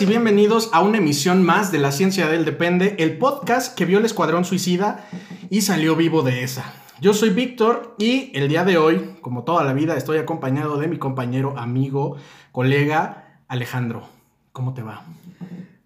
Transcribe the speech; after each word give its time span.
Y 0.00 0.06
bienvenidos 0.06 0.70
a 0.72 0.80
una 0.80 0.98
emisión 0.98 1.44
más 1.44 1.70
de 1.70 1.78
La 1.78 1.92
Ciencia 1.92 2.26
del 2.26 2.44
Depende, 2.44 2.96
el 2.98 3.16
podcast 3.16 3.76
que 3.76 3.84
vio 3.84 3.98
el 3.98 4.04
Escuadrón 4.04 4.44
Suicida 4.44 5.06
y 5.50 5.60
salió 5.60 5.94
vivo 5.94 6.22
de 6.22 6.42
esa. 6.42 6.64
Yo 7.00 7.14
soy 7.14 7.30
Víctor 7.30 7.94
y 7.96 8.32
el 8.34 8.48
día 8.48 8.64
de 8.64 8.76
hoy, 8.76 9.16
como 9.20 9.44
toda 9.44 9.62
la 9.62 9.72
vida, 9.72 9.96
estoy 9.96 10.18
acompañado 10.18 10.78
de 10.78 10.88
mi 10.88 10.98
compañero, 10.98 11.56
amigo, 11.56 12.16
colega 12.50 13.40
Alejandro. 13.46 14.08
¿Cómo 14.52 14.74
te 14.74 14.82
va? 14.82 15.04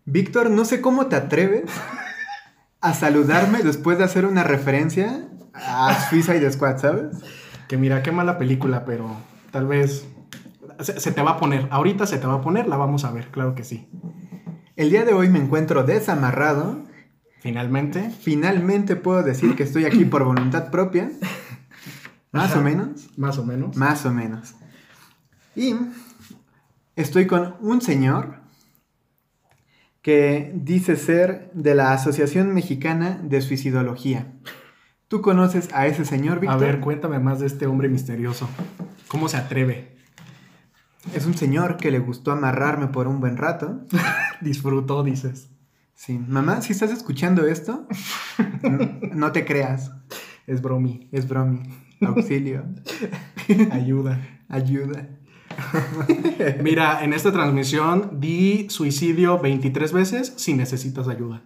Víctor, 0.06 0.48
no 0.48 0.64
sé 0.64 0.80
cómo 0.80 1.06
te 1.06 1.16
atreves 1.16 1.70
a 2.80 2.94
saludarme 2.94 3.62
después 3.62 3.98
de 3.98 4.04
hacer 4.04 4.24
una 4.24 4.42
referencia 4.42 5.28
a 5.52 6.08
Suicide 6.08 6.50
Squad, 6.50 6.78
¿sabes? 6.78 7.16
Que 7.68 7.76
mira, 7.76 8.02
qué 8.02 8.10
mala 8.10 8.38
película, 8.38 8.86
pero 8.86 9.16
tal 9.50 9.66
vez 9.66 10.06
se, 10.80 11.00
se 11.00 11.12
te 11.12 11.22
va 11.22 11.32
a 11.32 11.36
poner. 11.38 11.68
Ahorita 11.70 12.06
se 12.06 12.18
te 12.18 12.26
va 12.26 12.34
a 12.34 12.40
poner, 12.40 12.66
la 12.68 12.76
vamos 12.76 13.04
a 13.04 13.10
ver, 13.10 13.28
claro 13.28 13.54
que 13.54 13.64
sí. 13.64 13.88
El 14.76 14.90
día 14.90 15.04
de 15.04 15.12
hoy 15.12 15.28
me 15.28 15.38
encuentro 15.38 15.82
desamarrado 15.82 16.88
Finalmente. 17.40 18.10
Finalmente 18.10 18.96
puedo 18.96 19.22
decir 19.22 19.54
que 19.54 19.62
estoy 19.62 19.84
aquí 19.84 20.04
por 20.04 20.24
voluntad 20.24 20.70
propia. 20.70 21.10
Más 22.32 22.54
o 22.56 22.60
menos. 22.60 23.08
Más 23.16 23.38
o 23.38 23.44
menos. 23.44 23.76
Más 23.76 24.04
o 24.06 24.12
menos. 24.12 24.54
Y 25.54 25.74
estoy 26.96 27.26
con 27.26 27.54
un 27.60 27.80
señor 27.80 28.40
que 30.02 30.52
dice 30.54 30.96
ser 30.96 31.50
de 31.54 31.74
la 31.74 31.92
Asociación 31.92 32.54
Mexicana 32.54 33.20
de 33.22 33.40
Suicidología. 33.40 34.34
¿Tú 35.06 35.22
conoces 35.22 35.68
a 35.72 35.86
ese 35.86 36.04
señor, 36.04 36.40
Víctor? 36.40 36.56
A 36.56 36.66
ver, 36.66 36.80
cuéntame 36.80 37.18
más 37.18 37.40
de 37.40 37.46
este 37.46 37.66
hombre 37.66 37.88
misterioso. 37.88 38.48
¿Cómo 39.08 39.28
se 39.28 39.36
atreve? 39.38 39.97
Es 41.14 41.26
un 41.26 41.34
señor 41.34 41.76
que 41.76 41.90
le 41.90 41.98
gustó 41.98 42.32
amarrarme 42.32 42.88
por 42.88 43.08
un 43.08 43.20
buen 43.20 43.36
rato. 43.36 43.80
Disfrutó, 44.40 45.02
dices. 45.02 45.50
Sí, 45.94 46.18
mamá, 46.18 46.62
si 46.62 46.72
estás 46.72 46.92
escuchando 46.92 47.46
esto, 47.46 47.86
no, 49.14 49.32
te 49.32 49.44
creas. 49.44 49.90
Es 50.46 50.62
bromi. 50.62 51.08
Es 51.10 51.26
bromi. 51.26 51.62
Auxilio. 52.00 52.64
Ayuda. 53.72 54.20
Ayuda. 54.48 55.08
Mira, 56.62 57.02
en 57.02 57.12
esta 57.12 57.32
transmisión 57.32 58.20
di 58.20 58.68
suicidio 58.70 59.40
23 59.40 59.92
veces 59.92 60.34
si 60.36 60.54
necesitas 60.54 61.08
ayuda. 61.08 61.42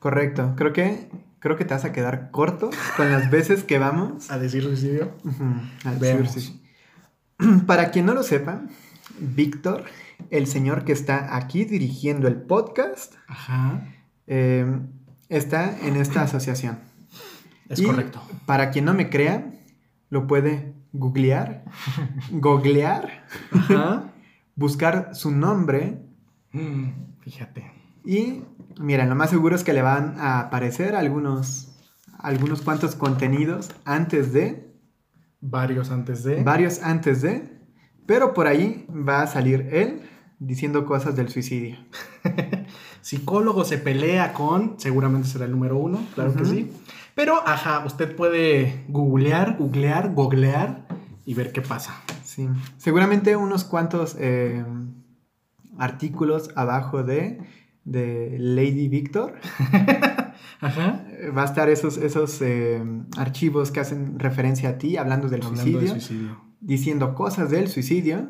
Correcto. 0.00 0.54
Creo 0.56 0.72
que 0.72 1.08
creo 1.38 1.56
que 1.56 1.64
te 1.64 1.74
vas 1.74 1.84
a 1.84 1.92
quedar 1.92 2.32
corto 2.32 2.70
con 2.96 3.12
las 3.12 3.30
veces 3.30 3.62
que 3.62 3.78
vamos 3.78 4.30
a 4.30 4.38
decir 4.38 4.64
suicidio. 4.64 5.12
a 5.84 5.92
decir 5.92 6.26
suicidio. 6.26 6.67
Para 7.66 7.90
quien 7.90 8.06
no 8.06 8.14
lo 8.14 8.22
sepa, 8.22 8.62
Víctor 9.18 9.84
el 10.30 10.46
señor 10.46 10.84
que 10.84 10.92
está 10.92 11.36
aquí 11.36 11.64
dirigiendo 11.64 12.28
el 12.28 12.36
podcast 12.36 13.14
eh, 14.26 14.80
está 15.28 15.78
en 15.86 15.96
esta 15.96 16.22
asociación. 16.22 16.78
Es 17.68 17.82
correcto. 17.82 18.20
Para 18.46 18.70
quien 18.70 18.84
no 18.84 18.94
me 18.94 19.10
crea, 19.10 19.52
lo 20.10 20.26
puede 20.26 20.74
googlear, 20.92 21.64
googlear, 22.30 23.24
buscar 24.54 25.14
su 25.14 25.30
nombre. 25.30 26.02
Mm, 26.52 26.88
fíjate. 27.20 27.72
Y 28.04 28.42
miren, 28.78 29.08
lo 29.08 29.14
más 29.14 29.30
seguro 29.30 29.54
es 29.54 29.64
que 29.64 29.72
le 29.72 29.82
van 29.82 30.18
a 30.18 30.40
aparecer 30.40 30.94
algunos, 30.94 31.76
algunos 32.18 32.62
cuantos 32.62 32.94
contenidos 32.94 33.70
antes 33.84 34.32
de. 34.32 34.67
Varios 35.40 35.90
antes 35.90 36.24
de. 36.24 36.42
Varios 36.42 36.82
antes 36.82 37.22
de. 37.22 37.58
Pero 38.06 38.34
por 38.34 38.46
ahí 38.46 38.86
va 38.88 39.22
a 39.22 39.26
salir 39.26 39.68
él 39.72 40.00
diciendo 40.38 40.86
cosas 40.86 41.16
del 41.16 41.28
suicidio. 41.28 41.76
Psicólogo 43.00 43.64
se 43.64 43.78
pelea 43.78 44.32
con, 44.32 44.78
seguramente 44.78 45.28
será 45.28 45.44
el 45.44 45.52
número 45.52 45.76
uno, 45.76 46.04
claro 46.14 46.34
que 46.34 46.44
sí. 46.44 46.72
Pero, 47.14 47.46
ajá, 47.46 47.84
usted 47.84 48.14
puede 48.14 48.84
googlear, 48.88 49.56
googlear, 49.58 50.14
googlear 50.14 50.86
y 51.26 51.34
ver 51.34 51.52
qué 51.52 51.60
pasa. 51.60 51.94
Sí, 52.24 52.48
seguramente 52.76 53.34
unos 53.36 53.64
cuantos 53.64 54.16
eh, 54.18 54.64
artículos 55.78 56.50
abajo 56.54 57.02
de, 57.02 57.40
de 57.84 58.36
Lady 58.38 58.88
Victor. 58.88 59.34
Ajá. 60.60 61.04
Va 61.36 61.42
a 61.42 61.44
estar 61.44 61.68
esos, 61.68 61.96
esos 61.96 62.40
eh, 62.42 62.82
archivos 63.16 63.70
que 63.70 63.80
hacen 63.80 64.18
referencia 64.18 64.70
a 64.70 64.78
ti 64.78 64.96
hablando 64.96 65.28
del 65.28 65.42
suicidio, 65.42 65.96
diciendo 66.60 67.14
cosas 67.14 67.50
del 67.50 67.68
suicidio 67.68 68.28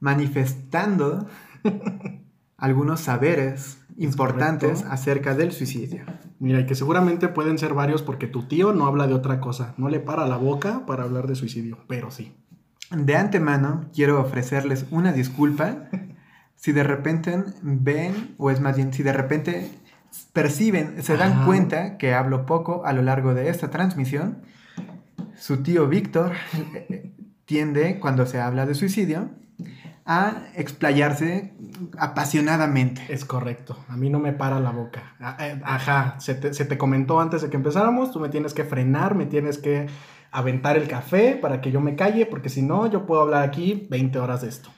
manifestando 0.00 1.26
algunos 2.56 3.00
saberes 3.00 3.78
importantes 3.96 4.84
acerca 4.84 5.34
del 5.34 5.52
suicidio. 5.52 6.04
Mira, 6.38 6.60
y 6.60 6.66
que 6.66 6.74
seguramente 6.74 7.28
pueden 7.28 7.58
ser 7.58 7.74
varios 7.74 8.02
porque 8.02 8.28
tu 8.28 8.44
tío 8.44 8.72
no 8.72 8.86
habla 8.86 9.06
de 9.08 9.14
otra 9.14 9.40
cosa, 9.40 9.74
no 9.76 9.88
le 9.88 9.98
para 9.98 10.26
la 10.26 10.36
boca 10.36 10.86
para 10.86 11.02
hablar 11.02 11.26
de 11.26 11.34
suicidio, 11.34 11.78
pero 11.88 12.10
sí. 12.10 12.32
De 12.96 13.16
antemano 13.16 13.90
quiero 13.92 14.20
ofrecerles 14.20 14.86
una 14.90 15.12
disculpa 15.12 15.88
si 16.54 16.72
de 16.72 16.84
repente 16.84 17.42
ven, 17.62 18.34
o 18.38 18.50
es 18.50 18.60
más 18.60 18.76
bien, 18.76 18.92
si 18.92 19.02
de 19.02 19.12
repente 19.12 19.70
perciben, 20.32 21.02
se 21.02 21.16
dan 21.16 21.44
cuenta 21.44 21.98
que 21.98 22.14
hablo 22.14 22.46
poco 22.46 22.84
a 22.84 22.92
lo 22.92 23.02
largo 23.02 23.34
de 23.34 23.48
esta 23.48 23.70
transmisión. 23.70 24.42
Su 25.36 25.62
tío 25.62 25.88
Víctor 25.88 26.32
eh, 26.74 27.12
tiende, 27.44 27.98
cuando 28.00 28.26
se 28.26 28.40
habla 28.40 28.66
de 28.66 28.74
suicidio, 28.74 29.30
a 30.08 30.44
explayarse 30.54 31.52
apasionadamente. 31.98 33.02
Es 33.10 33.26
correcto, 33.26 33.76
a 33.88 33.96
mí 33.98 34.08
no 34.08 34.18
me 34.18 34.32
para 34.32 34.58
la 34.58 34.70
boca. 34.70 35.14
Eh, 35.38 35.60
ajá, 35.62 36.16
se 36.18 36.34
te, 36.34 36.78
comentó 36.78 37.20
antes 37.20 37.42
de 37.42 37.50
que 37.50 37.56
empezáramos, 37.56 38.10
tú 38.10 38.18
me 38.18 38.30
tienes 38.30 38.54
que 38.54 38.64
frenar, 38.64 39.14
me 39.14 39.26
tienes 39.26 39.58
que 39.58 39.86
aventar 40.30 40.78
el 40.78 40.88
café 40.88 41.38
para 41.40 41.60
que 41.60 41.70
yo 41.70 41.82
me 41.82 41.94
calle, 41.94 42.24
porque 42.24 42.48
si 42.48 42.62
no, 42.62 42.86
yo 42.86 43.04
puedo 43.04 43.20
hablar 43.20 43.42
aquí 43.42 43.86
20 43.90 44.18
horas 44.18 44.40
de 44.40 44.48
esto. 44.48 44.70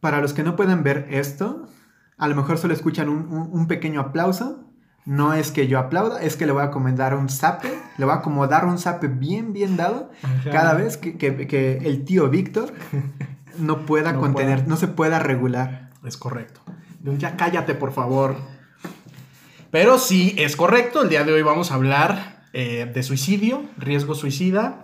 Para 0.00 0.22
los 0.22 0.32
que 0.32 0.42
no 0.42 0.56
pueden 0.56 0.82
ver 0.82 1.08
esto, 1.10 1.68
a 2.16 2.28
lo 2.28 2.34
mejor 2.34 2.56
solo 2.56 2.72
escuchan 2.72 3.10
un, 3.10 3.66
pequeño 3.66 4.00
aplauso. 4.00 4.64
No 5.06 5.32
es 5.32 5.50
que 5.50 5.66
yo 5.66 5.78
aplauda, 5.78 6.22
es 6.22 6.36
que 6.36 6.46
le 6.46 6.52
voy 6.52 6.62
a 6.62 6.70
comendar 6.70 7.14
un 7.14 7.28
zape, 7.28 7.72
le 7.96 8.04
voy 8.04 8.14
a 8.14 8.18
acomodar 8.18 8.66
un 8.66 8.78
zape 8.78 9.08
bien, 9.08 9.52
bien 9.52 9.76
dado 9.76 10.10
cada 10.44 10.74
vez 10.74 10.96
que, 10.96 11.16
que 11.16 11.78
el 11.78 12.04
tío 12.04 12.28
Víctor 12.28 12.72
no 13.58 13.86
pueda 13.86 14.14
contener, 14.14 14.68
no 14.68 14.76
se 14.76 14.88
pueda 14.88 15.18
regular. 15.18 15.90
Es 16.04 16.16
correcto. 16.16 16.60
Ya 17.18 17.36
cállate, 17.36 17.74
por 17.74 17.92
favor. 17.92 18.36
Pero 19.70 19.98
sí, 19.98 20.34
es 20.38 20.56
correcto. 20.56 21.02
El 21.02 21.08
día 21.08 21.24
de 21.24 21.32
hoy 21.32 21.42
vamos 21.42 21.70
a 21.70 21.74
hablar 21.74 22.44
eh, 22.52 22.90
de 22.92 23.02
suicidio, 23.02 23.64
riesgo 23.78 24.14
suicida. 24.14 24.82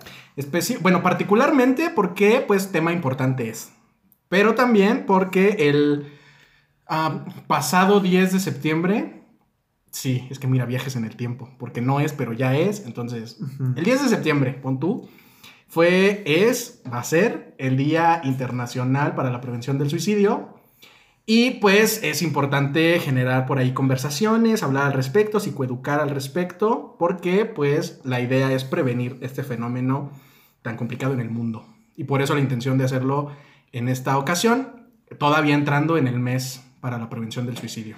bueno, 0.80 1.02
particularmente 1.02 1.90
porque, 1.90 2.44
pues, 2.46 2.72
tema 2.72 2.92
importante 2.92 3.48
es. 3.48 3.72
Pero 4.28 4.54
también 4.54 5.04
porque 5.06 5.68
el 5.68 6.12
ah, 6.86 7.24
pasado 7.46 8.00
10 8.00 8.32
de 8.32 8.40
septiembre, 8.40 9.25
sí, 9.96 10.26
es 10.30 10.38
que 10.38 10.46
mira, 10.46 10.66
viajes 10.66 10.94
en 10.96 11.06
el 11.06 11.16
tiempo, 11.16 11.48
porque 11.58 11.80
no 11.80 12.00
es, 12.00 12.12
pero 12.12 12.34
ya 12.34 12.54
es. 12.54 12.84
Entonces, 12.84 13.38
el 13.76 13.82
10 13.82 14.02
de 14.02 14.08
septiembre, 14.10 14.52
pon 14.52 14.78
tú, 14.78 15.08
fue, 15.68 16.22
es, 16.26 16.82
va 16.92 16.98
a 16.98 17.04
ser 17.04 17.54
el 17.56 17.78
Día 17.78 18.20
Internacional 18.22 19.14
para 19.14 19.30
la 19.30 19.40
Prevención 19.40 19.78
del 19.78 19.88
Suicidio. 19.88 20.54
Y 21.24 21.52
pues 21.52 22.02
es 22.04 22.20
importante 22.20 23.00
generar 23.00 23.46
por 23.46 23.58
ahí 23.58 23.72
conversaciones, 23.72 24.62
hablar 24.62 24.84
al 24.84 24.92
respecto, 24.92 25.40
psicoeducar 25.40 25.98
al 25.98 26.10
respecto, 26.10 26.94
porque 26.98 27.46
pues 27.46 28.00
la 28.04 28.20
idea 28.20 28.52
es 28.52 28.64
prevenir 28.64 29.16
este 29.22 29.42
fenómeno 29.42 30.12
tan 30.60 30.76
complicado 30.76 31.14
en 31.14 31.20
el 31.20 31.30
mundo. 31.30 31.66
Y 31.96 32.04
por 32.04 32.20
eso 32.20 32.34
la 32.34 32.40
intención 32.40 32.76
de 32.76 32.84
hacerlo 32.84 33.32
en 33.72 33.88
esta 33.88 34.18
ocasión, 34.18 34.88
todavía 35.18 35.54
entrando 35.54 35.96
en 35.96 36.06
el 36.06 36.20
mes 36.20 36.62
para 36.80 36.98
la 36.98 37.08
prevención 37.08 37.46
del 37.46 37.56
suicidio. 37.56 37.96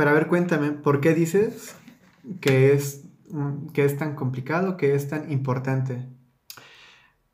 Pero 0.00 0.12
a 0.12 0.14
ver, 0.14 0.28
cuéntame, 0.28 0.70
¿por 0.70 1.02
qué 1.02 1.12
dices 1.12 1.74
que 2.40 2.72
es, 2.72 3.04
que 3.74 3.84
es 3.84 3.98
tan 3.98 4.14
complicado, 4.14 4.78
que 4.78 4.94
es 4.94 5.10
tan 5.10 5.30
importante? 5.30 6.06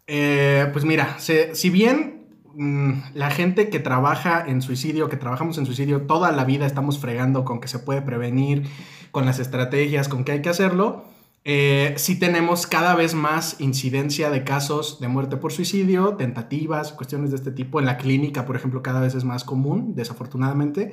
Eh, 0.09 0.69
pues 0.73 0.85
mira, 0.85 1.17
si 1.21 1.71
bien 1.71 2.27
mm, 2.57 2.93
la 3.15 3.31
gente 3.31 3.69
que 3.69 3.79
trabaja 3.79 4.45
en 4.45 4.63
suicidio, 4.63 5.09
que 5.09 5.17
trabajamos 5.17 5.59
en 5.59 5.67
suicidio, 5.67 6.09
toda 6.09 6.33
la 6.33 6.45
vida 6.45 6.67
estamos 6.67 6.99
fregando 6.99 7.45
con 7.45 7.61
que 7.61 7.69
se 7.69 7.79
puede 7.79 8.03
prevenir, 8.03 8.65
con 9.13 9.27
las 9.27 9.39
estrategias, 9.39 10.09
con 10.09 10.25
que 10.25 10.33
hay 10.33 10.43
que 10.43 10.49
hacerlo. 10.49 11.05
Eh, 11.45 11.95
sí 11.99 12.19
tenemos 12.19 12.67
cada 12.67 12.97
vez 12.97 13.15
más 13.15 13.61
incidencia 13.61 14.29
de 14.29 14.43
casos 14.43 14.99
de 14.99 15.07
muerte 15.07 15.37
por 15.37 15.53
suicidio, 15.53 16.17
tentativas, 16.17 16.91
cuestiones 16.91 17.31
de 17.31 17.37
este 17.37 17.53
tipo. 17.53 17.79
En 17.79 17.87
la 17.87 17.97
clínica, 17.97 18.45
por 18.45 18.57
ejemplo, 18.57 18.83
cada 18.83 18.99
vez 18.99 19.15
es 19.15 19.23
más 19.23 19.45
común, 19.45 19.95
desafortunadamente. 19.95 20.91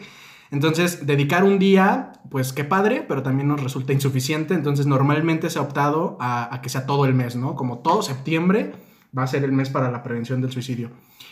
Entonces, 0.54 1.08
dedicar 1.08 1.44
un 1.44 1.58
día, 1.58 2.12
pues 2.30 2.54
qué 2.54 2.64
padre, 2.64 3.04
pero 3.08 3.24
también 3.24 3.48
nos 3.48 3.64
resulta 3.64 3.92
insuficiente. 3.92 4.54
Entonces, 4.54 4.86
normalmente 4.86 5.50
se 5.50 5.58
ha 5.58 5.64
optado 5.64 6.16
a, 6.20 6.60
que 6.62 6.70
sea 6.70 6.86
todo 6.86 7.06
el 7.06 7.16
mes, 7.16 7.36
¿no? 7.36 7.56
Como 7.56 7.80
todo 7.80 8.04
septiembre 8.04 8.72
va 9.18 9.24
a 9.24 9.28
ser 9.28 9.44
el 9.44 9.52
mes 9.52 9.72
para 9.72 9.90
la 9.90 10.04
prevención 10.04 10.42
del 10.42 10.52
suicidio. 10.52 10.92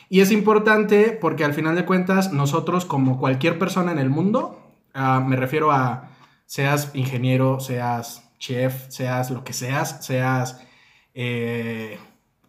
Y 0.09 0.21
es 0.21 0.31
importante 0.31 1.15
porque 1.21 1.45
al 1.45 1.53
final 1.53 1.75
de 1.75 1.85
cuentas, 1.85 2.33
nosotros, 2.33 2.83
como 2.83 3.19
cualquier 3.19 3.59
persona 3.59 3.91
en 3.91 3.99
el 3.99 4.09
mundo, 4.09 4.59
ah, 4.95 5.23
me 5.23 5.35
refiero 5.35 5.71
a 5.71 6.09
seas 6.47 6.89
ingeniero, 6.95 7.59
seas 7.59 8.27
chef, 8.39 8.89
seas 8.89 9.29
lo 9.29 9.43
que 9.43 9.53
seas, 9.53 10.03
seas 10.03 10.65
eh, 11.13 11.99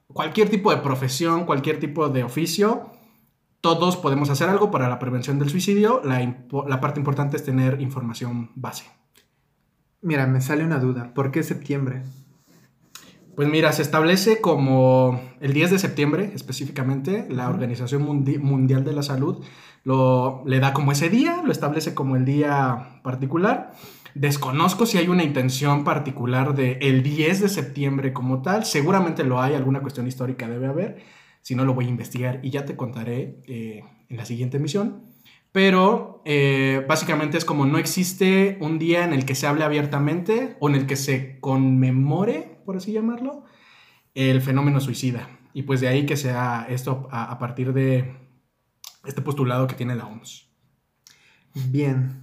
cualquier 0.07 0.49
tipo 0.49 0.71
de 0.71 0.79
profesión, 0.79 1.45
cualquier 1.45 1.79
tipo 1.79 2.09
de 2.09 2.25
oficio, 2.25 2.92
todos 3.63 3.97
podemos 3.97 4.29
hacer 4.29 4.51
algo 4.51 4.71
para 4.71 4.89
la 4.89 4.99
prevención 4.99 5.39
del 5.39 5.49
suicidio. 5.49 6.03
La, 6.05 6.81
parte 6.81 6.99
importante 7.01 7.37
es 7.37 7.45
tener 7.45 7.81
información 7.81 8.51
base. 8.57 8.85
Mira, 10.03 10.27
me 10.27 10.41
sale 10.41 10.65
una 10.65 10.81
duda. 10.81 11.15
¿Por 11.15 11.31
qué 11.31 11.45
septiembre? 11.45 12.03
Pues 13.37 13.49
mira, 13.49 13.73
se 13.73 13.83
establece 13.83 14.41
como 14.41 15.23
el 15.41 15.55
10 15.55 15.71
de 15.71 15.79
septiembre 15.79 16.33
específicamente, 16.35 17.27
la 17.31 17.49
Organización 17.49 18.03
Mundial 18.03 18.85
de 18.85 18.93
la 18.93 19.03
Salud 19.05 19.43
lo, 19.85 20.43
le 20.45 20.59
da 20.61 20.73
como 20.73 20.93
ese 20.93 21.09
día, 21.09 21.41
lo 21.45 21.53
establece 21.53 21.95
como 21.95 22.17
el 22.17 22.25
día 22.25 23.01
particular. 23.05 23.73
Desconozco 24.15 24.87
si 24.87 24.99
hay 24.99 25.09
una 25.09 25.23
intención 25.23 25.85
particular 25.85 26.55
de 26.55 26.79
el 26.83 27.03
10 27.05 27.43
de 27.43 27.49
septiembre 27.49 28.13
como 28.13 28.43
tal, 28.43 28.65
seguramente 28.65 29.25
lo 29.25 29.41
hay, 29.41 29.55
alguna 29.55 29.81
cuestión 29.81 30.07
histórica 30.07 30.49
debe 30.49 30.67
haber, 30.67 31.22
si 31.43 31.57
no, 31.57 31.65
lo 31.65 31.75
voy 31.75 31.87
a 31.87 31.89
investigar 31.89 32.41
y 32.43 32.51
ya 32.51 32.65
te 32.65 32.77
contaré 32.77 33.41
eh, 33.47 33.85
en 34.09 34.17
la 34.17 34.25
siguiente 34.25 34.57
emisión. 34.57 35.03
Pero 35.51 36.23
eh, 36.25 36.85
básicamente 36.89 37.37
es 37.37 37.45
como 37.45 37.67
no 37.67 37.79
existe 37.79 38.57
un 38.61 38.79
día 38.79 39.05
en 39.05 39.13
el 39.13 39.27
que 39.27 39.35
se 39.35 39.47
hable 39.47 39.65
abiertamente 39.65 40.57
o 40.61 40.71
en 40.71 40.77
el 40.77 40.87
que 40.87 40.97
se 40.97 41.41
conmemore, 41.41 42.61
por 42.65 42.77
así 42.77 42.93
llamarlo, 42.93 43.45
el 44.15 44.41
fenómeno 44.41 44.81
suicida. 44.81 45.29
Y 45.53 45.65
pues 45.65 45.81
de 45.81 45.89
ahí 45.89 46.07
que 46.07 46.17
sea 46.17 46.65
esto 46.71 47.09
a, 47.11 47.39
partir 47.39 47.75
de 47.75 48.15
este 49.05 49.21
postulado 49.21 49.67
que 49.67 49.75
tiene 49.75 49.95
la 49.95 50.07
OMS. 50.07 50.49
Bien. 51.55 52.23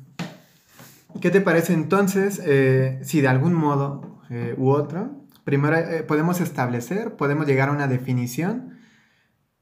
¿Qué 1.22 1.30
te 1.30 1.42
parece 1.42 1.74
entonces 1.74 2.42
eh, 2.44 3.00
si 3.04 3.22
de 3.22 3.28
algún 3.28 3.54
modo 3.54 4.22
u 4.58 4.70
otro, 4.70 5.12
primero 5.44 5.78
podemos 6.08 6.40
establecer, 6.40 7.16
podemos 7.16 7.48
llegar 7.48 7.70
a 7.70 7.72
una 7.72 7.88
definición 7.88 8.79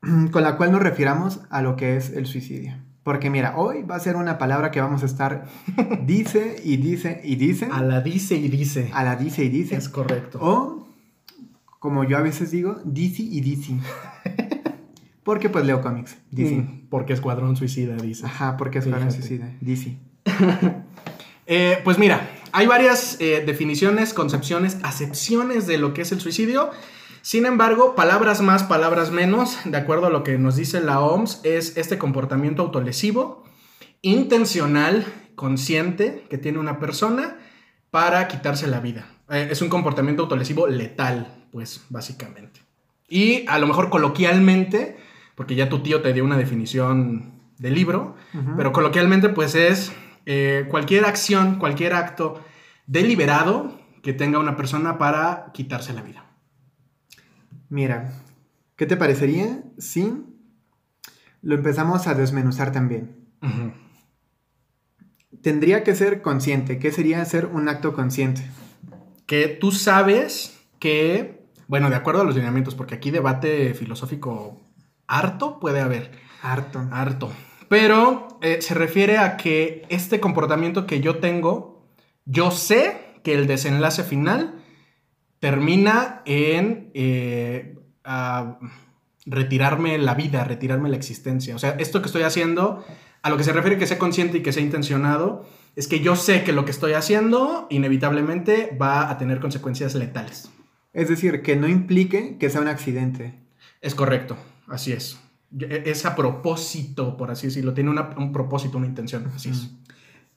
con 0.31 0.43
la 0.43 0.57
cual 0.57 0.71
nos 0.71 0.81
refiramos 0.81 1.41
a 1.49 1.61
lo 1.61 1.75
que 1.75 1.97
es 1.97 2.11
el 2.11 2.25
suicidio. 2.25 2.75
Porque 3.03 3.29
mira, 3.29 3.55
hoy 3.55 3.83
va 3.83 3.95
a 3.95 3.99
ser 3.99 4.17
una 4.17 4.37
palabra 4.37 4.69
que 4.69 4.81
vamos 4.81 5.01
a 5.01 5.05
estar 5.05 5.47
dice 6.05 6.57
y 6.63 6.77
dice 6.77 7.21
y 7.23 7.37
dice. 7.37 7.69
A 7.71 7.81
la 7.81 8.01
dice 8.01 8.35
y 8.35 8.49
dice. 8.49 8.89
A 8.93 9.03
la 9.03 9.15
dice 9.15 9.43
y 9.45 9.49
dice. 9.49 9.75
Es 9.75 9.87
correcto. 9.87 10.39
O, 10.41 10.87
como 11.79 12.03
yo 12.03 12.17
a 12.17 12.21
veces 12.21 12.51
digo, 12.51 12.81
dice 12.83 13.23
y 13.23 13.39
dice. 13.39 13.75
Porque 15.23 15.49
pues 15.49 15.65
leo 15.65 15.81
cómics. 15.81 16.17
Dice. 16.31 16.55
Mm, 16.55 16.87
porque 16.89 17.11
Escuadrón 17.11 17.57
Suicida, 17.57 17.97
dice. 17.97 18.25
Ajá, 18.25 18.55
porque 18.55 18.79
Escuadrón 18.79 19.11
Suicida. 19.11 19.51
Dice. 19.61 19.97
Eh, 21.49 21.79
pues 21.85 21.97
mira, 21.97 22.29
hay 22.51 22.67
varias 22.67 23.15
eh, 23.21 23.41
definiciones, 23.45 24.13
concepciones, 24.13 24.79
acepciones 24.83 25.65
de 25.65 25.77
lo 25.77 25.93
que 25.93 26.01
es 26.01 26.11
el 26.11 26.19
suicidio. 26.19 26.71
Sin 27.27 27.45
embargo, 27.45 27.93
palabras 27.93 28.39
más, 28.39 28.63
palabras 28.63 29.11
menos, 29.11 29.59
de 29.65 29.75
acuerdo 29.75 30.07
a 30.07 30.09
lo 30.09 30.23
que 30.23 30.37
nos 30.37 30.55
dice 30.55 30.79
la 30.79 31.01
OMS, 31.01 31.41
es 31.43 31.75
este 31.75 31.97
comportamiento 31.97 32.61
autolesivo, 32.61 33.43
intencional, 34.01 35.05
consciente 35.35 36.25
que 36.29 36.37
tiene 36.37 36.57
una 36.57 36.79
persona 36.79 37.35
para 37.91 38.29
quitarse 38.29 38.65
la 38.65 38.79
vida. 38.79 39.09
Eh, 39.29 39.49
es 39.51 39.61
un 39.61 39.67
comportamiento 39.67 40.23
autolesivo 40.23 40.67
letal, 40.67 41.27
pues 41.51 41.85
básicamente. 41.89 42.61
Y 43.09 43.45
a 43.49 43.59
lo 43.59 43.67
mejor 43.67 43.89
coloquialmente, 43.89 44.95
porque 45.35 45.55
ya 45.55 45.67
tu 45.67 45.79
tío 45.79 46.01
te 46.01 46.13
dio 46.13 46.23
una 46.23 46.37
definición 46.37 47.41
del 47.57 47.73
libro, 47.73 48.15
pero 48.55 48.71
coloquialmente 48.71 49.27
pues 49.27 49.53
es 49.53 49.91
eh, 50.25 50.65
cualquier 50.69 51.03
acción, 51.03 51.59
cualquier 51.59 51.93
acto 51.93 52.39
deliberado 52.85 53.77
que 54.01 54.13
tenga 54.13 54.39
una 54.39 54.55
persona 54.55 54.97
para 54.97 55.51
quitarse 55.53 55.91
la 55.91 56.03
vida. 56.03 56.26
Mira, 57.69 58.13
¿qué 58.75 58.85
te 58.85 58.97
parecería 58.97 59.61
si 59.77 60.13
lo 61.41 61.55
empezamos 61.55 62.07
a 62.07 62.13
desmenuzar 62.13 62.71
también? 62.71 63.27
Tendría 65.41 65.83
que 65.83 65.95
ser 65.95 66.21
consciente. 66.21 66.79
¿Qué 66.79 66.91
sería 66.91 67.23
ser 67.25 67.45
un 67.47 67.69
acto 67.69 67.93
consciente? 67.93 68.49
Que 69.25 69.47
tú 69.47 69.71
sabes 69.71 70.57
que, 70.79 71.45
bueno, 71.67 71.89
de 71.89 71.95
acuerdo 71.95 72.21
a 72.21 72.23
los 72.23 72.35
lineamientos, 72.35 72.75
porque 72.75 72.95
aquí 72.95 73.11
debate 73.11 73.73
filosófico 73.73 74.61
harto 75.07 75.59
puede 75.59 75.81
haber. 75.81 76.11
Harto. 76.41 76.87
Harto. 76.91 77.31
Pero 77.67 78.39
eh, 78.41 78.61
se 78.61 78.73
refiere 78.73 79.17
a 79.17 79.35
que 79.37 79.85
este 79.89 80.19
comportamiento 80.19 80.87
que 80.87 81.01
yo 81.01 81.17
tengo, 81.17 81.85
yo 82.25 82.51
sé 82.51 83.19
que 83.23 83.33
el 83.33 83.47
desenlace 83.47 84.03
final 84.03 84.56
termina 85.39 86.21
en 86.25 86.91
eh, 86.93 87.75
retirarme 89.25 89.97
la 89.97 90.13
vida, 90.15 90.43
retirarme 90.43 90.89
la 90.89 90.95
existencia. 90.95 91.55
O 91.55 91.59
sea, 91.59 91.71
esto 91.79 92.01
que 92.01 92.07
estoy 92.07 92.23
haciendo, 92.23 92.83
a 93.21 93.29
lo 93.29 93.37
que 93.37 93.43
se 93.43 93.53
refiere 93.53 93.77
que 93.77 93.87
sea 93.87 93.99
consciente 93.99 94.39
y 94.39 94.41
que 94.41 94.53
sea 94.53 94.63
intencionado, 94.63 95.45
es 95.75 95.87
que 95.87 95.99
yo 95.99 96.15
sé 96.15 96.43
que 96.43 96.53
lo 96.53 96.65
que 96.65 96.71
estoy 96.71 96.93
haciendo 96.93 97.67
inevitablemente 97.69 98.75
va 98.81 99.11
a 99.11 99.17
tener 99.17 99.39
consecuencias 99.39 99.93
letales. 99.95 100.49
Es 100.93 101.09
decir, 101.09 101.43
que 101.43 101.55
no 101.55 101.67
implique 101.67 102.37
que 102.39 102.49
sea 102.49 102.61
un 102.61 102.67
accidente. 102.67 103.35
Es 103.81 103.93
correcto, 103.93 104.37
así 104.67 104.91
es. 104.93 105.19
Es 105.69 106.05
a 106.05 106.15
propósito, 106.15 107.15
por 107.15 107.29
así 107.29 107.47
decirlo. 107.47 107.73
Tiene 107.73 107.91
un 107.91 108.31
propósito, 108.31 108.77
una 108.77 108.87
intención, 108.87 109.31
así 109.35 109.49
es. 109.49 109.69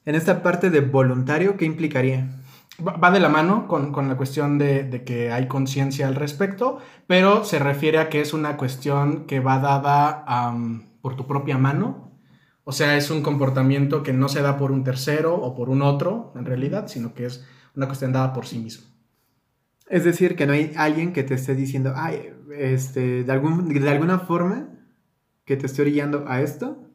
En 0.05 0.15
esta 0.15 0.43
parte 0.43 0.69
de 0.69 0.81
voluntario, 0.81 1.57
¿qué 1.57 1.65
implicaría? 1.65 2.40
Va 2.81 3.11
de 3.11 3.19
la 3.19 3.29
mano 3.29 3.67
con, 3.67 3.91
la 4.07 4.17
cuestión 4.17 4.57
de, 4.57 5.03
que 5.05 5.31
hay 5.31 5.47
conciencia 5.47 6.07
al 6.07 6.15
respecto, 6.15 6.79
pero 7.07 7.43
se 7.43 7.59
refiere 7.59 7.99
a 7.99 8.09
que 8.09 8.21
es 8.21 8.33
una 8.33 8.57
cuestión 8.57 9.25
que 9.25 9.39
va 9.39 9.59
dada 9.59 10.25
por 11.01 11.15
tu 11.15 11.27
propia 11.27 11.57
mano. 11.57 12.11
O 12.63 12.71
sea, 12.71 12.95
es 12.95 13.09
un 13.09 13.21
comportamiento 13.23 14.03
que 14.03 14.13
no 14.13 14.29
se 14.29 14.41
da 14.41 14.57
por 14.57 14.71
un 14.71 14.83
tercero 14.83 15.35
o 15.35 15.55
por 15.55 15.69
un 15.69 15.81
otro, 15.81 16.31
en 16.35 16.45
realidad, 16.45 16.87
sino 16.87 17.13
que 17.13 17.25
es 17.25 17.45
una 17.75 17.87
cuestión 17.87 18.13
dada 18.13 18.33
por 18.33 18.45
sí 18.45 18.59
mismo. 18.59 18.87
Es 19.89 20.03
decir, 20.03 20.35
que 20.35 20.45
no 20.45 20.53
hay 20.53 20.71
alguien 20.77 21.11
que 21.11 21.23
te 21.23 21.33
esté 21.33 21.55
diciendo, 21.55 21.93
ay, 21.95 22.29
este, 22.57 23.23
de, 23.23 23.31
algún, 23.31 23.67
de 23.67 23.89
alguna 23.89 24.19
forma 24.19 24.69
que 25.43 25.57
te 25.57 25.65
esté 25.65 25.81
orillando 25.81 26.25
a 26.27 26.41
esto, 26.41 26.90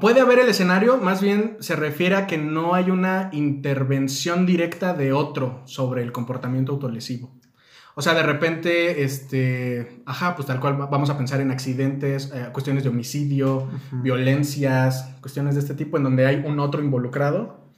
Puede 0.00 0.20
haber 0.20 0.38
el 0.38 0.48
escenario, 0.48 0.98
más 0.98 1.20
bien 1.20 1.56
se 1.60 1.76
refiere 1.76 2.16
a 2.16 2.26
que 2.26 2.38
no 2.38 2.74
hay 2.74 2.90
una 2.90 3.30
intervención 3.32 4.46
directa 4.46 4.94
de 4.94 5.12
otro 5.12 5.62
sobre 5.64 6.02
el 6.02 6.12
comportamiento 6.12 6.72
autolesivo. 6.72 7.32
O 7.98 8.02
sea, 8.02 8.12
de 8.12 8.22
repente, 8.22 9.04
este, 9.04 10.02
ajá, 10.04 10.36
pues 10.36 10.46
tal 10.46 10.60
cual 10.60 10.76
vamos 10.76 11.08
a 11.08 11.16
pensar 11.16 11.40
en 11.40 11.50
accidentes, 11.50 12.30
eh, 12.34 12.48
cuestiones 12.52 12.82
de 12.82 12.90
homicidio, 12.90 13.68
violencias, 13.90 15.14
cuestiones 15.22 15.54
de 15.54 15.62
este 15.62 15.74
tipo, 15.74 15.96
en 15.96 16.02
donde 16.02 16.26
hay 16.26 16.42
un 16.44 16.60
otro 16.60 16.82
involucrado. 16.82 17.72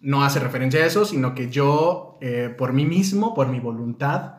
No 0.00 0.24
hace 0.24 0.40
referencia 0.40 0.80
a 0.80 0.86
eso, 0.86 1.04
sino 1.04 1.34
que 1.34 1.50
yo, 1.50 2.16
eh, 2.22 2.54
por 2.56 2.72
mí 2.72 2.86
mismo, 2.86 3.34
por 3.34 3.48
mi 3.48 3.60
voluntad, 3.60 4.36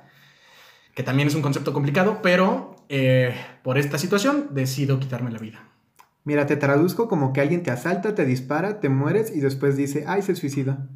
que 0.95 1.03
también 1.03 1.27
es 1.27 1.35
un 1.35 1.43
concepto 1.43 1.71
complicado, 1.71 2.21
pero 2.23 2.75
eh, 2.89 3.35
por 3.63 3.77
esta 3.77 3.99
situación 3.99 4.47
decido 4.53 4.99
quitarme 4.99 5.31
la 5.31 5.37
vida. 5.37 5.74
Mira, 6.25 6.47
te 6.47 6.57
traduzco 6.57 7.07
como 7.07 7.33
que 7.33 7.41
alguien 7.41 7.61
te 7.61 7.69
asalta, 7.69 8.15
te 8.15 8.25
dispara, 8.25 8.79
te 8.79 8.89
mueres 8.89 9.31
y 9.33 9.39
después 9.39 9.77
dice, 9.77 10.05
ay, 10.07 10.23
se 10.23 10.35
suicida. 10.35 10.87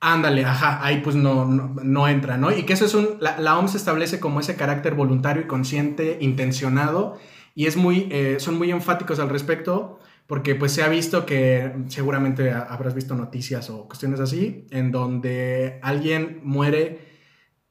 Ándale, 0.00 0.44
ajá, 0.44 0.84
ahí 0.84 1.00
pues 1.02 1.16
no, 1.16 1.44
no, 1.44 2.08
entra, 2.08 2.36
¿no? 2.36 2.50
Y 2.50 2.64
que 2.64 2.72
eso 2.72 2.84
es 2.84 2.94
un, 2.94 3.18
la, 3.20 3.58
OMS 3.58 3.76
establece 3.76 4.20
como 4.20 4.40
ese 4.40 4.56
carácter 4.56 4.94
voluntario 4.94 5.42
y 5.42 5.46
consciente, 5.46 6.18
intencionado, 6.20 7.18
y 7.54 7.66
es 7.66 7.76
muy, 7.76 8.08
eh, 8.10 8.36
son 8.38 8.58
muy 8.58 8.70
enfáticos 8.70 9.18
al 9.20 9.28
respecto, 9.28 9.98
porque 10.26 10.54
pues 10.54 10.72
se 10.72 10.82
ha 10.82 10.88
visto 10.88 11.24
que 11.24 11.72
seguramente 11.88 12.52
habrás 12.52 12.94
visto 12.94 13.14
noticias 13.14 13.70
o 13.70 13.86
cuestiones 13.86 14.20
así, 14.20 14.66
en 14.70 14.92
donde 14.92 15.78
alguien 15.82 16.40
muere 16.42 17.07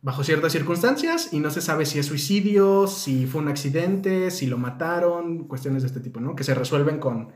bajo 0.08 0.24
ciertas 0.24 0.54
circunstancias 0.54 1.34
y 1.34 1.42
no 1.42 1.52
se 1.52 1.60
sabe 1.60 1.86
si 1.86 2.00
es 2.00 2.06
suicidio, 2.06 2.88
si 2.88 3.26
fue 3.26 3.42
un 3.42 3.50
accidente, 3.50 4.32
si 4.32 4.48
lo 4.48 4.58
mataron, 4.58 5.50
cuestiones 5.50 5.84
de 5.84 5.88
este 5.88 6.00
tipo, 6.00 6.22
¿no? 6.22 6.34
Que 6.34 6.46
se 6.46 6.56
resuelven 6.56 6.98
con 6.98 7.34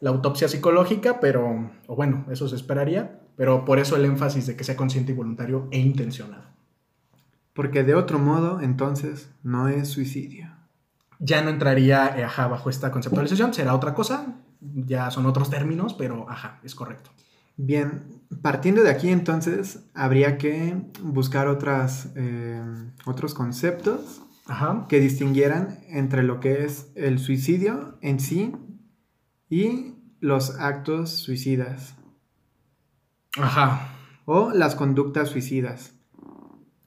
la 0.00 0.08
autopsia 0.08 0.48
psicológica, 0.48 1.20
pero, 1.20 1.70
o 1.86 1.94
bueno, 1.94 2.24
eso 2.30 2.48
se 2.48 2.56
esperaría, 2.56 3.20
pero 3.36 3.66
por 3.66 3.78
eso 3.78 3.94
el 3.96 4.06
énfasis 4.06 4.46
de 4.46 4.56
que 4.56 4.64
sea 4.64 4.74
consciente 4.74 5.12
y 5.12 5.14
voluntario 5.14 5.68
e 5.70 5.78
intencionado. 5.78 6.44
Porque 7.52 7.84
de 7.84 7.94
otro 7.94 8.18
modo, 8.18 8.58
entonces, 8.62 9.30
no 9.42 9.68
es 9.68 9.88
suicidio. 9.88 10.48
Ya 11.18 11.42
no 11.42 11.50
entraría, 11.50 12.16
eh, 12.16 12.24
ajá, 12.24 12.46
bajo 12.48 12.70
esta 12.70 12.90
conceptualización, 12.90 13.52
será 13.52 13.74
otra 13.74 13.92
cosa, 13.92 14.38
ya 14.62 15.10
son 15.10 15.26
otros 15.26 15.50
términos, 15.50 15.92
pero 15.92 16.24
ajá, 16.30 16.58
es 16.62 16.74
correcto. 16.74 17.10
Bien, 17.58 18.23
partiendo 18.42 18.82
de 18.82 18.90
aquí 18.90 19.10
entonces, 19.10 19.84
habría 19.94 20.38
que 20.38 20.76
buscar 21.02 21.48
otras, 21.48 22.12
eh, 22.16 22.62
otros 23.04 23.34
conceptos 23.34 24.22
que 24.88 25.00
distinguieran 25.00 25.80
entre 25.88 26.22
lo 26.22 26.38
que 26.38 26.64
es 26.64 26.92
el 26.94 27.18
suicidio 27.18 27.98
en 28.02 28.20
sí 28.20 28.52
y 29.48 29.94
los 30.20 30.58
actos 30.58 31.10
suicidas. 31.10 31.94
Ajá. 33.38 33.88
O 34.26 34.50
las 34.50 34.74
conductas 34.74 35.30
suicidas. 35.30 35.94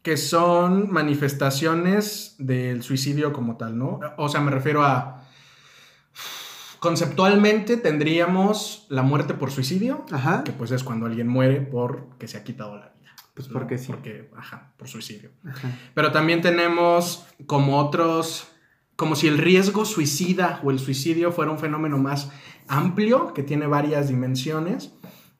Que 0.02 0.18
son 0.18 0.92
manifestaciones 0.92 2.36
del 2.40 2.84
suicidio 2.84 3.34
como 3.34 3.58
tal, 3.58 3.78
¿no? 3.78 4.00
O 4.18 4.30
sea, 4.30 4.42
me 4.42 4.52
refiero 4.52 4.84
a... 4.84 5.27
Conceptualmente 6.80 7.78
tendríamos 7.78 8.86
la 8.90 9.02
muerte 9.02 9.34
por 9.34 9.52
suicidio, 9.52 10.06
Ajá. 10.12 10.44
que 10.44 10.52
pues 10.52 10.72
es 10.72 10.84
cuando 10.84 11.06
alguien 11.06 11.28
muere 11.28 11.62
porque 11.62 12.28
se 12.28 12.38
ha 12.38 12.44
quitado 12.44 12.78
la 12.78 12.90
vida. 12.90 13.16
Pues 13.34 13.48
¿no? 13.50 13.54
porque 13.54 13.78
sí. 13.78 13.88
Porque, 13.88 14.30
ajá, 14.36 14.74
por 14.78 14.88
suicidio. 14.88 15.32
Ajá. 15.46 15.72
Pero 15.94 16.12
también 16.12 16.42
tenemos 16.42 17.26
como 17.46 17.78
otros, 17.78 18.48
como 18.96 19.16
si 19.16 19.28
el 19.28 19.38
riesgo 19.38 19.86
suicida 19.86 20.60
o 20.64 20.72
el 20.72 20.80
suicidio 20.80 21.32
fuera 21.32 21.52
un 21.52 21.60
fenómeno 21.60 21.98
más 21.98 22.32
amplio, 22.68 23.34
que 23.34 23.44
tiene 23.44 23.68
varias 23.68 24.10
dimensiones. 24.10 24.92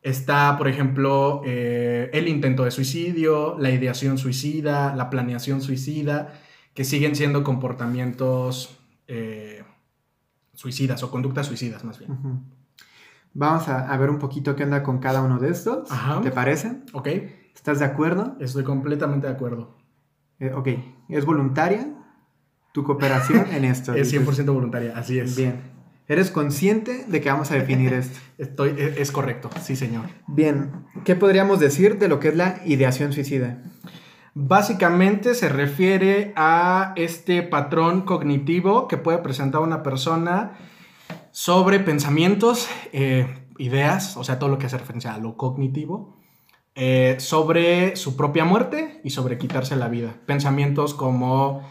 Está, 0.02 0.58
por 0.58 0.68
ejemplo, 0.68 1.42
eh, 1.46 2.10
el 2.14 2.28
intento 2.28 2.64
de 2.64 2.72
suicidio, 2.72 3.58
la 3.60 3.72
ideación 3.72 4.18
suicida, 4.18 4.96
la 4.96 5.10
planeación 5.10 5.62
suicida, 5.62 6.40
que 6.74 6.84
siguen 6.84 7.16
siendo 7.16 7.44
comportamientos 7.44 8.78
eh, 9.08 9.64
suicidas 10.58 11.04
o 11.04 11.12
conductas 11.12 11.46
suicidas 11.46 11.84
más 11.84 12.00
bien. 12.00 12.18
Vamos 13.34 13.68
a, 13.68 13.92
a 13.92 13.98
ver 13.98 14.10
un 14.10 14.18
poquito 14.18 14.56
qué 14.56 14.64
onda 14.64 14.82
con 14.82 14.98
cada 14.98 15.22
uno 15.22 15.38
de 15.38 15.52
estos. 15.52 15.92
Ajá. 15.92 16.22
¿Te 16.22 16.32
parece? 16.32 16.82
¿Ok? 16.94 17.08
¿Estás 17.54 17.78
de 17.80 17.86
acuerdo? 17.86 18.36
Estoy 18.40 18.64
completamente 18.64 19.28
de 19.28 19.34
acuerdo. 19.34 19.78
Eh, 20.40 20.52
ok. 20.52 20.70
¿Es 21.10 21.26
voluntaria 21.26 21.94
tu 22.74 22.84
cooperación 22.84 23.46
en 23.52 23.66
esto? 23.66 23.94
Es 23.96 24.12
Dices, 24.12 24.28
100% 24.28 24.52
voluntaria, 24.52 24.94
así 24.96 25.20
es. 25.20 25.36
Bien. 25.36 25.62
¿Eres 26.08 26.32
consciente 26.32 27.06
de 27.08 27.22
que 27.22 27.30
vamos 27.30 27.52
a 27.52 27.56
definir 27.56 27.94
esto? 27.94 28.20
Estoy, 28.40 28.74
es, 28.80 28.98
es 28.98 29.12
correcto, 29.12 29.52
sí 29.62 29.76
señor. 29.76 30.06
Bien. 30.28 30.72
¿Qué 31.06 31.16
podríamos 31.16 31.60
decir 31.60 32.00
de 32.00 32.08
lo 32.08 32.20
que 32.20 32.30
es 32.30 32.36
la 32.36 32.62
ideación 32.66 33.14
suicida? 33.14 33.62
Básicamente 34.40 35.34
se 35.34 35.50
refiere 35.50 36.32
a 36.36 36.94
este 36.96 37.42
patrón 37.42 38.04
cognitivo 38.04 38.88
que 38.88 38.96
puede 38.96 39.18
presentar 39.18 39.62
una 39.62 39.82
persona 39.82 40.60
sobre 41.32 41.80
pensamientos, 41.80 42.70
eh, 42.94 43.26
ideas, 43.58 44.16
o 44.16 44.24
sea, 44.24 44.38
todo 44.38 44.52
lo 44.52 44.60
que 44.60 44.68
hace 44.68 44.78
referencia 44.78 45.16
a 45.16 45.18
lo 45.18 45.38
cognitivo, 45.38 46.20
eh, 46.76 47.16
sobre 47.18 47.96
su 47.96 48.16
propia 48.16 48.46
muerte 48.46 49.02
y 49.04 49.10
sobre 49.10 49.40
quitarse 49.40 49.76
la 49.76 49.88
vida. 49.88 50.14
Pensamientos 50.28 50.94
como 50.94 51.68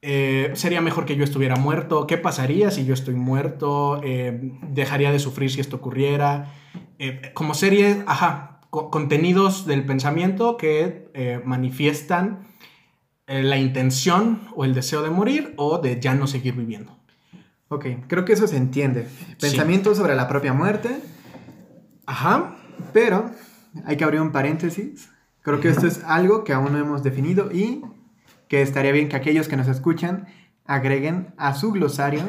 eh, 0.00 0.52
sería 0.54 0.80
mejor 0.80 1.06
que 1.06 1.16
yo 1.16 1.24
estuviera 1.24 1.56
muerto, 1.56 2.06
qué 2.06 2.16
pasaría 2.16 2.70
si 2.70 2.84
yo 2.84 2.94
estoy 2.94 3.16
muerto, 3.16 4.00
dejaría 4.62 5.10
de 5.10 5.18
sufrir 5.18 5.50
si 5.50 5.60
esto 5.60 5.78
ocurriera, 5.78 6.54
como 7.34 7.54
serie, 7.54 8.04
ajá, 8.06 8.53
co- 8.74 8.90
contenidos 8.90 9.66
del 9.66 9.86
pensamiento 9.86 10.56
que 10.56 11.08
eh, 11.14 11.40
manifiestan 11.44 12.40
eh, 13.28 13.42
la 13.44 13.56
intención 13.56 14.40
o 14.56 14.64
el 14.64 14.74
deseo 14.74 15.00
de 15.02 15.10
morir 15.10 15.54
o 15.56 15.78
de 15.78 16.00
ya 16.00 16.14
no 16.16 16.26
seguir 16.26 16.54
viviendo. 16.56 16.98
Ok, 17.68 17.86
creo 18.08 18.24
que 18.24 18.32
eso 18.32 18.48
se 18.48 18.56
entiende. 18.56 19.06
Pensamientos 19.40 19.96
sobre 19.98 20.16
la 20.16 20.26
propia 20.26 20.52
muerte, 20.52 20.90
Ajá, 22.06 22.56
pero 22.92 23.30
hay 23.86 23.96
que 23.96 24.04
abrir 24.04 24.20
un 24.20 24.32
paréntesis. 24.32 25.08
Creo 25.42 25.60
que 25.60 25.68
esto 25.68 25.86
es 25.86 26.02
algo 26.04 26.42
que 26.44 26.52
aún 26.52 26.72
no 26.72 26.78
hemos 26.78 27.02
definido 27.04 27.50
y 27.52 27.80
que 28.48 28.60
estaría 28.60 28.90
bien 28.92 29.08
que 29.08 29.16
aquellos 29.16 29.46
que 29.48 29.56
nos 29.56 29.68
escuchan 29.68 30.26
agreguen 30.66 31.32
a 31.36 31.54
su 31.54 31.70
glosario 31.72 32.22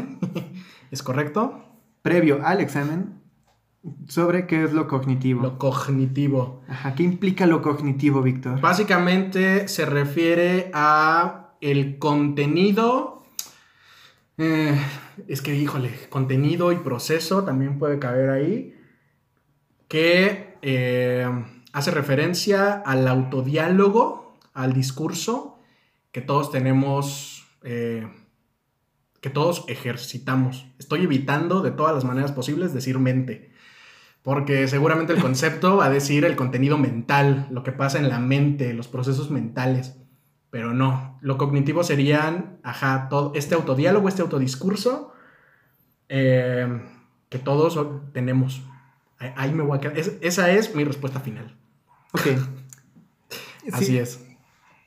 ¿es 0.91 1.01
correcto? 1.01 1.61
previo 2.03 2.45
al 2.45 2.61
examen 2.61 3.19
sobre 4.07 4.47
qué 4.47 4.63
es 4.63 4.73
lo 4.73 4.87
cognitivo. 4.87 5.41
Lo 5.41 5.57
cognitivo. 5.57 6.63
Ajá, 6.67 6.95
¿qué 6.95 7.03
implica 7.03 7.45
lo 7.45 7.61
cognitivo, 7.61 8.21
Víctor? 8.21 8.59
Básicamente 8.61 9.67
se 9.67 9.85
refiere 9.85 10.71
a 10.73 11.55
el 11.61 11.97
contenido. 11.97 13.23
eh, 14.37 14.77
es 15.27 15.41
que, 15.41 15.55
híjole, 15.55 15.91
contenido 16.09 16.71
y 16.71 16.77
proceso 16.77 17.43
también 17.43 17.79
puede 17.79 17.99
caber 17.99 18.29
ahí. 18.29 18.75
Que 19.87 20.57
eh, 20.61 21.27
hace 21.73 21.91
referencia 21.91 22.73
al 22.73 23.07
autodiálogo, 23.07 24.37
al 24.53 24.73
discurso 24.73 25.59
que 26.11 26.21
todos 26.21 26.49
tenemos, 26.49 27.45
eh, 27.63 28.07
que 29.19 29.29
todos 29.29 29.65
ejercitamos. 29.67 30.65
Estoy 30.79 31.03
evitando 31.03 31.61
de 31.61 31.71
todas 31.71 31.93
las 31.93 32.05
maneras 32.05 32.31
posibles 32.31 32.73
decir 32.73 32.99
mente. 32.99 33.51
Porque 34.25 34.67
seguramente 34.67 35.13
el 35.13 35.22
concepto 35.22 35.77
va 35.77 35.86
a 35.86 35.89
decir 35.89 36.25
el 36.25 36.36
contenido 36.36 36.77
mental, 36.77 37.48
lo 37.51 37.63
que 37.63 37.72
pasa 37.72 38.00
en 38.00 38.10
la 38.10 38.20
mente, 38.20 38.74
los 38.74 38.88
procesos 38.89 39.32
mentales. 39.32 39.96
Pero 40.50 40.74
no, 40.74 41.17
lo 41.22 41.38
cognitivo 41.38 41.84
serían, 41.84 42.58
ajá, 42.63 43.08
todo 43.10 43.32
este 43.36 43.55
autodiálogo, 43.55 44.10
este 44.10 44.22
autodiscurso 44.24 45.13
eh, 46.10 46.82
que 47.29 47.39
todos 47.39 47.79
tenemos. 48.13 48.62
Ahí, 49.36 49.53
me 49.53 49.63
voy 49.63 49.77
a 49.77 49.82
quedar. 49.82 49.98
Es- 49.98 50.13
esa 50.22 50.50
es 50.51 50.75
mi 50.75 50.84
respuesta 50.84 51.20
final. 51.20 51.55
Ok. 52.13 52.27
Así 53.74 53.86
Sí, 53.86 53.98
es. 53.98 54.20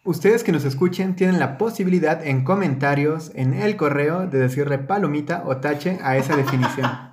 Ustedes 0.04 0.42
que 0.42 0.52
nos 0.52 0.64
escuchen 0.64 1.14
tienen 1.16 1.38
la 1.38 1.58
posibilidad 1.58 2.26
en 2.26 2.44
comentarios, 2.44 3.30
en 3.34 3.54
el 3.54 3.76
correo, 3.76 4.26
de 4.26 4.38
decirle 4.38 4.78
palomita 4.78 5.42
o 5.46 5.56
tache 5.58 5.98
a 6.02 6.16
esa 6.16 6.34
definición. 6.36 6.90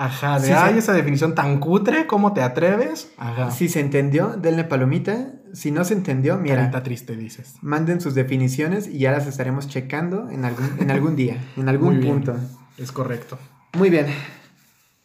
Ajá, 0.00 0.38
de 0.38 0.46
Sí, 0.46 0.52
ay, 0.56 0.72
sí. 0.74 0.78
esa 0.78 0.92
definición 0.92 1.34
tan 1.34 1.58
cutre, 1.58 2.06
¿cómo 2.06 2.32
te 2.32 2.40
atreves? 2.42 3.10
Ajá. 3.18 3.50
Si 3.50 3.68
se 3.68 3.80
entendió, 3.80 4.28
denle 4.38 4.64
palomita. 4.64 5.32
Si 5.52 5.70
no 5.72 5.84
se 5.84 5.94
entendió, 5.94 6.36
mira, 6.38 6.56
Carita 6.56 6.82
triste, 6.84 7.16
dices. 7.16 7.56
manden 7.62 8.00
sus 8.00 8.14
definiciones 8.14 8.86
y 8.86 8.98
ya 8.98 9.10
las 9.12 9.26
estaremos 9.26 9.66
checando 9.68 10.30
en 10.30 10.44
algún, 10.44 10.70
en 10.78 10.90
algún 10.92 11.16
día, 11.16 11.42
en 11.56 11.68
algún 11.68 11.94
Muy 11.94 12.02
bien. 12.04 12.14
punto. 12.14 12.36
Es 12.78 12.92
correcto. 12.92 13.38
Muy 13.76 13.90
bien. 13.90 14.06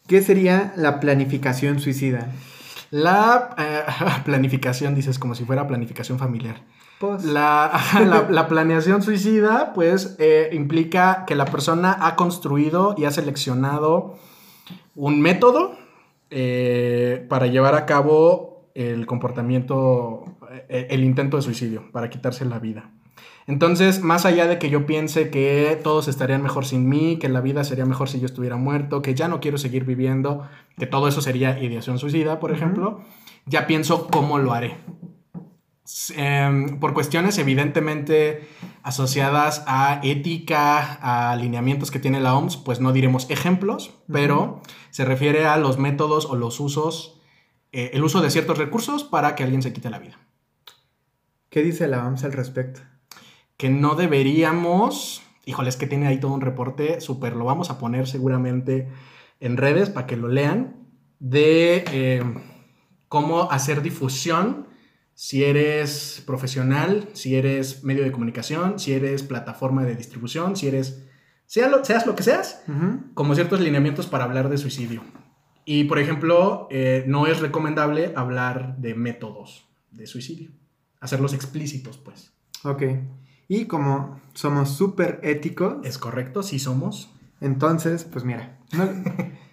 ¿Qué 0.08 0.22
sería 0.22 0.74
la 0.76 1.00
planificación 1.00 1.80
suicida? 1.80 2.28
La 2.92 3.56
eh, 3.58 3.82
planificación, 4.26 4.94
dices, 4.96 5.18
como 5.18 5.34
si 5.34 5.44
fuera 5.46 5.66
planificación 5.68 6.20
familiar. 6.20 6.62
Pues, 7.00 7.24
la- 7.26 7.72
la 8.30 8.48
planeación 8.48 9.02
suicida, 9.02 9.74
pues, 9.74 10.16
eh, 10.20 10.50
implica 10.54 11.24
que 11.26 11.36
la 11.36 11.46
persona 11.46 11.98
ha 12.00 12.16
construido 12.16 12.94
y 12.98 13.06
ha 13.06 13.12
seleccionado 13.12 14.18
un 14.96 15.22
método 15.22 15.76
eh, 16.30 17.26
para 17.30 17.48
llevar 17.48 17.76
a 17.76 17.86
cabo 17.86 18.70
el 18.76 19.06
comportamiento, 19.06 20.26
eh, 20.70 20.88
el 20.90 21.04
intento 21.04 21.38
de 21.38 21.44
suicidio, 21.44 21.92
para 21.92 22.10
quitarse 22.10 22.46
la 22.46 22.60
vida. 22.60 22.90
Entonces, 23.46 24.02
más 24.02 24.26
allá 24.26 24.48
de 24.48 24.58
que 24.58 24.70
yo 24.70 24.86
piense 24.86 25.30
que 25.30 25.78
todos 25.84 26.08
estarían 26.08 26.42
mejor 26.42 26.66
sin 26.66 26.88
mí, 26.88 27.18
que 27.20 27.28
la 27.28 27.42
vida 27.42 27.64
sería 27.64 27.86
mejor 27.86 28.10
si 28.10 28.20
yo 28.20 28.26
estuviera 28.26 28.56
muerto, 28.56 29.02
que 29.02 29.16
ya 29.16 29.28
no 29.28 29.42
quiero 29.42 29.58
seguir 29.58 29.84
viviendo, 29.84 30.48
que 30.78 30.88
todo 30.88 31.08
eso 31.08 31.22
sería 31.22 31.60
ideación 31.60 32.00
suicida, 32.00 32.40
por 32.40 32.52
ejemplo, 32.52 33.02
ya 33.46 33.68
pienso 33.68 34.08
cómo 34.08 34.38
lo 34.38 34.54
haré. 34.54 34.78
Em, 36.16 36.80
por 36.80 36.94
cuestiones 36.94 37.38
evidentemente 37.38 38.48
asociadas 38.84 39.64
a 39.66 40.00
ética, 40.04 41.00
a 41.02 41.32
alineamientos 41.32 41.90
que 41.90 42.00
tiene 42.00 42.20
la 42.20 42.36
OMS, 42.36 42.58
pues 42.58 42.80
no 42.80 42.92
diremos 42.92 43.30
ejemplos, 43.30 43.92
pero 44.12 44.62
se 44.92 45.06
refiere 45.06 45.46
a 45.46 45.58
los 45.58 45.78
métodos 45.78 46.26
o 46.26 46.36
los 46.36 46.60
usos, 46.60 47.20
eh, 47.72 47.92
el 47.94 48.04
uso 48.04 48.22
de 48.22 48.30
ciertos 48.30 48.58
recursos 48.58 49.04
para 49.04 49.36
que 49.36 49.44
alguien 49.44 49.62
se 49.62 49.74
quite 49.74 49.90
la 49.90 50.00
vida. 50.00 50.20
¿qué 51.54 51.62
dice 51.62 51.88
la 51.88 52.08
OMS 52.08 52.24
al 52.24 52.34
respecto? 52.34 52.82
Que 53.58 53.70
no 53.70 53.94
deberíamos, 53.94 55.22
híjole, 55.46 55.70
es 55.70 55.78
que 55.78 55.86
tiene 55.86 56.08
ahí 56.08 56.20
todo 56.20 56.34
un 56.34 56.42
reporte, 56.42 57.00
súper, 57.00 57.36
lo 57.36 57.46
vamos 57.46 57.70
a 57.70 57.78
poner 57.78 58.08
seguramente 58.08 58.90
en 59.40 59.58
redes 59.58 59.92
para 59.92 60.08
que 60.08 60.18
lo 60.18 60.30
lean, 60.30 60.88
de 61.20 61.86
eh, 61.92 62.24
cómo 63.08 63.52
hacer 63.52 63.84
difusión 63.84 64.68
si 65.24 65.46
eres 65.46 66.22
profesional, 66.26 67.08
si 67.14 67.38
eres 67.38 67.86
medio 67.86 68.04
de 68.04 68.12
comunicación, 68.12 68.78
si 68.78 68.92
eres 68.92 69.24
plataforma 69.24 69.86
de 69.86 69.96
distribución, 69.96 70.58
si 70.58 70.68
eres, 70.68 71.06
sea 71.46 71.70
lo, 71.70 71.86
seas 71.86 72.06
lo 72.06 72.14
que 72.14 72.24
seas, 72.24 72.62
como 73.14 73.34
ciertos 73.34 73.62
lineamientos 73.62 74.08
para 74.08 74.26
hablar 74.26 74.50
de 74.50 74.58
suicidio. 74.58 75.02
Y, 75.64 75.86
por 75.86 76.00
ejemplo, 76.00 76.68
eh, 76.72 77.06
no 77.08 77.26
es 77.26 77.40
recomendable 77.40 78.12
hablar 78.18 78.76
de 78.80 78.96
métodos 78.96 79.66
de 79.92 80.08
suicidio, 80.08 80.52
hacerlos 81.00 81.34
explícitos, 81.34 81.98
pues. 81.98 82.34
Ok. 82.66 82.84
Y 83.48 83.64
como 83.68 84.20
somos 84.34 84.76
súper 84.76 85.22
éticos. 85.24 85.78
Es 85.86 85.98
correcto, 86.00 86.44
sí 86.44 86.60
somos. 86.60 87.14
Entonces, 87.40 88.04
pues 88.04 88.26
mira, 88.26 88.60
no, 88.74 88.90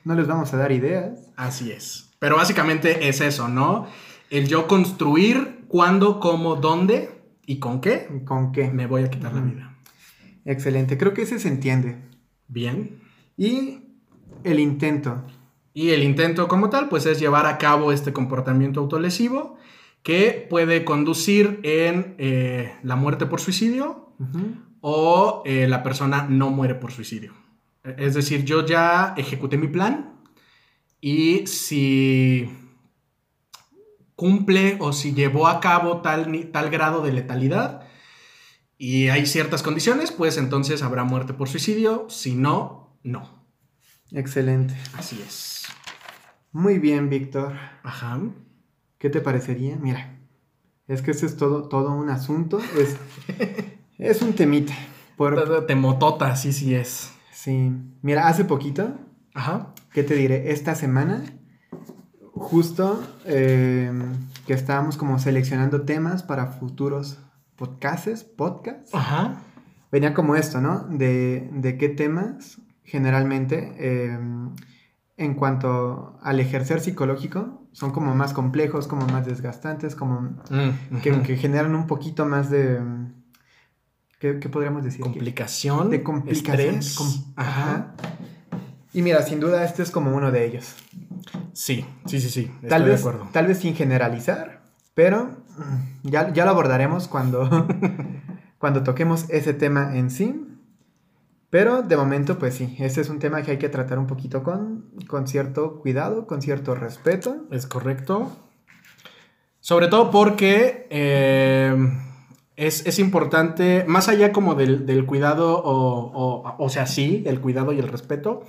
no 0.03 0.15
les 0.17 0.27
vamos 0.27 0.53
a 0.53 0.57
dar 0.57 0.73
ideas. 0.73 1.31
Así 1.37 1.71
es. 1.71 2.11
Pero 2.19 2.35
básicamente 2.39 3.09
es 3.09 3.21
eso, 3.21 3.47
¿no? 3.47 3.87
El 4.31 4.49
yo 4.49 4.67
construir 4.67 5.60
cuándo, 5.71 6.19
cómo, 6.19 6.57
dónde 6.57 7.11
y 7.47 7.61
con 7.61 7.81
qué. 7.81 8.23
¿Con 8.25 8.53
qué? 8.53 8.71
Me 8.71 8.87
voy 8.87 9.05
a 9.05 9.11
quitar 9.11 9.33
la 9.33 9.41
vida. 9.41 9.79
Excelente. 10.45 10.99
Creo 10.99 11.15
que 11.15 11.23
ese 11.23 11.39
se 11.39 11.49
entiende. 11.49 11.97
Bien. 12.49 13.01
Y 13.37 13.79
el 14.43 14.59
intento. 14.59 15.25
Y 15.73 15.91
el 15.91 16.03
intento 16.03 16.49
como 16.49 16.71
tal, 16.71 16.89
pues 16.89 17.07
es 17.07 17.21
llevar 17.21 17.47
a 17.47 17.57
cabo 17.57 17.93
este 17.93 18.13
comportamiento 18.13 18.81
autolesivo 18.81 19.57
que 20.03 20.47
puede 20.51 20.85
conducir 20.85 21.61
en 21.63 22.17
eh, 22.19 22.75
la 22.83 22.97
muerte 22.97 23.27
por 23.27 23.41
suicidio 23.41 24.09
o 24.81 25.43
eh, 25.47 25.69
la 25.69 25.83
persona 25.83 26.27
no 26.29 26.51
muere 26.51 26.75
por 26.75 26.91
suicidio. 26.91 27.33
Es 27.97 28.15
decir, 28.15 28.45
yo 28.45 28.67
ya 28.67 29.15
ejecuté 29.17 29.57
mi 29.57 29.69
plan 29.69 30.15
y 31.01 31.47
si 31.47 32.51
cumple 34.21 34.77
o 34.81 34.93
si 34.93 35.15
llevó 35.15 35.49
a 35.49 35.61
cabo 35.61 36.03
tal, 36.03 36.51
tal 36.53 36.69
grado 36.69 37.01
de 37.01 37.11
letalidad 37.11 37.85
y 38.77 39.09
hay 39.09 39.25
ciertas 39.25 39.63
condiciones, 39.63 40.13
pues 40.13 40.37
entonces 40.37 40.83
habrá 40.83 41.05
muerte 41.05 41.33
por 41.33 41.49
suicidio. 41.49 42.05
Si 42.11 42.35
no, 42.35 42.99
no. 43.03 43.47
Excelente. 44.11 44.75
Así 44.93 45.19
es. 45.27 45.65
Muy 46.53 46.79
bien, 46.79 47.09
Víctor. 47.09 47.55
Ajá. 47.83 48.21
¿Qué 48.99 49.09
te 49.09 49.23
parecería? 49.23 49.77
Mira, 49.77 50.19
es 50.87 51.01
que 51.01 51.13
ese 51.13 51.25
es 51.25 51.39
todo, 51.39 51.71
todo 51.71 51.93
un 51.93 52.11
asunto. 52.11 52.61
Es, 52.79 52.97
es 53.99 54.21
un 54.21 54.35
temita. 54.35 54.75
Por... 55.17 55.65
Temotota, 55.65 56.37
sí, 56.37 56.53
sí 56.53 56.75
es. 56.75 57.11
Sí. 57.33 57.73
Mira, 58.03 58.29
hace 58.29 58.45
poquito. 58.45 58.99
Ajá. 59.33 59.73
¿Qué 59.95 60.03
te 60.03 60.15
diré? 60.15 60.53
Esta 60.53 60.75
semana, 60.75 61.25
justo 62.35 63.03
em, 63.25 64.13
que 64.47 64.53
estábamos 64.53 64.97
como 64.97 65.19
seleccionando 65.19 65.83
temas 65.83 66.23
para 66.23 66.47
futuros 66.47 67.19
podcasts, 67.57 68.25
podcasts. 68.25 68.95
Ajá. 68.95 69.43
Venía 69.93 70.15
como 70.15 70.37
esto, 70.37 70.61
¿no? 70.61 70.87
De, 70.89 71.51
de 71.53 71.77
qué 71.77 71.89
temas 71.89 72.59
generalmente 72.85 73.75
em, 73.79 74.55
en 75.17 75.35
cuanto 75.35 76.19
al 76.23 76.41
ejercer 76.41 76.81
psicológico, 76.81 77.61
son 77.73 77.93
como 77.93 78.15
más 78.15 78.33
complejos, 78.33 78.87
como 78.87 79.07
más 79.07 79.27
desgastantes, 79.27 79.95
como 79.95 80.21
mm, 80.21 80.97
que, 81.03 81.37
generan 81.37 81.75
un 81.75 81.87
poquito 81.87 82.27
más 82.27 82.51
de... 82.51 82.81
¿Qué, 84.19 84.35
podríamos 84.35 84.83
decir? 84.83 85.01
Complicación. 85.01 85.91
De 85.91 86.03
complicación. 86.03 86.81
Ajá. 87.37 87.95
Y 88.93 89.03
mira, 89.03 89.23
sin 89.23 89.41
duda 89.41 89.65
este 89.65 89.83
es 89.83 89.91
como 89.91 90.15
uno 90.15 90.31
de 90.31 90.45
ellos. 90.45 90.75
Sí, 91.61 91.85
sí, 92.07 92.23
sí, 92.23 92.31
sí. 92.31 92.51
tal 92.71 92.85
vez, 92.85 93.03
de 93.03 93.09
acuerdo. 93.09 93.29
Tal 93.33 93.47
vez 93.47 93.59
sin 93.59 93.75
generalizar, 93.75 94.63
pero 94.95 95.27
mm, 95.59 96.09
ya, 96.09 96.33
ya 96.33 96.47
lo 96.47 96.53
abordaremos 96.53 97.07
cuando, 97.07 97.69
cuando 98.59 98.83
toquemos 98.83 99.29
ese 99.29 99.53
tema 99.53 99.95
en 99.95 100.11
sí. 100.11 100.47
Pero 101.51 101.83
de 101.83 101.99
momento, 101.99 102.39
pues 102.39 102.55
sí, 102.55 102.77
ese 102.79 103.03
es 103.03 103.11
un 103.11 103.19
tema 103.19 103.43
que 103.43 103.51
hay 103.51 103.59
que 103.59 103.69
tratar 103.69 103.99
un 103.99 104.07
poquito 104.07 104.43
con, 104.43 104.87
con 105.07 105.29
cierto 105.29 105.81
cuidado, 105.81 106.27
con 106.27 106.41
cierto 106.41 106.75
respeto. 106.75 107.45
Es 107.51 107.67
correcto. 107.67 108.33
Sobre 109.61 109.89
todo 109.89 110.11
porque 110.11 110.87
eh, 110.89 111.77
es, 112.57 112.99
importante, 112.99 113.85
más 113.87 114.09
allá 114.09 114.33
como 114.33 114.55
del, 114.55 115.05
cuidado, 115.05 115.61
o, 115.63 116.57
o, 116.59 116.69
sea, 116.71 116.87
sí, 116.87 117.23
el 117.27 117.43
cuidado 117.43 117.75
y 117.75 117.79
el 117.81 117.89
respeto, 117.89 118.45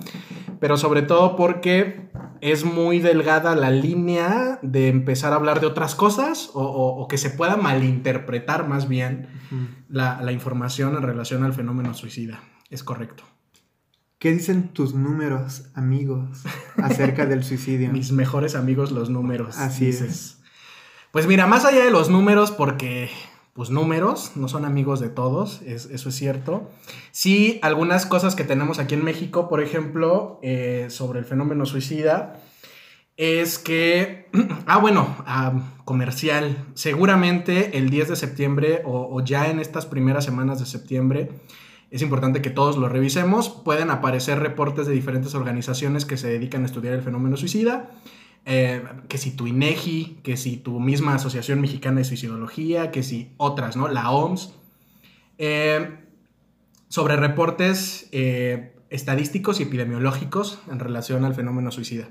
pero 0.60 0.78
sobre 0.78 1.02
todo 1.02 1.36
porque 1.36 2.10
es 2.42 2.64
muy 2.64 2.98
delgada 2.98 3.54
la 3.54 3.70
línea 3.70 4.58
de 4.62 4.88
empezar 4.88 5.32
a 5.32 5.36
hablar 5.36 5.60
de 5.60 5.66
otras 5.68 5.94
cosas 5.94 6.50
o, 6.54 7.06
que 7.08 7.16
se 7.16 7.30
pueda 7.30 7.56
malinterpretar 7.56 8.66
más 8.66 8.88
bien 8.88 9.28
la, 9.88 10.20
la 10.20 10.32
información 10.32 10.96
en 10.96 11.02
relación 11.02 11.44
al 11.44 11.54
fenómeno 11.54 11.94
suicida. 11.94 12.42
Es 12.68 12.82
correcto. 12.82 13.22
¿Qué 14.18 14.32
dicen 14.32 14.72
tus 14.72 14.92
números, 14.92 15.66
amigos, 15.74 16.42
acerca 16.78 17.26
del 17.26 17.44
suicidio? 17.44 17.90
Mis 17.92 18.10
mejores 18.10 18.56
amigos, 18.56 18.90
los 18.90 19.08
números. 19.08 19.58
Así 19.58 19.88
es. 19.88 20.38
Pues 21.12 21.28
mira, 21.28 21.46
más 21.46 21.64
allá 21.64 21.84
de 21.84 21.92
los 21.92 22.08
números, 22.08 22.50
porque 22.50 23.08
pues 23.54 23.70
números, 23.70 24.32
no 24.34 24.48
son 24.48 24.64
amigos 24.64 25.00
de 25.00 25.08
todos, 25.08 25.60
eso 25.62 26.08
es 26.08 26.14
cierto. 26.14 26.70
Sí, 27.10 27.58
algunas 27.62 28.06
cosas 28.06 28.34
que 28.34 28.44
tenemos 28.44 28.78
aquí 28.78 28.94
en 28.94 29.04
México, 29.04 29.48
por 29.48 29.62
ejemplo, 29.62 30.38
eh, 30.42 30.86
sobre 30.88 31.18
el 31.18 31.24
fenómeno 31.24 31.66
suicida, 31.66 32.40
es 33.16 33.58
que, 33.58 34.30
ah, 34.66 34.78
bueno, 34.78 35.06
comercial, 35.84 36.64
seguramente 36.74 37.76
el 37.76 37.90
10 37.90 38.08
de 38.08 38.16
septiembre 38.16 38.82
o 38.86 39.22
ya 39.22 39.50
en 39.50 39.60
estas 39.60 39.84
primeras 39.86 40.24
semanas 40.24 40.58
de 40.58 40.66
septiembre, 40.66 41.30
es 41.92 42.00
importante 42.00 42.40
que 42.40 42.48
todos 42.48 42.78
lo 42.78 42.88
revisemos. 42.88 43.50
Pueden 43.50 43.90
aparecer 43.90 44.38
reportes 44.38 44.86
de 44.86 44.94
diferentes 44.94 45.34
organizaciones 45.34 46.06
que 46.06 46.16
se 46.16 46.26
dedican 46.26 46.62
a 46.62 46.66
estudiar 46.66 46.94
el 46.94 47.02
fenómeno 47.02 47.36
suicida. 47.36 47.90
Eh, 48.44 48.82
que 49.08 49.18
si 49.18 49.30
tu 49.30 49.46
INEGI, 49.46 50.20
que 50.24 50.36
si 50.36 50.56
tu 50.56 50.80
misma 50.80 51.14
Asociación 51.14 51.60
Mexicana 51.60 51.98
de 51.98 52.04
Suicidología, 52.04 52.90
que 52.90 53.02
si 53.02 53.32
otras, 53.36 53.76
¿no? 53.76 53.88
La 53.88 54.10
OMS. 54.10 54.52
Eh, 55.38 55.98
sobre 56.88 57.16
reportes 57.16 58.08
eh, 58.12 58.74
estadísticos 58.90 59.60
y 59.60 59.62
epidemiológicos 59.62 60.58
en 60.70 60.78
relación 60.78 61.24
al 61.24 61.34
fenómeno 61.34 61.70
suicida. 61.70 62.08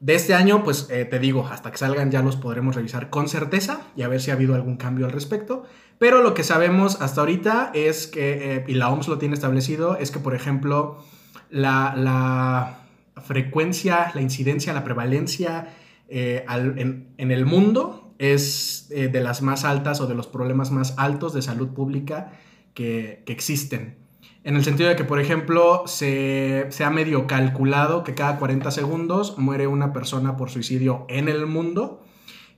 De 0.00 0.14
este 0.14 0.34
año, 0.34 0.64
pues 0.64 0.88
te 0.88 1.18
digo, 1.20 1.46
hasta 1.46 1.70
que 1.70 1.78
salgan 1.78 2.10
ya 2.10 2.22
los 2.22 2.34
podremos 2.34 2.74
revisar 2.74 3.08
con 3.08 3.28
certeza 3.28 3.82
y 3.94 4.02
a 4.02 4.08
ver 4.08 4.20
si 4.20 4.32
ha 4.32 4.34
habido 4.34 4.56
algún 4.56 4.76
cambio 4.76 5.06
al 5.06 5.12
respecto. 5.12 5.64
Pero 5.98 6.22
lo 6.22 6.34
que 6.34 6.42
sabemos 6.42 7.00
hasta 7.00 7.20
ahorita 7.20 7.70
es 7.72 8.08
que, 8.08 8.64
y 8.66 8.74
la 8.74 8.88
OMS 8.88 9.06
lo 9.06 9.18
tiene 9.18 9.34
establecido, 9.34 9.96
es 9.96 10.10
que, 10.10 10.18
por 10.18 10.34
ejemplo, 10.34 11.04
la, 11.50 12.81
frecuencia, 13.20 14.10
la 14.14 14.20
incidencia, 14.20 14.72
la 14.72 14.84
prevalencia 14.84 15.74
eh, 16.08 16.44
en, 16.48 17.30
el 17.30 17.46
mundo 17.46 18.14
es 18.18 18.88
eh, 18.90 19.08
de 19.08 19.20
las 19.20 19.42
más 19.42 19.64
altas 19.64 20.00
o 20.00 20.06
de 20.06 20.14
los 20.14 20.26
problemas 20.26 20.70
más 20.70 20.94
altos 20.96 21.32
de 21.32 21.42
salud 21.42 21.68
pública 21.68 22.32
que, 22.74 23.22
existen. 23.26 23.96
En 24.44 24.56
el 24.56 24.64
sentido 24.64 24.88
de 24.88 24.96
que, 24.96 25.04
por 25.04 25.20
ejemplo, 25.20 25.84
se, 25.86 26.66
se, 26.70 26.84
ha 26.84 26.90
medio 26.90 27.26
calculado 27.26 28.02
que 28.02 28.14
cada 28.14 28.38
40 28.38 28.70
segundos 28.70 29.38
muere 29.38 29.66
una 29.66 29.92
persona 29.92 30.36
por 30.36 30.50
suicidio 30.50 31.06
en 31.08 31.28
el 31.28 31.46
mundo 31.46 32.02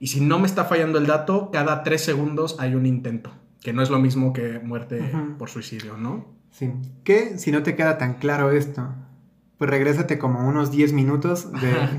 y 0.00 0.08
si 0.08 0.20
no 0.20 0.38
me 0.38 0.46
está 0.46 0.64
fallando 0.64 0.98
el 0.98 1.06
dato, 1.06 1.50
cada 1.50 1.82
tres 1.82 2.02
segundos 2.04 2.56
hay 2.58 2.74
un 2.74 2.86
intento, 2.86 3.32
que 3.60 3.72
no 3.72 3.82
es 3.82 3.90
lo 3.90 3.98
mismo 3.98 4.32
que 4.32 4.58
muerte 4.58 5.00
por 5.38 5.48
suicidio, 5.48 5.96
¿no? 5.96 6.26
Sí. 6.50 6.72
Que 7.04 7.38
si 7.38 7.50
no 7.52 7.62
te 7.62 7.74
queda 7.74 7.98
tan 7.98 8.14
claro 8.14 8.50
esto, 8.50 8.88
pues 9.64 9.78
regrésate 9.78 10.18
como 10.18 10.46
unos 10.46 10.70
10 10.70 10.92
minutos 10.92 11.48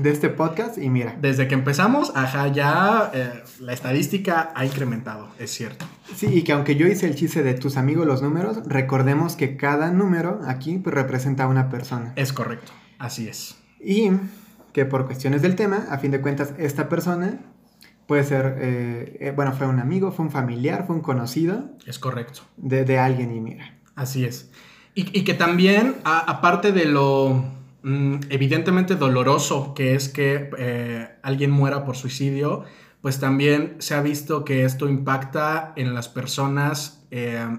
de, 0.00 0.08
este 0.08 0.28
podcast 0.28 0.78
y 0.78 0.88
mira. 0.88 1.16
Desde 1.20 1.48
que 1.48 1.54
empezamos, 1.54 2.12
ajá, 2.14 2.46
ya 2.46 3.10
eh, 3.12 3.42
la 3.58 3.72
estadística 3.72 4.52
ha 4.54 4.64
incrementado, 4.64 5.30
es 5.40 5.50
cierto. 5.50 5.84
Sí, 6.14 6.28
y 6.28 6.42
que 6.42 6.52
aunque 6.52 6.76
yo 6.76 6.86
hice 6.86 7.08
el 7.08 7.16
chiste 7.16 7.42
de 7.42 7.54
tus 7.54 7.76
amigos 7.76 8.06
los 8.06 8.22
números, 8.22 8.58
recordemos 8.66 9.34
que 9.34 9.56
cada 9.56 9.90
número 9.90 10.38
aquí 10.46 10.78
pues, 10.78 10.94
representa 10.94 11.42
a 11.42 11.48
una 11.48 11.68
persona. 11.68 12.12
Es 12.14 12.32
correcto, 12.32 12.70
así 13.00 13.26
es. 13.26 13.56
Y 13.80 14.12
que 14.72 14.84
por 14.84 15.06
cuestiones 15.06 15.42
del 15.42 15.56
tema, 15.56 15.86
a 15.90 15.98
fin 15.98 16.12
de 16.12 16.20
cuentas, 16.20 16.54
esta 16.58 16.88
persona 16.88 17.40
Puede 18.06 18.22
ser, 18.22 18.58
eh, 18.60 19.16
eh, 19.18 19.32
bueno, 19.34 19.52
fue 19.52 19.66
un 19.66 19.80
amigo, 19.80 20.12
fue 20.12 20.26
un 20.26 20.30
familiar, 20.30 20.86
fue 20.86 20.94
un 20.94 21.02
conocido. 21.02 21.70
Es 21.86 21.98
correcto. 21.98 22.42
De, 22.56 23.00
alguien 23.00 23.34
y 23.34 23.40
mira. 23.40 23.76
Así 23.96 24.24
es. 24.24 24.52
Y, 24.94 25.24
que 25.24 25.34
también, 25.34 25.96
aparte 26.04 26.70
de 26.70 26.84
lo 26.84 27.55
evidentemente 28.30 28.96
doloroso 28.96 29.74
que 29.74 29.94
es 29.94 30.08
que 30.08 30.50
eh, 30.58 31.08
alguien 31.22 31.50
muera 31.50 31.84
por 31.84 31.96
suicidio, 31.96 32.64
pues 33.00 33.20
también 33.20 33.76
se 33.78 33.94
ha 33.94 34.02
visto 34.02 34.44
que 34.44 34.64
esto 34.64 34.88
impacta 34.88 35.72
en 35.76 35.94
las 35.94 36.08
personas 36.08 37.06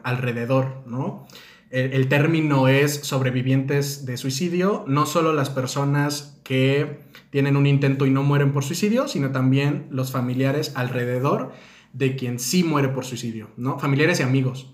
alrededor, 0.03 0.83
¿no? 0.85 1.25
el 1.71 2.07
término 2.07 2.67
es 2.67 2.95
sobrevivientes 2.95 4.05
de 4.05 4.17
suicidio, 4.17 4.85
no 4.87 5.05
solo 5.05 5.33
las 5.33 5.49
personas 5.49 6.39
que 6.43 6.99
tienen 7.29 7.57
un 7.57 7.65
intento 7.65 8.05
y 8.05 8.11
no 8.11 8.23
mueren 8.23 8.53
por 8.53 8.63
suicidio, 8.63 9.07
sino 9.07 9.31
también 9.31 9.87
los 9.89 10.11
familiares 10.11 10.71
alrededor 10.75 11.51
de 11.93 12.15
quien 12.15 12.39
sí 12.39 12.63
muere 12.63 12.89
por 12.89 13.05
suicidio, 13.05 13.49
¿no? 13.57 13.79
Familiares 13.79 14.19
y 14.19 14.23
amigos. 14.23 14.71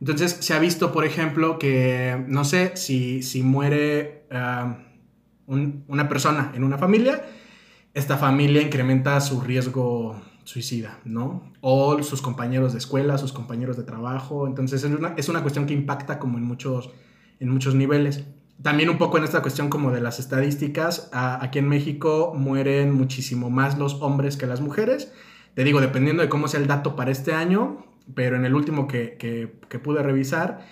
Entonces 0.00 0.36
se 0.40 0.52
ha 0.54 0.58
visto, 0.58 0.92
por 0.92 1.04
ejemplo, 1.04 1.58
que, 1.58 2.24
no 2.28 2.44
sé, 2.44 2.76
si, 2.76 3.22
si 3.22 3.42
muere 3.42 4.26
una 5.46 6.08
persona 6.08 6.52
en 6.54 6.64
una 6.64 6.78
familia, 6.78 7.22
esta 7.94 8.16
familia 8.16 8.62
incrementa 8.62 9.20
su 9.20 9.40
riesgo 9.40 10.20
suicida, 10.44 11.00
¿no? 11.04 11.52
O 11.60 12.02
sus 12.02 12.22
compañeros 12.22 12.72
de 12.72 12.78
escuela, 12.78 13.18
sus 13.18 13.32
compañeros 13.32 13.76
de 13.76 13.82
trabajo. 13.82 14.46
Entonces 14.46 14.84
es 14.84 14.90
una, 14.90 15.14
es 15.16 15.28
una 15.28 15.42
cuestión 15.42 15.66
que 15.66 15.74
impacta 15.74 16.18
como 16.18 16.38
en 16.38 16.44
muchos, 16.44 16.90
en 17.40 17.48
muchos 17.48 17.74
niveles. 17.74 18.24
También 18.62 18.88
un 18.88 18.98
poco 18.98 19.18
en 19.18 19.24
esta 19.24 19.42
cuestión 19.42 19.68
como 19.68 19.90
de 19.90 20.00
las 20.00 20.20
estadísticas, 20.20 21.10
aquí 21.12 21.58
en 21.58 21.68
México 21.68 22.34
mueren 22.36 22.94
muchísimo 22.94 23.50
más 23.50 23.78
los 23.78 24.00
hombres 24.00 24.36
que 24.36 24.46
las 24.46 24.60
mujeres. 24.60 25.12
Te 25.54 25.64
digo, 25.64 25.80
dependiendo 25.80 26.22
de 26.22 26.28
cómo 26.28 26.48
sea 26.48 26.60
el 26.60 26.66
dato 26.66 26.96
para 26.96 27.10
este 27.10 27.32
año, 27.32 27.86
pero 28.14 28.36
en 28.36 28.44
el 28.44 28.54
último 28.54 28.86
que, 28.86 29.16
que, 29.18 29.78
pude 29.78 30.02
revisar, 30.02 30.66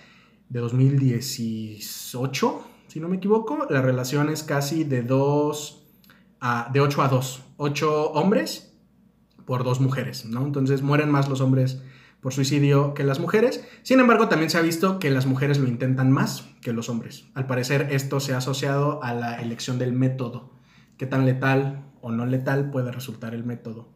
de 0.49 0.61
2018, 0.61 2.65
si 2.93 3.01
no 3.01 3.09
me 3.09 3.17
equivoco, 3.17 3.67
la 3.71 3.81
relación 3.81 4.29
es 4.29 4.43
casi 4.43 4.85
de 4.85 5.03
2 5.03 5.83
a, 6.41 6.69
de 6.75 6.81
8 6.83 7.01
a 7.01 7.09
2. 7.09 7.43
8 7.57 8.11
hombres 8.11 8.79
por 9.47 9.65
2 9.65 9.81
mujeres, 9.81 10.27
¿no? 10.27 10.45
Entonces 10.45 10.83
mueren 10.83 11.11
más 11.11 11.27
los 11.27 11.41
hombres 11.41 11.83
por 12.21 12.35
suicidio 12.35 12.93
que 12.93 13.03
las 13.03 13.19
mujeres. 13.19 13.67
Sin 13.83 13.99
embargo, 13.99 14.29
también 14.29 14.51
se 14.51 14.59
ha 14.59 14.61
visto 14.61 14.99
que 14.99 15.09
las 15.09 15.25
mujeres 15.25 15.59
lo 15.59 15.69
intentan 15.69 16.13
más 16.13 16.51
que 16.61 16.75
los 16.75 16.91
hombres. 16.91 17.25
Al 17.33 17.47
parecer, 17.47 17.89
esto 17.93 18.21
se 18.21 18.35
ha 18.35 18.37
asociado 18.37 19.03
a 19.03 19.15
la 19.15 19.41
elección 19.41 19.79
del 19.79 19.95
método. 19.95 20.51
Qué 20.99 21.07
tan 21.07 21.25
letal 21.25 21.87
o 22.03 22.13
no 22.13 22.27
letal 22.27 22.71
puede 22.71 22.93
resultar 22.93 23.35
el 23.35 23.45
método. 23.45 23.89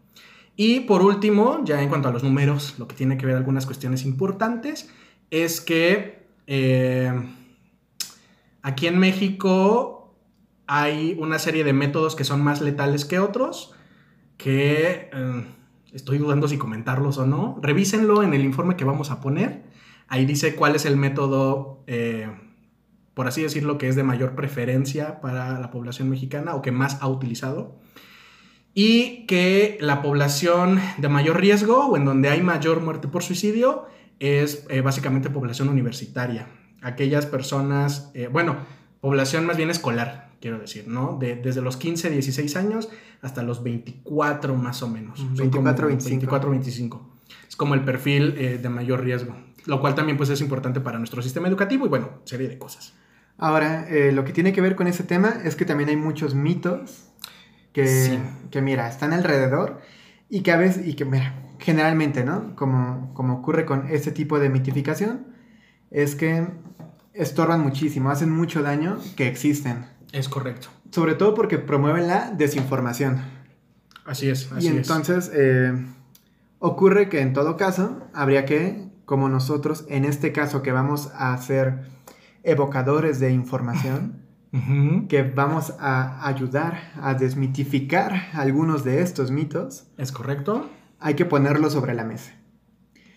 Y 0.57 0.81
por 0.81 1.03
último, 1.03 1.61
ya 1.67 1.83
en 1.83 1.91
cuanto 1.91 2.09
a 2.09 2.13
los 2.13 2.25
números, 2.25 2.77
lo 2.79 2.89
que 2.89 2.97
tiene 2.97 3.19
que 3.19 3.27
ver 3.27 3.37
algunas 3.37 3.67
cuestiones 3.67 4.07
importantes 4.07 4.89
es 5.31 5.61
que 5.61 6.31
eh, 6.47 7.13
aquí 8.67 8.89
en 8.89 8.99
México 8.99 10.15
hay 10.67 11.17
una 11.21 11.39
serie 11.39 11.63
de 11.63 11.73
métodos 11.73 12.17
que 12.17 12.25
son 12.25 12.43
más 12.43 12.61
letales 12.61 13.05
que 13.05 13.19
otros, 13.19 13.75
que... 14.37 15.11
Eh, 15.13 15.45
estoy 15.93 16.19
dudando 16.19 16.47
si 16.47 16.59
comentarlos 16.59 17.17
o 17.17 17.27
no. 17.27 17.59
Revísenlo 17.63 18.23
en 18.23 18.35
el 18.35 18.45
informe 18.45 18.77
que 18.77 18.85
vamos 18.85 19.11
a 19.11 19.21
poner. 19.21 19.63
Ahí 20.09 20.27
dice 20.27 20.55
cuál 20.55 20.77
es 20.77 20.85
el 20.85 20.97
método, 20.97 21.83
eh, 21.87 22.29
por 23.15 23.27
así 23.27 23.43
decirlo, 23.43 23.79
que 23.79 23.89
es 23.89 23.97
de 23.97 24.03
mayor 24.03 24.35
preferencia 24.35 25.21
para 25.21 25.59
la 25.59 25.71
población 25.71 26.11
mexicana 26.11 26.55
o 26.55 26.61
que 26.61 26.71
más 26.71 26.99
ha 27.01 27.09
utilizado. 27.09 27.79
Y 28.75 29.27
que 29.27 29.79
la 29.81 30.03
población 30.03 30.81
de 30.99 31.09
mayor 31.09 31.41
riesgo 31.41 31.87
o 31.87 31.97
en 31.97 32.05
donde 32.05 32.29
hay 32.29 32.43
mayor 32.43 32.83
muerte 32.83 33.09
por 33.09 33.23
suicidio 33.23 33.87
es 34.19 34.67
eh, 34.69 34.83
básicamente 34.83 35.31
población 35.31 35.71
universitaria. 35.71 36.47
Aquellas 36.83 37.27
personas, 37.27 38.11
eh, 38.15 38.29
bueno, 38.31 38.57
población 39.01 39.47
más 39.47 39.57
bien 39.57 39.71
escolar, 39.71 40.31
quiero 40.41 40.59
decir, 40.59 40.87
¿no? 40.89 41.19
desde 41.21 41.61
los 41.62 41.77
15, 41.77 42.11
16 42.11 42.57
años 42.57 42.89
hasta 43.23 43.43
los 43.43 43.62
24 43.62 44.55
más 44.55 44.83
o 44.83 44.89
menos. 44.89 45.21
24, 45.37 45.89
25. 45.89 46.11
24, 46.11 46.51
25. 46.51 47.11
Es 47.49 47.57
como 47.57 47.75
el 47.75 47.85
perfil 47.85 48.35
eh, 48.37 48.59
de 48.59 48.69
mayor 48.69 49.03
riesgo, 49.03 49.35
lo 49.65 49.81
cual 49.81 49.95
también 49.95 50.17
pues 50.17 50.31
es 50.31 50.41
importante 50.41 50.81
para 50.81 50.99
nuestro 50.99 51.23
sistema 51.23 51.49
educativo 51.49 51.87
y 51.87 51.89
bueno, 51.89 52.21
serie 52.25 52.49
de 52.49 52.59
cosas. 52.59 52.95
Ahora, 53.39 53.87
eh, 53.89 54.12
lo 54.12 54.25
que 54.25 54.33
tiene 54.33 54.53
que 54.53 54.61
ver 54.61 54.77
con 54.77 54.87
ese 54.87 55.03
tema 55.03 55.41
es 55.45 55.57
que 55.57 55.65
también 55.65 55.91
hay 55.91 55.97
muchos 55.97 56.35
mitos 56.35 57.09
que, 57.73 58.19
que 58.51 58.62
mira, 58.62 58.89
están 58.89 59.12
alrededor 59.12 59.81
y 60.31 60.41
que 60.41 60.53
a 60.53 60.57
veces, 60.57 60.87
y 60.87 60.95
que 60.95 61.05
mira, 61.05 61.35
generalmente, 61.59 62.25
¿no? 62.25 62.55
Como, 62.57 63.12
como 63.12 63.35
ocurre 63.35 63.67
con 63.67 63.89
ese 63.89 64.12
tipo 64.12 64.39
de 64.39 64.49
mitificación, 64.49 65.26
es 65.90 66.14
que 66.14 66.46
estorban 67.14 67.61
muchísimo, 67.62 68.11
hacen 68.11 68.31
mucho 68.31 68.62
daño 68.62 68.99
que 69.16 69.29
existen. 69.29 69.87
Es 70.12 70.29
correcto. 70.29 70.68
Sobre 70.90 71.14
todo 71.14 71.35
porque 71.35 71.59
promueven 71.59 72.07
la 72.07 72.31
desinformación. 72.31 73.20
Así 74.05 74.29
es, 74.29 74.51
así 74.53 74.66
y 74.66 74.68
entonces 74.68 75.31
eh, 75.35 75.72
ocurre 76.59 77.09
que 77.09 77.20
en 77.20 77.33
todo 77.33 77.57
caso 77.57 78.03
habría 78.14 78.44
que, 78.44 78.88
como 79.05 79.29
nosotros, 79.29 79.85
en 79.88 80.05
este 80.05 80.33
caso 80.33 80.62
que 80.62 80.72
vamos 80.72 81.11
a 81.14 81.37
ser 81.38 81.85
evocadores 82.44 83.18
de 83.18 83.33
información, 83.33 84.22
que 85.09 85.22
vamos 85.22 85.75
a 85.81 86.27
ayudar 86.27 86.92
a 87.03 87.14
desmitificar 87.14 88.29
algunos 88.33 88.85
de 88.85 89.03
estos 89.03 89.31
mitos. 89.31 89.88
Es 89.99 90.12
correcto. 90.12 90.70
Hay 90.99 91.14
que 91.14 91.25
ponerlo 91.25 91.68
sobre 91.70 91.94
la 91.94 92.05
mesa. 92.05 92.33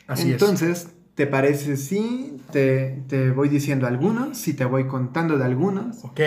Así 0.07 0.31
entonces, 0.31 0.89
¿te 1.19 1.27
parece 1.27 1.77
si 1.77 2.37
te, 2.51 3.03
te 3.07 3.29
voy 3.29 3.49
diciendo 3.49 3.85
algunos, 3.85 4.37
si 4.37 4.53
te 4.53 4.65
voy 4.65 4.87
contando 4.87 5.37
de 5.37 5.43
algunos? 5.45 6.03
Ok 6.03 6.21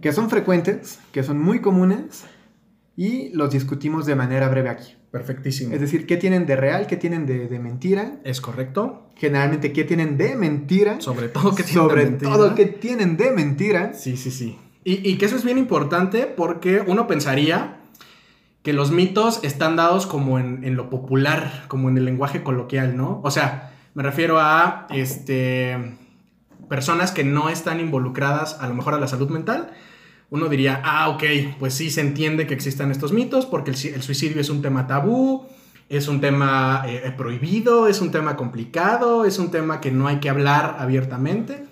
que 0.00 0.12
son 0.12 0.30
frecuentes, 0.30 0.98
que 1.12 1.22
son 1.22 1.40
muy 1.40 1.60
comunes 1.60 2.24
y 2.96 3.30
los 3.30 3.50
discutimos 3.50 4.06
de 4.06 4.14
manera 4.14 4.48
breve 4.48 4.68
aquí. 4.68 4.94
Perfectísimo. 5.10 5.74
Es 5.74 5.80
decir, 5.80 6.06
¿qué 6.06 6.16
tienen 6.16 6.46
de 6.46 6.56
real? 6.56 6.86
¿Qué 6.86 6.96
tienen 6.96 7.26
de, 7.26 7.48
mentira? 7.58 8.18
Es 8.24 8.40
correcto. 8.40 9.10
Generalmente, 9.16 9.72
¿qué 9.72 9.84
tienen 9.84 10.18
de 10.18 10.36
mentira? 10.36 11.00
Sobre 11.00 11.28
todo, 11.28 11.54
¿qué 11.54 11.62
tienen 11.62 11.84
Sobre 11.84 12.04
de 12.04 12.10
mentira? 12.10 12.32
todo, 12.32 12.54
¿qué 12.54 12.66
tienen 12.66 13.16
de 13.16 13.30
mentira? 13.30 13.94
Sí, 13.94 14.16
sí, 14.16 14.30
sí. 14.30 14.58
Y, 14.84 15.08
y 15.08 15.16
que 15.16 15.24
eso 15.24 15.36
es 15.36 15.44
bien 15.44 15.58
importante 15.58 16.26
porque 16.26 16.82
uno 16.86 17.06
pensaría 17.06 17.80
que 18.62 18.72
los 18.72 18.90
mitos 18.90 19.40
están 19.42 19.76
dados 19.76 20.06
como 20.06 20.38
en, 20.38 20.64
en, 20.64 20.76
lo 20.76 20.90
popular, 20.90 21.64
como 21.68 21.88
en 21.88 21.96
el 21.96 22.04
lenguaje 22.04 22.42
coloquial, 22.42 22.96
¿no? 22.96 23.20
O 23.22 23.30
sea, 23.30 23.72
me 23.96 24.02
refiero 24.02 24.38
a 24.38 24.86
este, 24.90 25.96
personas 26.68 27.12
que 27.12 27.24
no 27.24 27.48
están 27.48 27.80
involucradas 27.80 28.58
a 28.60 28.68
lo 28.68 28.74
mejor 28.74 28.92
a 28.92 29.00
la 29.00 29.08
salud 29.08 29.30
mental, 29.30 29.72
uno 30.28 30.50
diría, 30.50 30.82
ah, 30.84 31.08
ok, 31.08 31.24
pues 31.58 31.72
sí 31.72 31.88
se 31.88 32.02
entiende 32.02 32.46
que 32.46 32.52
existan 32.52 32.90
estos 32.90 33.14
mitos 33.14 33.46
porque 33.46 33.70
el, 33.70 34.02
suicidio 34.02 34.38
es 34.38 34.50
un 34.50 34.60
tema 34.60 34.86
tabú, 34.86 35.46
es 35.88 36.08
un 36.08 36.20
tema 36.20 36.84
eh, 36.86 37.10
prohibido, 37.16 37.88
es 37.88 38.02
un 38.02 38.10
tema 38.10 38.36
complicado, 38.36 39.24
es 39.24 39.38
un 39.38 39.50
tema 39.50 39.80
que 39.80 39.90
no 39.90 40.08
hay 40.08 40.20
que 40.20 40.28
hablar 40.28 40.76
abiertamente, 40.78 41.64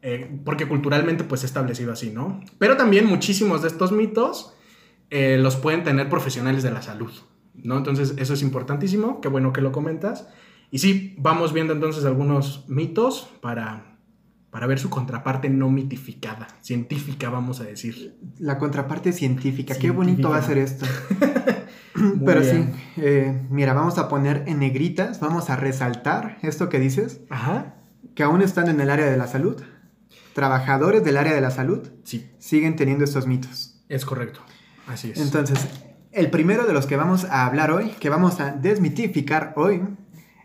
eh, 0.00 0.30
porque 0.44 0.68
culturalmente 0.68 1.24
pues 1.24 1.42
establecido 1.42 1.92
así, 1.92 2.10
¿no? 2.10 2.40
Pero 2.56 2.76
también 2.76 3.04
muchísimos 3.04 3.62
de 3.62 3.68
estos 3.68 3.90
mitos 3.90 4.54
eh, 5.10 5.38
los 5.40 5.56
pueden 5.56 5.82
tener 5.82 6.08
profesionales 6.08 6.62
de 6.62 6.70
la 6.70 6.82
salud, 6.82 7.10
¿no? 7.54 7.76
Entonces 7.78 8.14
eso 8.16 8.34
es 8.34 8.42
importantísimo, 8.42 9.20
qué 9.20 9.26
bueno 9.26 9.52
que 9.52 9.60
lo 9.60 9.72
comentas. 9.72 10.28
Y 10.74 10.80
sí, 10.80 11.14
vamos 11.18 11.52
viendo 11.52 11.72
entonces 11.72 12.04
algunos 12.04 12.64
mitos 12.66 13.30
para 13.40 13.96
para 14.50 14.66
ver 14.66 14.80
su 14.80 14.90
contraparte 14.90 15.48
no 15.48 15.70
mitificada, 15.70 16.48
científica, 16.62 17.30
vamos 17.30 17.60
a 17.60 17.64
decir. 17.64 18.18
La 18.38 18.58
contraparte 18.58 19.12
científica, 19.12 19.76
qué 19.76 19.92
bonito 19.92 20.30
va 20.30 20.38
a 20.38 20.42
ser 20.42 20.58
esto. 20.58 20.84
Pero 22.26 22.42
sí, 22.42 22.66
eh, 22.96 23.46
mira, 23.50 23.72
vamos 23.72 23.98
a 23.98 24.08
poner 24.08 24.42
en 24.48 24.58
negritas, 24.58 25.20
vamos 25.20 25.48
a 25.48 25.54
resaltar 25.54 26.38
esto 26.42 26.68
que 26.68 26.80
dices, 26.80 27.20
Ajá. 27.30 27.76
que 28.16 28.24
aún 28.24 28.42
están 28.42 28.68
en 28.68 28.80
el 28.80 28.90
área 28.90 29.06
de 29.06 29.16
la 29.16 29.28
salud, 29.28 29.62
trabajadores 30.32 31.04
del 31.04 31.18
área 31.18 31.34
de 31.34 31.40
la 31.40 31.52
salud, 31.52 31.88
sí. 32.02 32.32
siguen 32.38 32.74
teniendo 32.74 33.04
estos 33.04 33.28
mitos. 33.28 33.80
Es 33.88 34.04
correcto, 34.04 34.40
así 34.88 35.12
es. 35.12 35.20
Entonces, 35.20 35.68
el 36.10 36.30
primero 36.30 36.66
de 36.66 36.72
los 36.72 36.86
que 36.86 36.96
vamos 36.96 37.26
a 37.26 37.46
hablar 37.46 37.70
hoy, 37.70 37.90
que 38.00 38.08
vamos 38.08 38.40
a 38.40 38.50
desmitificar 38.52 39.52
hoy, 39.56 39.82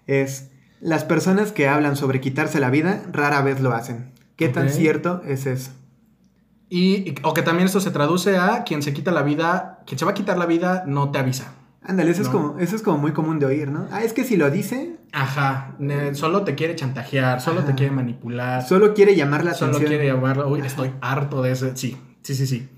es 0.10 0.50
las 0.82 1.04
personas 1.04 1.52
que 1.52 1.68
hablan 1.68 1.96
sobre 1.96 2.22
quitarse 2.22 2.60
la 2.60 2.70
vida 2.70 3.04
rara 3.12 3.42
vez 3.42 3.60
lo 3.60 3.74
hacen. 3.74 4.12
¿Qué 4.36 4.48
tan 4.48 4.70
cierto 4.70 5.22
es 5.26 5.46
eso? 5.46 5.72
Y, 6.70 7.16
o 7.24 7.34
que 7.34 7.42
también 7.42 7.66
esto 7.66 7.82
se 7.82 7.92
traduce 7.92 8.38
a 8.38 8.64
quien 8.64 8.82
se 8.82 8.94
quita 8.94 9.12
la 9.12 9.24
vida, 9.24 9.84
quien 9.86 10.00
se 10.00 10.06
va 10.06 10.12
a 10.12 10.14
quitar 10.14 10.38
la 10.38 10.46
vida 10.46 10.84
no 10.88 11.12
te 11.12 11.20
avisa. 11.20 11.54
Ándale, 11.82 12.12
eso, 12.12 12.22
es 12.22 12.30
como, 12.30 12.60
eso 12.60 12.76
es 12.76 12.82
como 12.82 12.98
muy 12.98 13.14
común 13.14 13.40
de 13.40 13.48
oír, 13.48 13.72
¿no? 13.72 13.88
Ah, 13.92 14.04
es 14.04 14.14
que 14.14 14.24
si 14.24 14.38
lo 14.38 14.52
dice... 14.52 14.98
Ajá, 15.12 15.76
solo 16.14 16.44
te 16.44 16.54
quiere 16.54 16.76
chantajear, 16.76 17.42
solo 17.42 17.64
te 17.64 17.74
quiere 17.74 17.92
manipular. 17.92 18.66
Solo 18.66 18.94
quiere 18.94 19.16
llamar 19.16 19.44
la 19.44 19.52
atención. 19.52 19.74
Solo 19.74 19.88
quiere 19.88 20.06
llamarla, 20.06 20.46
uy, 20.46 20.62
estoy 20.62 20.92
harto 21.02 21.42
de 21.42 21.52
eso. 21.52 21.72
Sí, 21.74 21.98
sí, 22.22 22.36
sí, 22.36 22.46
sí. 22.46 22.70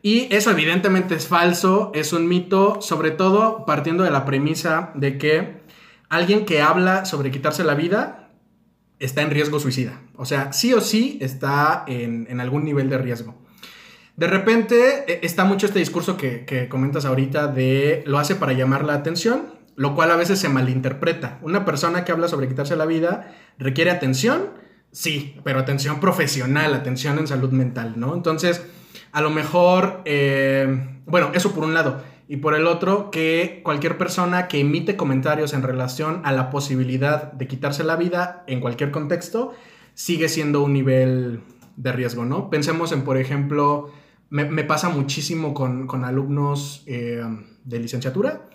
Y 0.00 0.28
eso 0.34 0.50
evidentemente 0.50 1.14
es 1.14 1.28
falso, 1.28 1.90
es 1.94 2.12
un 2.12 2.26
mito, 2.26 2.80
sobre 2.80 3.10
todo 3.10 3.66
partiendo 3.66 4.04
de 4.04 4.10
la 4.10 4.24
premisa 4.24 4.92
de 4.94 5.18
que 5.18 5.63
alguien 6.08 6.44
que 6.44 6.62
habla 6.62 7.04
sobre 7.04 7.30
quitarse 7.30 7.64
la 7.64 7.74
vida 7.74 8.30
está 8.98 9.22
en 9.22 9.30
riesgo 9.30 9.60
suicida. 9.60 10.00
O 10.16 10.24
sea, 10.24 10.52
sí 10.52 10.72
o 10.72 10.80
sí 10.80 11.18
está 11.20 11.84
en, 11.86 12.40
algún 12.40 12.64
nivel 12.64 12.88
de 12.88 12.98
riesgo. 12.98 13.34
De 14.16 14.26
repente 14.26 15.04
e, 15.12 15.26
está 15.26 15.44
mucho 15.44 15.66
este 15.66 15.78
discurso 15.78 16.16
que, 16.16 16.68
comentas 16.70 17.04
ahorita 17.04 17.48
de 17.48 18.02
lo 18.06 18.18
hace 18.18 18.34
para 18.36 18.52
llamar 18.52 18.84
la 18.84 18.94
atención, 18.94 19.54
lo 19.76 19.94
cual 19.94 20.10
a 20.10 20.16
veces 20.16 20.38
se 20.38 20.48
malinterpreta. 20.48 21.38
Una 21.42 21.64
persona 21.64 22.04
que 22.04 22.12
habla 22.12 22.28
sobre 22.28 22.48
quitarse 22.48 22.76
la 22.76 22.86
vida 22.86 23.34
requiere 23.58 23.90
atención, 23.90 24.50
sí, 24.92 25.36
pero 25.42 25.58
atención 25.58 25.98
profesional, 25.98 26.74
atención 26.74 27.18
en 27.18 27.26
salud 27.26 27.50
mental, 27.50 27.94
¿no? 27.96 28.14
Entonces, 28.14 28.64
a 29.10 29.20
lo 29.20 29.30
mejor, 29.30 30.02
eh, 30.04 31.00
bueno, 31.06 31.32
eso 31.34 31.52
por 31.52 31.64
un 31.64 31.74
lado. 31.74 32.02
Y 32.26 32.38
por 32.38 32.54
el 32.54 32.66
otro, 32.66 33.10
que 33.10 33.60
cualquier 33.62 33.98
persona 33.98 34.48
que 34.48 34.60
emite 34.60 34.96
comentarios 34.96 35.52
en 35.52 35.62
relación 35.62 36.22
a 36.24 36.32
la 36.32 36.50
posibilidad 36.50 37.32
de 37.32 37.46
quitarse 37.46 37.84
la 37.84 37.96
vida 37.96 38.44
en 38.46 38.60
cualquier 38.60 38.90
contexto, 38.90 39.54
sigue 39.94 40.28
siendo 40.28 40.62
un 40.62 40.72
nivel 40.72 41.40
de 41.76 41.92
riesgo, 41.92 42.24
¿no? 42.24 42.50
Pensemos 42.50 42.92
en, 42.92 43.02
por 43.02 43.18
ejemplo, 43.18 43.90
me, 44.30 44.64
pasa 44.64 44.88
muchísimo 44.88 45.54
con, 45.54 46.04
alumnos 46.04 46.82
eh, 46.86 47.22
de 47.64 47.78
licenciatura, 47.78 48.48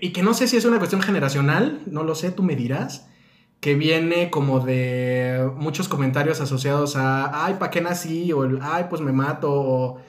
y 0.00 0.12
que 0.12 0.22
no 0.22 0.32
sé 0.32 0.46
si 0.46 0.56
es 0.56 0.64
una 0.64 0.78
cuestión 0.78 1.02
generacional, 1.02 1.82
no 1.86 2.04
lo 2.04 2.14
sé, 2.14 2.30
tú 2.30 2.44
me 2.44 2.54
dirás, 2.54 3.08
que 3.58 3.74
viene 3.74 4.30
como 4.30 4.60
de 4.60 5.50
muchos 5.56 5.88
comentarios 5.88 6.40
asociados 6.40 6.96
a, 6.96 7.46
ay, 7.46 7.54
¿para 7.58 7.70
qué 7.70 7.80
nací? 7.80 8.32
O 8.32 8.44
el, 8.44 8.58
ay, 8.62 8.84
pues 8.88 9.00
me 9.00 9.10
mato, 9.10 9.50
o 9.50 10.00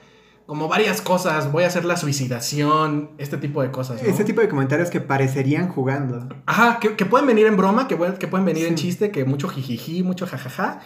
como 0.46 0.68
varias 0.68 1.00
cosas, 1.00 1.50
voy 1.50 1.64
a 1.64 1.66
hacer 1.66 1.84
la 1.84 1.96
suicidación, 1.96 3.10
este 3.18 3.36
tipo 3.36 3.62
de 3.62 3.72
cosas. 3.72 4.02
Este 4.02 4.24
tipo 4.24 4.40
de 4.40 4.48
comentarios 4.48 4.90
que 4.90 5.00
parecerían 5.00 5.68
jugando. 5.68 6.28
Ajá, 6.46 6.78
que, 6.78 7.04
pueden 7.04 7.26
venir 7.26 7.46
en 7.46 7.56
broma, 7.56 7.88
que, 7.88 7.98
que 8.18 8.28
pueden 8.28 8.46
venir 8.46 8.66
en 8.66 8.76
chiste, 8.76 9.10
que 9.10 9.24
mucho 9.24 9.48
jijiji, 9.48 10.04
mucho 10.04 10.26
jajaja. 10.26 10.80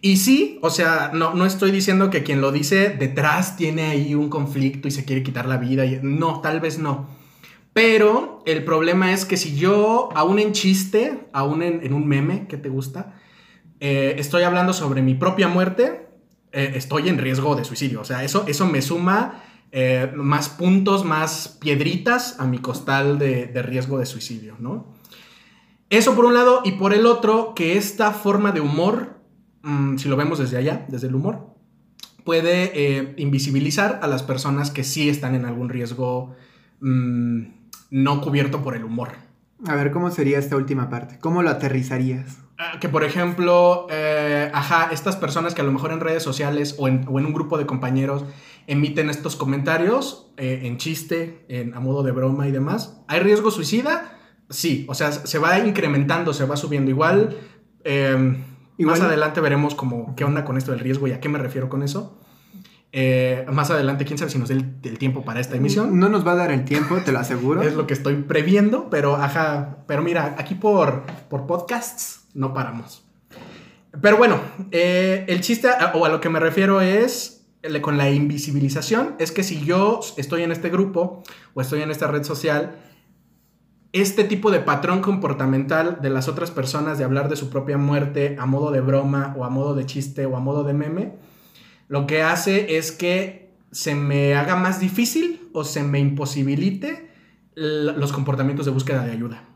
Y 0.00 0.16
sí, 0.16 0.58
o 0.62 0.70
sea, 0.70 1.10
no, 1.12 1.34
no 1.34 1.44
estoy 1.44 1.72
diciendo 1.72 2.08
que 2.08 2.22
quien 2.22 2.40
lo 2.40 2.52
dice 2.52 2.88
detrás 2.88 3.56
tiene 3.56 3.86
ahí 3.90 4.14
un 4.14 4.30
conflicto 4.30 4.88
y 4.88 4.92
se 4.92 5.04
quiere 5.04 5.22
quitar 5.22 5.46
la 5.46 5.58
vida. 5.58 5.84
no, 6.02 6.40
tal 6.40 6.60
vez 6.60 6.78
no. 6.78 7.08
Pero 7.72 8.42
el 8.46 8.64
problema 8.64 9.12
es 9.12 9.24
que 9.24 9.36
si 9.36 9.56
yo, 9.56 10.08
aún 10.14 10.38
en 10.38 10.52
chiste, 10.52 11.28
aún 11.32 11.62
en, 11.62 11.92
un 11.92 12.06
meme 12.06 12.46
que 12.48 12.56
te 12.56 12.68
gusta, 12.68 13.14
eh, 13.80 14.14
estoy 14.18 14.42
hablando 14.42 14.72
sobre 14.72 15.02
mi 15.02 15.14
propia 15.14 15.48
muerte, 15.48 16.09
eh, 16.52 16.72
estoy 16.74 17.08
en 17.08 17.18
riesgo 17.18 17.54
de 17.56 17.64
suicidio. 17.64 18.00
O 18.00 18.04
sea, 18.04 18.24
eso, 18.24 18.44
eso 18.46 18.66
me 18.66 18.82
suma 18.82 19.42
eh, 19.72 20.10
más 20.16 20.48
puntos, 20.48 21.04
más 21.04 21.56
piedritas 21.60 22.40
a 22.40 22.46
mi 22.46 22.58
costal 22.58 23.18
de, 23.18 23.62
riesgo 23.62 23.98
de 23.98 24.06
suicidio, 24.06 24.56
¿no? 24.58 24.94
Eso 25.90 26.14
por 26.14 26.24
un 26.24 26.34
lado, 26.34 26.62
y 26.64 26.72
por 26.72 26.92
el 26.92 27.06
otro, 27.06 27.54
que 27.54 27.76
esta 27.76 28.12
forma 28.12 28.52
de 28.52 28.60
humor, 28.60 29.20
mm, 29.62 29.96
si 29.96 30.08
lo 30.08 30.16
vemos 30.16 30.38
desde 30.38 30.56
allá, 30.56 30.86
desde 30.88 31.06
el 31.06 31.14
humor, 31.14 31.54
puede 32.24 32.72
eh, 32.74 33.14
invisibilizar 33.16 34.00
a 34.02 34.06
las 34.08 34.22
personas 34.22 34.70
que 34.70 34.84
sí 34.84 35.08
están 35.08 35.34
en 35.34 35.44
algún 35.44 35.68
riesgo 35.68 36.34
mm, 36.80 37.42
no 37.90 38.20
cubierto 38.20 38.62
por 38.62 38.74
el 38.74 38.84
humor. 38.84 39.12
A 39.66 39.74
ver, 39.76 39.90
¿cómo 39.92 40.10
sería 40.10 40.38
esta 40.38 40.56
última 40.56 40.88
parte? 40.88 41.18
¿Cómo 41.18 41.42
lo 41.42 41.50
aterrizarías? 41.50 42.38
Que 42.80 42.88
por 42.88 43.04
ejemplo, 43.04 43.86
eh, 43.90 44.50
ajá, 44.52 44.90
estas 44.92 45.16
personas 45.16 45.54
que 45.54 45.62
a 45.62 45.64
lo 45.64 45.72
mejor 45.72 45.92
en 45.92 46.00
redes 46.00 46.22
sociales 46.22 46.74
o 46.78 46.88
en, 46.88 47.06
un 47.08 47.32
grupo 47.32 47.56
de 47.56 47.66
compañeros 47.66 48.24
emiten 48.66 49.08
estos 49.08 49.34
comentarios 49.34 50.30
eh, 50.36 50.60
en 50.64 50.76
chiste, 50.76 51.44
en, 51.48 51.74
a 51.74 51.80
modo 51.80 52.02
de 52.02 52.12
broma 52.12 52.48
y 52.48 52.52
demás. 52.52 53.02
¿Hay 53.08 53.20
riesgo 53.20 53.50
suicida? 53.50 54.18
Sí, 54.50 54.84
o 54.88 54.94
sea, 54.94 55.12
se 55.12 55.38
va 55.38 55.58
incrementando, 55.60 56.34
se 56.34 56.44
va 56.44 56.56
subiendo. 56.56 56.90
Igual, 56.90 57.36
em, 57.84 58.42
más 58.78 59.00
adelante 59.00 59.40
veremos 59.40 59.74
como 59.74 60.14
qué 60.14 60.24
onda 60.24 60.44
con 60.44 60.58
esto 60.58 60.72
del 60.72 60.80
riesgo 60.80 61.08
y 61.08 61.12
a 61.12 61.20
qué 61.20 61.28
me 61.28 61.38
refiero 61.38 61.68
con 61.68 61.82
eso. 61.82 62.18
Eh, 62.92 63.46
más 63.52 63.70
adelante, 63.70 64.04
quién 64.04 64.18
sabe 64.18 64.30
si 64.30 64.38
nos 64.38 64.48
dé 64.48 64.56
el, 64.56 64.98
tiempo 64.98 65.24
para 65.24 65.40
esta 65.40 65.56
emisión. 65.56 65.98
No 65.98 66.08
nos 66.08 66.26
va 66.26 66.32
a 66.32 66.36
dar 66.36 66.50
el 66.50 66.64
tiempo, 66.64 66.96
te 67.04 67.12
lo 67.12 67.20
aseguro. 67.20 67.62
es 67.62 67.74
lo 67.74 67.86
que 67.86 67.94
estoy 67.94 68.16
previendo, 68.16 68.90
pero 68.90 69.16
ajá. 69.16 69.78
Pero 69.86 70.02
mira, 70.02 70.34
aquí 70.36 70.54
por, 70.54 71.04
por 71.28 71.46
podcasts 71.46 72.19
no 72.34 72.54
paramos. 72.54 73.04
Pero 74.00 74.16
bueno, 74.16 74.40
eh, 74.70 75.24
el 75.28 75.40
chiste, 75.40 75.68
o 75.94 76.04
a 76.04 76.08
lo 76.08 76.20
que 76.20 76.28
me 76.28 76.38
refiero 76.38 76.80
es, 76.80 77.46
con 77.82 77.98
la 77.98 78.10
invisibilización, 78.10 79.16
es 79.18 79.32
que 79.32 79.42
si 79.42 79.64
yo 79.64 80.00
estoy 80.16 80.42
en 80.42 80.52
este 80.52 80.70
grupo 80.70 81.22
o 81.54 81.60
estoy 81.60 81.82
en 81.82 81.90
esta 81.90 82.06
red 82.06 82.22
social, 82.22 82.76
este 83.92 84.24
tipo 84.24 84.50
de 84.50 84.60
patrón 84.60 85.00
comportamental 85.00 85.98
de 86.00 86.10
las 86.10 86.28
otras 86.28 86.50
personas 86.50 86.98
de 86.98 87.04
hablar 87.04 87.28
de 87.28 87.36
su 87.36 87.50
propia 87.50 87.76
muerte 87.76 88.36
a 88.38 88.46
modo 88.46 88.70
de 88.70 88.80
broma 88.80 89.34
o 89.36 89.44
a 89.44 89.50
modo 89.50 89.74
de 89.74 89.84
chiste 89.84 90.26
o 90.26 90.36
a 90.36 90.40
modo 90.40 90.62
de 90.62 90.74
meme, 90.74 91.14
lo 91.88 92.06
que 92.06 92.22
hace 92.22 92.76
es 92.76 92.92
que 92.92 93.50
se 93.72 93.96
me 93.96 94.36
haga 94.36 94.54
más 94.54 94.78
difícil 94.78 95.48
o 95.52 95.64
se 95.64 95.82
me 95.82 95.98
imposibilite 95.98 97.10
los 97.54 98.12
comportamientos 98.12 98.64
de 98.64 98.72
búsqueda 98.72 99.04
de 99.04 99.12
ayuda. 99.12 99.49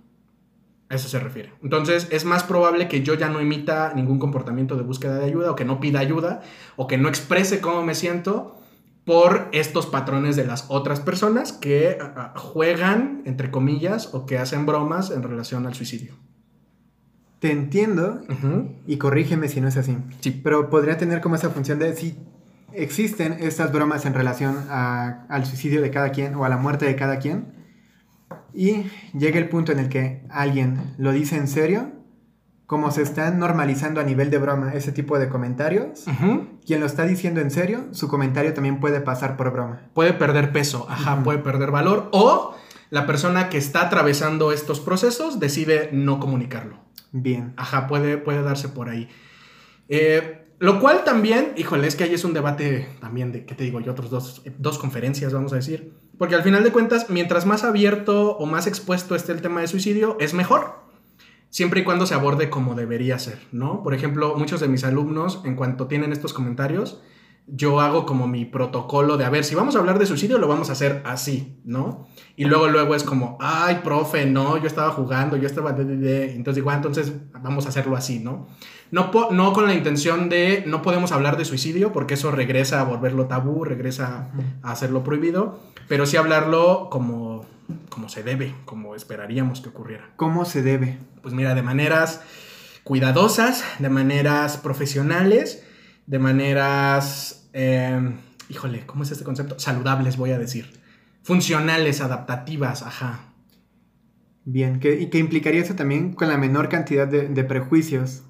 A 0.94 0.96
eso 0.96 1.08
se 1.08 1.18
refiere. 1.18 1.52
Entonces, 1.60 2.06
es 2.12 2.24
más 2.24 2.44
probable 2.44 2.86
que 2.86 3.02
yo 3.02 3.14
ya 3.14 3.28
no 3.28 3.40
imita 3.40 3.92
ningún 3.94 4.20
comportamiento 4.20 4.76
de 4.76 4.84
búsqueda 4.84 5.18
de 5.18 5.24
ayuda 5.24 5.50
o 5.50 5.56
que 5.56 5.64
no 5.64 5.80
pida 5.80 5.98
ayuda 5.98 6.42
o 6.76 6.86
que 6.86 6.98
no 6.98 7.08
exprese 7.08 7.60
cómo 7.60 7.82
me 7.82 7.96
siento 7.96 8.60
por 9.04 9.48
estos 9.50 9.86
patrones 9.86 10.36
de 10.36 10.44
las 10.44 10.66
otras 10.68 11.00
personas 11.00 11.52
que 11.52 11.98
juegan, 12.36 13.22
entre 13.24 13.50
comillas, 13.50 14.14
o 14.14 14.24
que 14.24 14.38
hacen 14.38 14.66
bromas 14.66 15.10
en 15.10 15.24
relación 15.24 15.66
al 15.66 15.74
suicidio. 15.74 16.14
Te 17.40 17.50
entiendo 17.50 18.22
y 18.86 18.96
corrígeme 18.98 19.48
si 19.48 19.60
no 19.60 19.66
es 19.66 19.76
así. 19.76 19.98
Sí. 20.20 20.30
Pero 20.30 20.70
podría 20.70 20.96
tener 20.96 21.20
como 21.20 21.34
esa 21.34 21.50
función 21.50 21.80
de 21.80 21.96
si 21.96 22.16
existen 22.72 23.36
estas 23.40 23.72
bromas 23.72 24.06
en 24.06 24.14
relación 24.14 24.56
al 24.70 25.44
suicidio 25.44 25.82
de 25.82 25.90
cada 25.90 26.10
quien 26.10 26.36
o 26.36 26.44
a 26.44 26.48
la 26.48 26.56
muerte 26.56 26.84
de 26.86 26.94
cada 26.94 27.18
quien 27.18 27.63
y 28.54 28.84
llega 29.16 29.38
el 29.38 29.48
punto 29.48 29.72
en 29.72 29.78
el 29.78 29.88
que 29.88 30.24
alguien 30.30 30.94
lo 30.98 31.12
dice 31.12 31.36
en 31.36 31.48
serio, 31.48 31.92
como 32.66 32.90
se 32.90 33.02
están 33.02 33.38
normalizando 33.38 34.00
a 34.00 34.04
nivel 34.04 34.30
de 34.30 34.38
broma 34.38 34.72
ese 34.74 34.92
tipo 34.92 35.18
de 35.18 35.28
comentarios, 35.28 36.04
quien 36.64 36.80
lo 36.80 36.86
está 36.86 37.04
diciendo 37.04 37.40
en 37.40 37.50
serio, 37.50 37.84
su 37.90 38.08
comentario 38.08 38.54
también 38.54 38.80
puede 38.80 39.00
pasar 39.00 39.36
por 39.36 39.52
broma. 39.52 39.82
Puede 39.92 40.14
perder 40.14 40.50
peso, 40.52 40.86
ajá, 40.88 41.22
puede 41.22 41.38
perder 41.38 41.70
valor, 41.70 42.08
o 42.12 42.54
la 42.90 43.06
persona 43.06 43.48
que 43.48 43.58
está 43.58 43.82
atravesando 43.82 44.52
estos 44.52 44.80
procesos 44.80 45.40
decide 45.40 45.90
no 45.92 46.20
comunicarlo. 46.20 46.78
Bien. 47.12 47.52
Ajá, 47.56 47.86
puede, 47.86 48.18
puede 48.18 48.42
darse 48.42 48.68
por 48.68 48.88
ahí. 48.88 49.08
Eh, 49.88 50.46
lo 50.58 50.80
cual 50.80 51.04
también, 51.04 51.52
híjole, 51.56 51.86
es 51.86 51.96
que 51.96 52.04
ahí 52.04 52.14
es 52.14 52.24
un 52.24 52.32
debate 52.32 52.88
también 53.00 53.30
de, 53.32 53.44
¿qué 53.44 53.54
te 53.54 53.64
digo 53.64 53.80
yo? 53.80 53.92
Otros 53.92 54.10
dos, 54.10 54.42
dos 54.58 54.78
conferencias, 54.78 55.32
vamos 55.32 55.52
a 55.52 55.56
decir. 55.56 55.92
Porque 56.18 56.34
al 56.34 56.42
final 56.42 56.62
de 56.62 56.72
cuentas, 56.72 57.10
mientras 57.10 57.46
más 57.46 57.64
abierto 57.64 58.36
o 58.36 58.46
más 58.46 58.66
expuesto 58.66 59.14
esté 59.14 59.32
el 59.32 59.42
tema 59.42 59.60
de 59.60 59.68
suicidio, 59.68 60.16
es 60.20 60.34
mejor. 60.34 60.84
Siempre 61.50 61.80
y 61.80 61.84
cuando 61.84 62.06
se 62.06 62.14
aborde 62.14 62.50
como 62.50 62.74
debería 62.74 63.18
ser, 63.18 63.38
¿no? 63.52 63.82
Por 63.82 63.94
ejemplo, 63.94 64.34
muchos 64.36 64.60
de 64.60 64.68
mis 64.68 64.84
alumnos, 64.84 65.42
en 65.44 65.54
cuanto 65.54 65.86
tienen 65.86 66.12
estos 66.12 66.32
comentarios, 66.32 67.00
yo 67.46 67.80
hago 67.80 68.06
como 68.06 68.26
mi 68.26 68.44
protocolo 68.44 69.16
de, 69.16 69.24
a 69.24 69.30
ver, 69.30 69.44
si 69.44 69.54
vamos 69.54 69.76
a 69.76 69.78
hablar 69.78 69.98
de 69.98 70.06
suicidio, 70.06 70.38
lo 70.38 70.48
vamos 70.48 70.70
a 70.70 70.72
hacer 70.72 71.02
así, 71.04 71.60
¿no? 71.64 72.08
Y 72.36 72.46
luego, 72.46 72.68
luego 72.68 72.94
es 72.94 73.04
como, 73.04 73.36
ay, 73.40 73.80
profe, 73.84 74.24
no, 74.26 74.56
yo 74.56 74.66
estaba 74.66 74.90
jugando, 74.90 75.36
yo 75.36 75.46
estaba... 75.46 75.70
Entonces 75.78 76.54
digo, 76.54 76.70
ah, 76.70 76.76
entonces 76.76 77.12
vamos 77.40 77.66
a 77.66 77.68
hacerlo 77.68 77.96
así, 77.96 78.18
¿no? 78.18 78.48
No, 78.90 79.10
no 79.30 79.52
con 79.52 79.66
la 79.66 79.74
intención 79.74 80.28
de, 80.28 80.62
no 80.66 80.82
podemos 80.82 81.10
hablar 81.12 81.36
de 81.36 81.44
suicidio, 81.44 81.92
porque 81.92 82.14
eso 82.14 82.30
regresa 82.30 82.80
a 82.80 82.84
volverlo 82.84 83.26
tabú, 83.26 83.64
regresa 83.64 84.30
a 84.62 84.70
hacerlo 84.70 85.02
prohibido, 85.02 85.60
pero 85.88 86.06
sí 86.06 86.16
hablarlo 86.16 86.88
como, 86.90 87.44
como 87.88 88.08
se 88.08 88.22
debe, 88.22 88.54
como 88.64 88.94
esperaríamos 88.94 89.60
que 89.60 89.70
ocurriera. 89.70 90.10
¿Cómo 90.16 90.44
se 90.44 90.62
debe? 90.62 90.98
Pues 91.22 91.34
mira, 91.34 91.54
de 91.54 91.62
maneras 91.62 92.20
cuidadosas, 92.84 93.64
de 93.78 93.88
maneras 93.88 94.58
profesionales, 94.58 95.64
de 96.06 96.18
maneras, 96.18 97.48
eh, 97.52 98.12
híjole, 98.48 98.84
¿cómo 98.86 99.02
es 99.02 99.10
este 99.10 99.24
concepto? 99.24 99.58
Saludables, 99.58 100.16
voy 100.16 100.32
a 100.32 100.38
decir. 100.38 100.80
Funcionales, 101.22 102.00
adaptativas, 102.00 102.82
ajá. 102.82 103.34
Bien, 104.44 104.78
y 104.82 105.06
que 105.06 105.18
implicaría 105.18 105.62
eso 105.62 105.74
también 105.74 106.12
con 106.12 106.28
la 106.28 106.36
menor 106.36 106.68
cantidad 106.68 107.08
de, 107.08 107.44
prejuicios. 107.44 108.22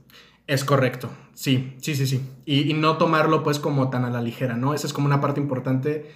Es 0.47 0.65
correcto, 0.65 1.11
sí, 1.35 1.75
sí, 1.81 1.95
sí, 1.95 2.07
sí. 2.07 2.21
Y, 2.45 2.75
no 2.75 2.99
tomarlo 2.99 3.43
pues 3.43 3.59
como 3.59 3.91
tan 3.91 4.05
a 4.05 4.11
la 4.11 4.21
ligera, 4.21 4.57
¿no? 4.57 4.75
Esa 4.75 4.87
es 4.87 4.93
como 4.93 5.07
una 5.07 5.21
parte 5.21 5.41
importante. 5.41 6.11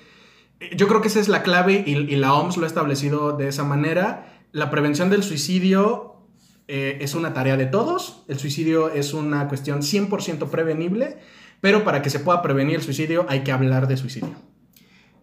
Yo 0.76 0.86
creo 0.88 1.00
que 1.00 1.08
esa 1.08 1.20
es 1.20 1.28
la 1.28 1.42
clave 1.42 1.82
y, 1.86 1.94
la 2.16 2.34
OMS 2.34 2.56
lo 2.58 2.64
ha 2.64 2.66
establecido 2.66 3.36
de 3.36 3.48
esa 3.48 3.64
manera. 3.64 4.42
La 4.52 4.70
prevención 4.70 5.08
del 5.08 5.22
suicidio 5.22 6.26
eh, 6.66 6.98
es 7.00 7.14
una 7.14 7.32
tarea 7.32 7.56
de 7.56 7.66
todos. 7.66 8.24
El 8.28 8.38
suicidio 8.38 8.90
es 8.90 9.14
una 9.14 9.48
cuestión 9.48 9.80
100% 9.80 10.50
prevenible 10.50 11.18
pero 11.60 11.84
para 11.84 12.02
que 12.02 12.10
se 12.10 12.20
pueda 12.20 12.42
prevenir 12.42 12.76
el 12.76 12.82
suicidio 12.82 13.26
hay 13.28 13.42
que 13.42 13.52
hablar 13.52 13.88
de 13.88 13.96
suicidio. 13.96 14.34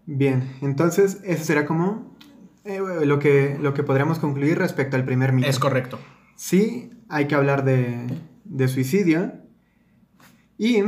Bien, 0.05 0.57
entonces 0.61 1.21
eso 1.23 1.43
será 1.43 1.65
como 1.65 2.15
eh, 2.63 2.79
lo, 3.05 3.19
que, 3.19 3.57
lo 3.59 3.73
que 3.73 3.83
podríamos 3.83 4.19
concluir 4.19 4.57
respecto 4.57 4.95
al 4.95 5.05
primer 5.05 5.33
mito. 5.33 5.47
Es 5.47 5.59
correcto. 5.59 5.99
Sí, 6.35 6.91
hay 7.09 7.27
que 7.27 7.35
hablar 7.35 7.63
de, 7.63 8.05
de 8.45 8.67
suicidio. 8.67 9.33
Y 10.57 10.83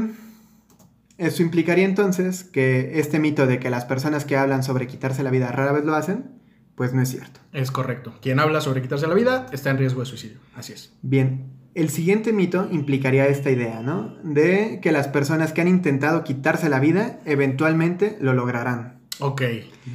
eso 1.17 1.43
implicaría 1.43 1.85
entonces 1.85 2.43
que 2.43 2.99
este 2.99 3.19
mito 3.19 3.47
de 3.47 3.59
que 3.59 3.69
las 3.69 3.85
personas 3.85 4.25
que 4.25 4.37
hablan 4.37 4.63
sobre 4.63 4.87
quitarse 4.87 5.23
la 5.23 5.31
vida 5.31 5.51
rara 5.51 5.73
vez 5.73 5.83
lo 5.83 5.95
hacen, 5.95 6.37
pues 6.75 6.93
no 6.93 7.01
es 7.01 7.09
cierto. 7.09 7.39
Es 7.53 7.71
correcto. 7.71 8.13
Quien 8.21 8.39
habla 8.39 8.61
sobre 8.61 8.81
quitarse 8.81 9.07
la 9.07 9.15
vida 9.15 9.47
está 9.51 9.71
en 9.71 9.79
riesgo 9.79 9.99
de 10.01 10.05
suicidio. 10.05 10.37
Así 10.55 10.73
es. 10.73 10.93
Bien, 11.01 11.51
el 11.73 11.89
siguiente 11.89 12.33
mito 12.33 12.67
implicaría 12.71 13.27
esta 13.27 13.49
idea, 13.49 13.81
¿no? 13.81 14.15
De 14.23 14.79
que 14.81 14.91
las 14.91 15.07
personas 15.07 15.53
que 15.53 15.61
han 15.61 15.67
intentado 15.67 16.23
quitarse 16.23 16.69
la 16.69 16.79
vida 16.79 17.19
eventualmente 17.25 18.17
lo 18.21 18.33
lograrán. 18.33 18.99
Ok, 19.19 19.41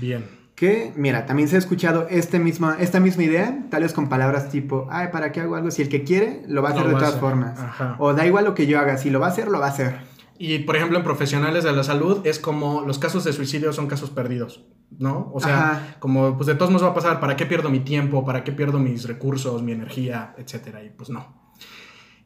bien. 0.01 0.42
Que, 0.63 0.93
mira, 0.95 1.27
también 1.27 1.49
se 1.49 1.57
ha 1.57 1.59
escuchado 1.59 2.07
este 2.09 2.39
mismo, 2.39 2.71
esta 2.79 3.01
misma 3.01 3.25
idea, 3.25 3.65
tal 3.69 3.83
vez 3.83 3.93
con 3.93 4.09
palabras 4.09 4.49
tipo, 4.49 4.87
ay, 4.93 5.09
¿para 5.11 5.33
qué 5.33 5.41
hago 5.41 5.57
algo? 5.57 5.73
Si 5.73 5.83
el 5.83 5.89
que 5.89 6.05
quiere, 6.05 6.45
lo 6.47 6.63
va 6.63 6.69
a 6.69 6.73
hacer 6.73 6.87
de 6.87 6.93
todas 6.93 7.19
formas. 7.19 7.59
Ajá. 7.59 7.97
O 7.99 8.15
da 8.15 8.25
igual 8.29 8.45
lo 8.45 8.55
que 8.55 8.69
yo 8.69 8.79
haga, 8.79 8.97
si 8.97 9.11
lo 9.11 9.19
va 9.19 9.27
a 9.27 9.31
hacer, 9.31 9.49
lo 9.49 9.59
va 9.59 9.67
a 9.67 9.71
hacer. 9.71 9.99
Y 10.39 10.61
por 10.61 10.77
ejemplo, 10.77 10.99
en 10.99 11.03
profesionales 11.03 11.65
de 11.65 11.73
la 11.73 11.83
salud 11.83 12.25
es 12.25 12.39
como 12.39 12.83
los 12.83 13.01
casos 13.01 13.25
de 13.25 13.33
suicidio 13.33 13.73
son 13.73 13.89
casos 13.89 14.11
perdidos, 14.11 14.65
¿no? 15.01 15.33
O 15.35 15.41
sea, 15.41 15.71
Ajá. 15.71 15.97
como 15.99 16.37
pues 16.37 16.47
de 16.47 16.55
todos 16.55 16.71
modos 16.71 16.87
va 16.87 16.93
a 16.93 16.95
pasar, 16.95 17.19
¿para 17.19 17.35
qué 17.35 17.45
pierdo 17.45 17.69
mi 17.69 17.81
tiempo? 17.81 18.25
¿Para 18.25 18.45
qué 18.45 18.53
pierdo 18.53 18.79
mis 18.79 19.09
recursos, 19.09 19.65
mi 19.65 19.73
energía, 19.73 20.33
etcétera? 20.39 20.85
Y 20.85 20.91
pues 20.91 21.11
no. 21.11 21.27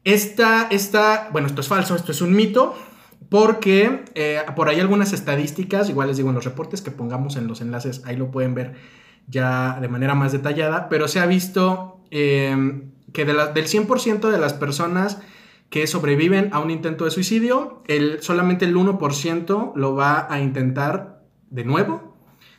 Esta, 0.03 0.67
esta, 0.69 1.29
bueno, 1.31 1.47
esto 1.47 1.61
es 1.61 1.67
falso, 1.67 1.95
esto 1.95 2.11
es 2.11 2.21
un 2.21 2.35
mito, 2.35 2.75
porque 3.29 4.05
eh, 4.15 4.39
por 4.55 4.69
ahí 4.69 4.79
algunas 4.79 5.13
estadísticas, 5.13 5.89
igual 5.89 6.07
les 6.07 6.17
digo 6.17 6.29
en 6.29 6.35
los 6.35 6.45
reportes 6.45 6.81
que 6.81 6.91
pongamos 6.91 7.35
en 7.35 7.47
los 7.47 7.61
enlaces, 7.61 8.01
ahí 8.05 8.15
lo 8.15 8.31
pueden 8.31 8.55
ver 8.55 8.75
ya 9.27 9.77
de 9.81 9.89
manera 9.89 10.15
más 10.15 10.31
detallada, 10.31 10.87
pero 10.89 11.07
se 11.07 11.19
ha 11.19 11.25
visto 11.25 11.99
eh, 12.11 12.81
que 13.11 13.25
del 13.25 13.37
100% 13.37 14.29
de 14.29 14.37
las 14.37 14.53
personas 14.53 15.19
que 15.69 15.85
sobreviven 15.87 16.49
a 16.53 16.59
un 16.59 16.71
intento 16.71 17.05
de 17.05 17.11
suicidio, 17.11 17.83
el, 17.87 18.21
solamente 18.21 18.65
el 18.65 18.75
1% 18.75 19.73
lo 19.75 19.95
va 19.95 20.31
a 20.31 20.39
intentar 20.39 21.23
de 21.49 21.65
nuevo 21.65 22.15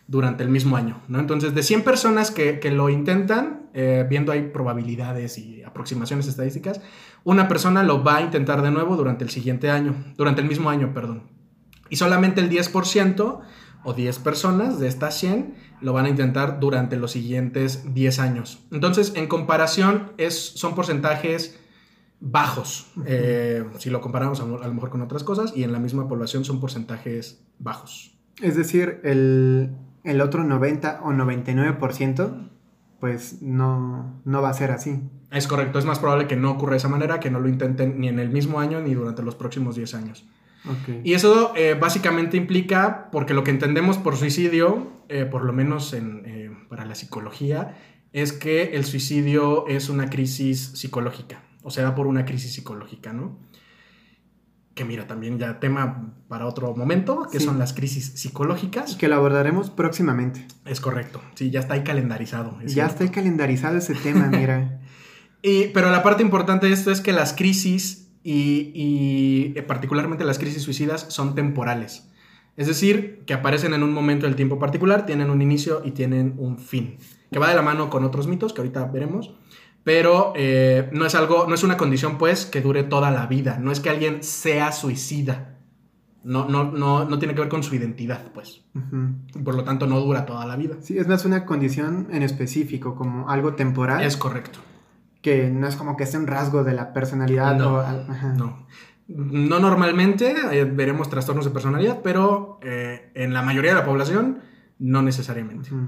durante 0.07 0.43
el 0.43 0.51
mismo 0.51 0.77
año, 0.77 1.01
¿no? 1.09 1.19
Entonces, 1.19 1.55
de 1.55 1.63
100 1.63 1.85
personas 1.85 2.31
que, 2.31 2.61
que 2.61 2.71
lo 2.71 2.89
intentan, 2.89 3.58
eh, 3.81 4.05
viendo 4.11 4.33
ahí 4.33 4.51
probabilidades 4.53 5.39
y 5.39 5.63
aproximaciones 5.63 6.27
estadísticas, 6.27 6.81
una 7.23 7.47
persona 7.47 7.85
lo 7.85 8.03
va 8.03 8.17
a 8.17 8.23
intentar 8.23 8.61
de 8.61 8.73
nuevo 8.73 8.97
durante 8.97 9.23
el 9.23 9.31
siguiente 9.31 9.71
año, 9.71 9.95
durante 10.17 10.41
el 10.41 10.49
mismo 10.49 10.69
año, 10.69 10.93
perdón. 10.93 11.31
Y 11.89 11.95
solamente 11.95 12.41
el 12.41 12.51
10% 12.51 13.41
o 13.85 13.93
10 13.93 14.19
personas 14.19 14.81
de 14.81 14.89
estas 14.89 15.17
100 15.19 15.55
lo 15.81 15.93
van 15.93 16.07
a 16.07 16.09
intentar 16.09 16.59
durante 16.59 16.97
los 16.97 17.13
siguientes 17.13 17.95
10 17.95 18.19
años. 18.19 18.67
Entonces, 18.73 19.13
en 19.15 19.29
comparación, 19.29 20.11
es, 20.19 20.35
son 20.37 20.75
porcentajes 20.75 21.61
bajos, 22.19 22.91
eh, 23.07 23.65
si 23.79 23.91
lo 23.91 24.01
comparamos 24.01 24.41
a, 24.41 24.43
a 24.43 24.67
lo 24.67 24.75
mejor 24.75 24.91
con 24.91 25.03
otras 25.03 25.23
cosas, 25.23 25.53
y 25.55 25.63
en 25.63 25.71
la 25.71 25.79
misma 25.79 26.09
población 26.09 26.45
son 26.45 26.59
porcentajes 26.59 27.45
bajos. 27.61 28.19
Es 28.43 28.57
decir, 28.57 29.01
el, 29.05 29.71
el 30.03 30.21
otro 30.21 30.43
90 30.43 31.03
o 31.05 31.11
99%, 31.13 32.58
pues 33.01 33.43
no, 33.43 34.21
no 34.25 34.43
va 34.43 34.51
a 34.51 34.55
ser 34.55 34.71
así. 34.71 35.01
Es 35.31 35.47
correcto, 35.47 35.79
es 35.79 35.85
más 35.85 35.99
probable 35.99 36.27
que 36.27 36.37
no 36.37 36.51
ocurra 36.51 36.73
de 36.73 36.79
esa 36.79 36.89
manera, 36.89 37.21
que 37.21 37.31
no 37.31 37.41
lo 37.41 37.49
intenten 37.49 38.01
ni 38.01 38.09
en 38.09 38.19
el 38.19 38.31
mismo 38.31 38.61
año 38.61 38.81
ni 38.81 38.95
durante 38.95 39.23
los 39.23 39.35
próximos 39.35 39.77
10 39.77 39.95
años. 39.95 40.27
Ok. 40.65 41.05
Y 41.05 41.15
eso 41.15 41.53
eh, 41.55 41.75
básicamente 41.75 42.37
implica, 42.37 43.09
porque 43.13 43.35
lo 43.35 43.45
que 43.45 43.51
entendemos 43.51 43.99
por 43.99 44.17
suicidio, 44.17 44.89
eh, 45.09 45.25
por 45.25 45.45
lo 45.45 45.53
menos 45.53 45.93
en, 45.93 46.23
eh, 46.25 46.51
para 46.69 46.85
la 46.85 46.95
psicología, 46.95 47.77
es 48.13 48.33
que 48.33 48.77
el 48.77 48.85
suicidio 48.85 49.67
es 49.69 49.89
una 49.89 50.11
crisis 50.11 50.73
psicológica, 50.75 51.43
o 51.63 51.71
sea, 51.71 51.95
por 51.95 52.07
una 52.07 52.25
crisis 52.25 52.55
psicológica, 52.55 53.13
¿no? 53.13 53.39
Que 54.79 54.85
mira, 54.85 55.09
también 55.09 55.41
ya 55.41 55.59
tema 55.59 56.15
para 56.29 56.47
otro 56.47 56.73
momento, 56.77 57.27
que 57.33 57.41
Sí. 57.41 57.47
son 57.47 57.59
las 57.59 57.73
crisis 57.73 58.13
psicológicas. 58.15 58.95
Que 58.95 59.09
lo 59.09 59.17
abordaremos 59.17 59.71
próximamente. 59.71 60.47
Es 60.65 60.81
correcto, 60.81 61.21
sí, 61.35 61.51
ya 61.51 61.59
está 61.59 61.75
ahí 61.75 61.83
calendarizado. 61.83 62.51
es 62.63 62.75
Ya 62.77 62.85
cierto. 62.87 62.93
está 62.93 63.05
ahí 63.05 63.11
calendarizado 63.11 63.77
ese 63.77 63.97
tema, 63.97 64.27
mira. 64.31 64.81
Y, 65.43 65.65
pero 65.75 65.91
la 65.91 66.05
parte 66.05 66.23
importante 66.23 66.69
de 66.69 66.73
esto 66.75 66.93
es 66.93 67.01
que 67.01 67.13
las 67.13 67.33
crisis 67.33 68.13
y, 68.23 68.71
y, 68.73 69.53
eh, 69.57 69.63
particularmente 69.65 70.23
las 70.25 70.39
crisis 70.39 70.63
suicidas 70.63 71.07
son 71.09 71.35
temporales. 71.35 72.09
Es 72.57 72.69
decir, 72.69 73.25
que 73.27 73.35
aparecen 73.35 73.75
en 73.75 73.83
un 73.83 73.93
momento 73.93 74.27
del 74.27 74.37
tiempo 74.37 74.61
particular, 74.61 75.07
tienen 75.07 75.29
un 75.31 75.43
inicio 75.43 75.83
y 75.85 75.91
tienen 75.91 76.35
un 76.39 76.59
fin. 76.59 76.99
Que 77.33 77.41
va 77.41 77.49
de 77.49 77.57
la 77.57 77.63
mano 77.63 77.91
con 77.91 78.05
otros 78.05 78.29
mitos 78.29 78.53
que 78.53 78.61
ahorita 78.61 78.85
veremos. 78.85 79.35
Pero 79.85 80.33
eh, 80.37 80.91
no 80.93 81.07
es 81.07 81.15
algo, 81.15 81.47
no 81.49 81.55
es 81.55 81.63
una 81.63 81.77
condición 81.77 82.19
pues 82.19 82.45
que 82.47 82.61
dure 82.61 82.83
toda 82.83 83.11
la 83.11 83.27
vida. 83.27 83.59
No 83.59 83.73
es 83.73 83.81
que 83.81 83.89
alguien 83.91 84.23
sea 84.23 84.73
suicida. 84.73 85.55
No, 86.25 86.47
no, 86.47 86.65
no, 86.65 87.05
no 87.07 87.19
tiene 87.19 87.35
que 87.35 87.41
ver 87.41 87.49
con 87.49 87.63
su 87.63 87.75
identidad, 87.75 88.21
pues. 88.35 88.65
Por 89.45 89.55
lo 89.55 89.65
tanto, 89.65 89.87
no 89.87 89.99
dura 90.01 90.27
toda 90.27 90.45
la 90.45 90.57
vida. 90.57 90.77
Sí, 90.81 90.99
es 90.99 91.07
más 91.09 91.25
una 91.25 91.47
condición 91.47 92.09
en 92.11 92.23
específico, 92.23 92.97
como 92.97 93.31
algo 93.31 93.55
temporal, 93.55 94.03
Es 94.03 94.17
correcto. 94.19 94.59
que 95.23 95.49
no 95.49 95.67
es 95.67 95.77
como 95.77 95.97
que 95.97 96.05
sea 96.07 96.21
un 96.21 96.27
rasgo 96.27 96.65
de 96.65 96.75
la 96.75 96.93
personalidad 96.93 97.57
No, 97.57 97.75
o... 97.77 97.81
al- 97.81 98.07
ajá. 98.11 98.35
No. 98.35 98.67
No 99.07 99.59
normalmente 99.59 100.35
eh, 100.53 100.65
veremos 100.65 101.09
trastornos 101.09 101.47
de 101.47 101.51
personalidad, 101.51 102.01
pero 102.03 102.59
eh, 102.63 103.11
en 103.15 103.33
la 103.33 103.41
mayoría 103.41 103.71
de 103.71 103.79
la 103.79 103.87
población 103.87 104.41
no 104.79 105.01
necesariamente. 105.01 105.73
Ujú. 105.75 105.87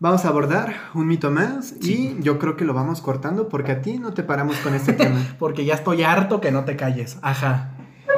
Vamos 0.00 0.24
a 0.24 0.28
abordar 0.28 0.74
un 0.94 1.08
mito 1.08 1.30
más 1.30 1.74
Sí. 1.80 2.16
y 2.18 2.22
yo 2.22 2.38
creo 2.38 2.56
que 2.56 2.64
lo 2.64 2.72
vamos 2.72 3.00
cortando 3.00 3.48
porque 3.48 3.72
a 3.72 3.82
ti 3.82 3.98
no 3.98 4.12
te 4.14 4.22
paramos 4.22 4.56
con 4.58 4.74
este 4.74 4.92
tema. 4.94 5.20
Porque 5.38 5.64
ya 5.64 5.74
estoy 5.74 6.02
harto 6.02 6.40
que 6.40 6.52
no 6.52 6.64
te 6.64 6.76
calles. 6.76 7.18
Ajá. 7.22 7.72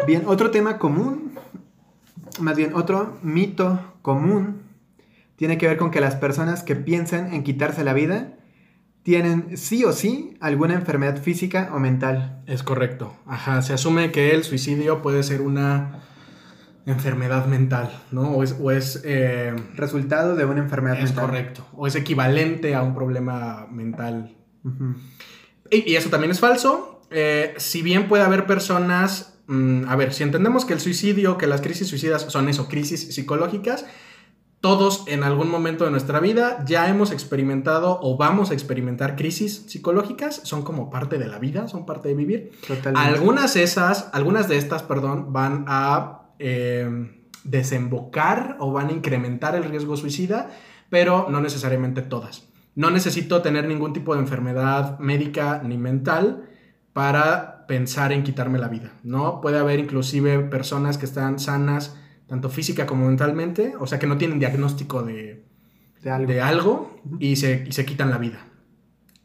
Bien, 0.07 0.25
otro 0.27 0.51
tema 0.51 0.79
común, 0.79 1.33
más 2.39 2.57
bien 2.57 2.75
otro 2.75 3.17
mito 3.23 3.81
común, 4.03 4.63
tiene 5.37 5.57
que 5.57 5.67
ver 5.69 5.79
con 5.79 5.91
que 5.91 6.01
las 6.03 6.17
personas 6.17 6.63
que 6.63 6.77
piensan 6.77 7.33
en 7.33 7.43
quitarse 7.45 7.83
la 7.83 7.95
vida 7.95 8.35
tienen 9.03 9.57
sí 9.57 9.85
o 9.85 9.93
sí 9.93 10.37
alguna 10.41 10.75
enfermedad 10.75 11.17
física 11.23 11.71
o 11.73 11.79
mental. 11.79 12.43
Es 12.47 12.63
correcto. 12.63 13.15
Ajá. 13.27 13.63
Se 13.63 13.73
asume 13.73 14.13
que 14.13 14.35
el 14.35 14.45
suicidio 14.45 15.01
puede 15.01 15.23
ser 15.23 15.41
una 15.41 16.01
enfermedad 16.91 17.47
mental, 17.47 17.91
¿no? 18.11 18.31
O 18.31 18.43
es, 18.43 18.57
o 18.61 18.71
es, 18.71 19.03
eh, 19.05 19.55
Resultado 19.75 20.37
de 20.37 20.45
una 20.45 20.61
enfermedad 20.61 20.99
es 20.99 21.11
mental. 21.11 21.27
correcto. 21.27 21.67
O 21.75 21.87
es 21.87 21.95
equivalente 21.97 22.75
a 22.75 22.83
un 22.83 22.95
problema 22.95 23.67
mental 23.71 24.37
y 25.71 25.95
eso 25.95 26.11
también 26.11 26.31
es 26.31 26.41
falso. 26.41 27.03
Eh, 27.11 27.55
si 27.57 27.83
bien 27.83 28.09
puede 28.09 28.23
haber 28.23 28.47
personas, 28.47 29.39
mm, 29.47 29.85
a 29.89 29.97
ver, 29.97 30.13
si 30.13 30.23
entendemos 30.23 30.65
que 30.65 30.75
el 30.75 30.81
suicidio, 30.81 31.39
que 31.39 31.47
las 31.47 31.61
crisis 31.61 31.89
suicidas 31.89 32.23
son 32.29 32.49
eso, 32.49 32.69
crisis 32.69 33.15
psicológicas, 33.15 33.87
todos 34.61 35.05
en 35.07 35.23
algún 35.23 35.49
momento 35.51 35.87
de 35.87 35.91
nuestra 35.91 36.21
vida 36.21 36.63
ya 36.67 36.89
hemos 36.89 37.13
experimentado 37.13 37.99
o 38.03 38.19
vamos 38.19 38.51
a 38.51 38.55
experimentar 38.55 39.17
crisis 39.17 39.65
psicológicas, 39.69 40.43
son 40.45 40.63
como 40.63 40.91
parte 40.91 41.19
de 41.19 41.27
la 41.27 41.39
vida, 41.39 41.67
son 41.67 41.87
parte 41.87 42.09
de 42.09 42.15
vivir. 42.15 42.53
Totalmente. 42.67 43.01
Algunas 43.01 43.57
esas, 43.57 44.11
algunas 44.13 44.49
de 44.49 44.59
estas, 44.59 44.83
perdón, 44.83 45.33
van 45.33 45.65
a 45.67 46.20
eh, 46.41 46.89
desembocar 47.45 48.57
o 48.59 48.73
van 48.73 48.89
a 48.89 48.93
incrementar 48.93 49.55
el 49.55 49.65
riesgo 49.65 49.97
suicida, 49.97 50.51
pero 50.89 51.29
no 51.31 51.41
necesariamente 51.41 52.03
todas. 52.03 52.49
No 52.75 52.91
necesito 52.91 53.43
tener 53.43 53.69
ningún 53.69 53.93
tipo 53.93 54.15
de 54.15 54.21
enfermedad 54.21 54.99
médica 54.99 55.63
ni 55.63 55.77
mental 55.77 56.49
para 56.93 57.67
pensar 57.67 58.13
en 58.13 58.25
quitarme 58.25 58.59
la 58.59 58.69
vida, 58.69 58.93
¿no? 59.05 59.41
Puede 59.41 59.59
haber 59.59 59.79
inclusive 59.79 60.41
personas 60.41 60.99
que 60.99 61.07
están 61.07 61.39
sanas, 61.39 61.97
tanto 62.27 62.49
física 62.49 62.87
como 62.87 63.07
mentalmente, 63.07 63.75
o 63.79 63.87
sea, 63.87 63.99
que 63.99 64.07
no 64.07 64.19
tienen 64.19 64.39
diagnóstico 64.39 65.03
de, 65.03 65.45
de 66.03 66.11
algo. 66.11 66.33
de 66.33 66.41
algo 66.41 67.01
y 67.19 67.37
se, 67.37 67.65
y 67.69 67.73
se 67.73 67.85
quitan 67.85 68.11
la 68.11 68.19
vida. 68.19 68.47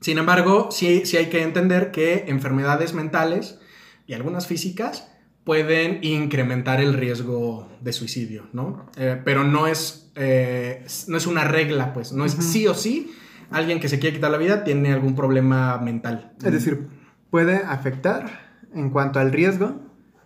Sin 0.02 0.18
embargo, 0.18 0.70
sí, 0.70 1.06
sí 1.06 1.18
hay 1.18 1.28
que 1.28 1.42
entender 1.42 1.92
que 1.92 2.26
enfermedades 2.28 2.94
mentales 2.94 3.60
y 4.06 4.14
algunas 4.14 4.48
físicas 4.48 5.10
pueden 5.46 6.04
incrementar 6.04 6.82
el 6.82 6.94
riesgo 6.94 7.70
de 7.80 7.94
suicidio, 7.94 8.48
¿no? 8.52 8.88
Eh, 8.98 9.22
pero 9.24 9.46
no 9.46 9.68
es, 9.68 10.12
eh, 10.16 10.86
no 11.08 11.16
es 11.16 11.28
una 11.28 11.46
regla, 11.46 11.94
pues, 11.94 12.12
no 12.12 12.26
es 12.26 12.34
sí 12.34 12.68
o 12.68 12.74
sí 12.74 13.14
alguien 13.52 13.80
que 13.80 13.90
se 13.90 14.00
quiere 14.00 14.16
quitar 14.16 14.32
la 14.32 14.38
vida 14.38 14.64
tiene 14.64 14.92
algún 14.92 15.16
problema 15.16 15.78
mental. 15.78 16.34
Es 16.44 16.52
decir, 16.52 16.88
puede 17.30 17.58
afectar 17.58 18.58
en 18.74 18.90
cuanto 18.90 19.20
al 19.20 19.32
riesgo, 19.32 19.82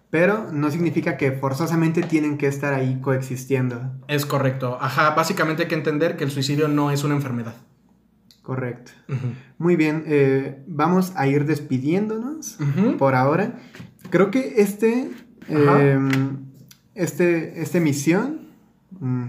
pero 0.10 0.52
no 0.52 0.72
significa 0.72 1.18
que 1.18 1.32
forzosamente 1.34 2.02
tienen 2.02 2.38
que 2.38 2.48
estar 2.48 2.74
ahí 2.74 3.00
coexistiendo. 3.02 3.92
Es 4.08 4.26
correcto. 4.26 4.78
Ajá, 4.82 5.12
básicamente 5.12 5.64
hay 5.64 5.70
que 5.70 5.76
entender 5.76 6.18
que 6.18 6.24
el 6.24 6.32
suicidio 6.32 6.68
no 6.68 6.92
es 6.92 7.04
una 7.04 7.16
enfermedad. 7.16 7.56
Correcto. 8.42 8.94
Muy 9.60 9.76
bien, 9.76 10.06
eh, 10.08 10.64
vamos 10.66 11.14
a 11.16 11.28
ir 11.28 11.46
despidiéndonos 11.46 12.58
por 12.98 13.14
ahora. 13.14 13.60
Creo 14.10 14.32
que 14.32 14.56
este, 14.58 15.10
eh, 15.48 16.00
este, 16.96 17.62
esta 17.62 17.78
emisión 17.78 18.42
mm, 19.00 19.28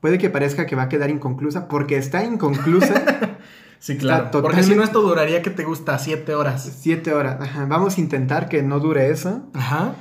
puede 0.00 0.18
que 0.18 0.30
parezca 0.30 0.66
que 0.66 0.76
va 0.76 0.84
a 0.84 0.88
quedar 0.88 1.10
inconclusa 1.10 1.68
porque 1.68 1.96
está 1.96 2.24
inconclusa 2.24 3.38
Sí, 3.80 3.96
claro. 3.96 4.30
Porque 4.30 4.62
si 4.62 4.74
no, 4.74 4.84
esto 4.84 5.00
duraría, 5.00 5.40
que 5.40 5.48
te 5.48 5.64
gusta? 5.64 5.98
Siete 5.98 6.34
horas. 6.34 6.70
siete 6.80 7.14
horas. 7.14 7.40
Ajá, 7.40 7.64
Vamos 7.64 7.96
a 7.96 8.00
intentar 8.02 8.50
que 8.50 8.62
no 8.62 8.78
dure 8.78 9.10
eso. 9.10 9.48
Ajá. 9.54 9.94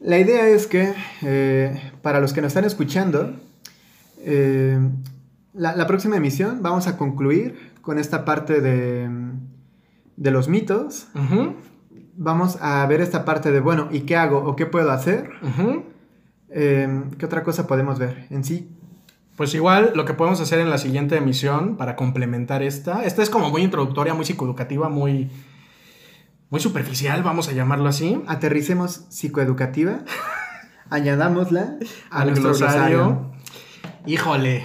La 0.00 0.18
idea 0.18 0.46
es 0.48 0.66
que 0.66 0.92
eh, 1.22 1.92
para 2.02 2.20
los 2.20 2.34
que 2.34 2.42
nos 2.42 2.48
están 2.48 2.66
escuchando, 2.66 3.34
eh, 4.18 4.78
la, 5.54 5.74
la 5.74 5.86
próxima 5.86 6.16
emisión 6.16 6.62
vamos 6.62 6.86
a 6.86 6.98
concluir 6.98 7.72
con 7.80 7.98
esta 7.98 8.26
parte 8.26 8.60
de, 8.60 9.08
de 10.16 10.30
los 10.30 10.48
mitos. 10.48 11.08
Ujú. 11.14 11.54
Vamos 12.14 12.58
a 12.60 12.84
ver 12.86 13.00
esta 13.00 13.24
parte 13.24 13.50
de, 13.50 13.60
bueno, 13.60 13.88
¿y 13.90 14.00
qué 14.00 14.16
hago 14.16 14.38
o 14.38 14.54
qué 14.56 14.66
puedo 14.66 14.90
hacer? 14.90 15.30
Eh, 16.50 17.02
¿Qué 17.18 17.26
otra 17.26 17.42
cosa 17.42 17.66
podemos 17.66 17.98
ver? 17.98 18.26
En 18.30 18.44
sí, 18.44 18.70
Pues 19.36 19.54
igual 19.54 19.92
lo 19.94 20.04
que 20.04 20.12
podemos 20.12 20.40
hacer 20.40 20.60
en 20.60 20.68
la 20.68 20.76
siguiente 20.78 21.16
emisión 21.16 21.76
para 21.78 21.96
complementar 21.96 22.62
esta, 22.62 23.04
esta 23.04 23.22
es 23.22 23.30
como 23.30 23.48
muy 23.50 23.62
introductoria, 23.62 24.12
muy 24.12 24.26
psicoeducativa, 24.26 24.90
muy, 24.90 25.30
muy 26.50 26.60
superficial, 26.60 27.22
vamos 27.22 27.48
a 27.48 27.52
llamarlo 27.52 27.88
así. 27.88 28.22
Aterricemos 28.26 29.06
psicoeducativa, 29.08 30.00
añadámosla 30.90 31.76
a 32.10 32.20
Al 32.20 32.26
nuestro 32.28 32.50
glosario. 32.50 32.98
glosario. 32.98 33.32
Híjole, 34.04 34.64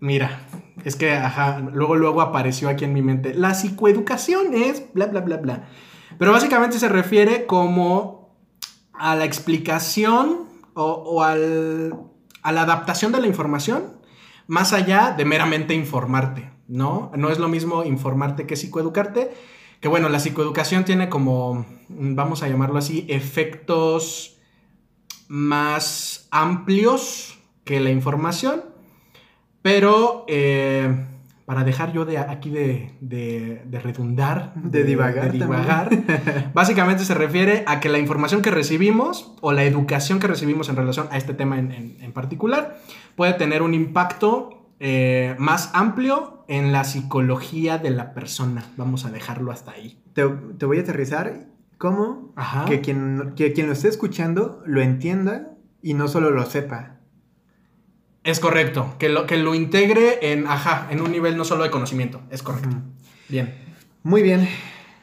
mira, 0.00 0.38
es 0.84 0.94
que, 0.94 1.12
ajá, 1.12 1.58
luego, 1.72 1.96
luego 1.96 2.20
apareció 2.20 2.68
aquí 2.68 2.84
en 2.84 2.92
mi 2.92 3.02
mente, 3.02 3.34
la 3.34 3.54
psicoeducación 3.54 4.54
es 4.54 4.84
bla, 4.94 5.06
bla, 5.06 5.20
bla, 5.22 5.38
bla. 5.38 5.64
Pero 6.18 6.32
básicamente 6.32 6.78
se 6.78 6.88
refiere 6.88 7.46
como 7.46 8.34
a 8.92 9.14
la 9.16 9.24
explicación 9.24 10.46
o, 10.74 11.22
al- 11.22 11.94
a 12.42 12.52
la 12.52 12.62
adaptación 12.62 13.12
de 13.12 13.20
la 13.20 13.26
información 13.26 13.96
más 14.46 14.72
allá 14.72 15.12
de 15.16 15.24
meramente 15.24 15.74
informarte, 15.74 16.50
¿no? 16.68 17.10
No 17.16 17.30
es 17.30 17.38
lo 17.38 17.48
mismo 17.48 17.82
informarte 17.84 18.46
que 18.46 18.54
psicoeducarte, 18.56 19.32
que 19.80 19.88
bueno, 19.88 20.08
la 20.08 20.20
psicoeducación 20.20 20.84
tiene 20.84 21.08
como, 21.08 21.66
mm, 21.88 22.14
vamos 22.14 22.42
a 22.42 22.48
llamarlo 22.48 22.78
así, 22.78 23.04
efectos 23.08 24.38
más 25.28 26.28
amplios 26.30 27.38
que 27.64 27.80
la 27.80 27.90
información, 27.90 28.62
pero 29.62 30.24
eh, 30.28 31.06
para 31.46 31.64
dejar 31.64 31.92
yo 31.92 32.04
de 32.04 32.18
aquí 32.18 32.50
de, 32.50 32.90
de- 33.00 33.62
de 33.64 33.80
redundar, 33.80 34.52
De 34.56 34.82
divagar 34.84 35.26
de 35.32 35.38
divagar, 35.38 35.90
básicamente 36.54 37.04
se 37.04 37.14
refiere 37.14 37.62
a 37.66 37.80
que 37.80 37.88
la 37.88 37.98
información 37.98 38.42
que 38.42 38.50
recibimos 38.50 39.32
o 39.40 39.52
la 39.52 39.62
educación 39.64 40.18
que 40.18 40.26
recibimos 40.26 40.68
en 40.68 40.76
relación 40.76 41.06
a 41.10 41.16
este 41.16 41.32
tema 41.34 41.58
en, 41.58 41.70
en- 41.72 41.96
en 42.00 42.12
particular 42.12 42.78
puede 43.14 43.32
tener 43.34 43.62
un 43.62 43.74
impacto 43.74 44.68
eh, 44.80 45.34
más 45.38 45.70
amplio 45.72 46.44
en 46.48 46.72
la 46.72 46.84
psicología 46.84 47.78
de 47.78 47.90
la 47.90 48.12
persona. 48.12 48.64
Vamos 48.76 49.04
a 49.06 49.10
dejarlo 49.10 49.50
hasta 49.52 49.70
ahí. 49.70 50.02
Te, 50.12 50.26
te 50.58 50.66
voy 50.66 50.78
a 50.78 50.80
aterrizar 50.82 51.46
cómo 51.78 52.32
Ajá. 52.36 52.64
que 52.66 52.80
quien, 52.80 53.32
que 53.36 53.52
quien 53.52 53.68
lo 53.68 53.72
esté 53.72 53.88
escuchando 53.88 54.62
lo 54.66 54.82
entienda 54.82 55.52
y 55.80 55.94
no 55.94 56.08
solo 56.08 56.30
lo 56.30 56.44
sepa. 56.44 56.96
Es 58.26 58.40
correcto, 58.40 58.96
que 58.98 59.08
lo, 59.08 59.24
que 59.26 59.36
lo 59.36 59.54
integre 59.54 60.32
en, 60.32 60.48
ajá, 60.48 60.88
en 60.90 61.00
un 61.00 61.12
nivel 61.12 61.36
no 61.36 61.44
solo 61.44 61.62
de 61.62 61.70
conocimiento. 61.70 62.20
Es 62.30 62.42
correcto. 62.42 62.76
Bien. 63.28 63.54
Muy 64.02 64.22
bien. 64.22 64.48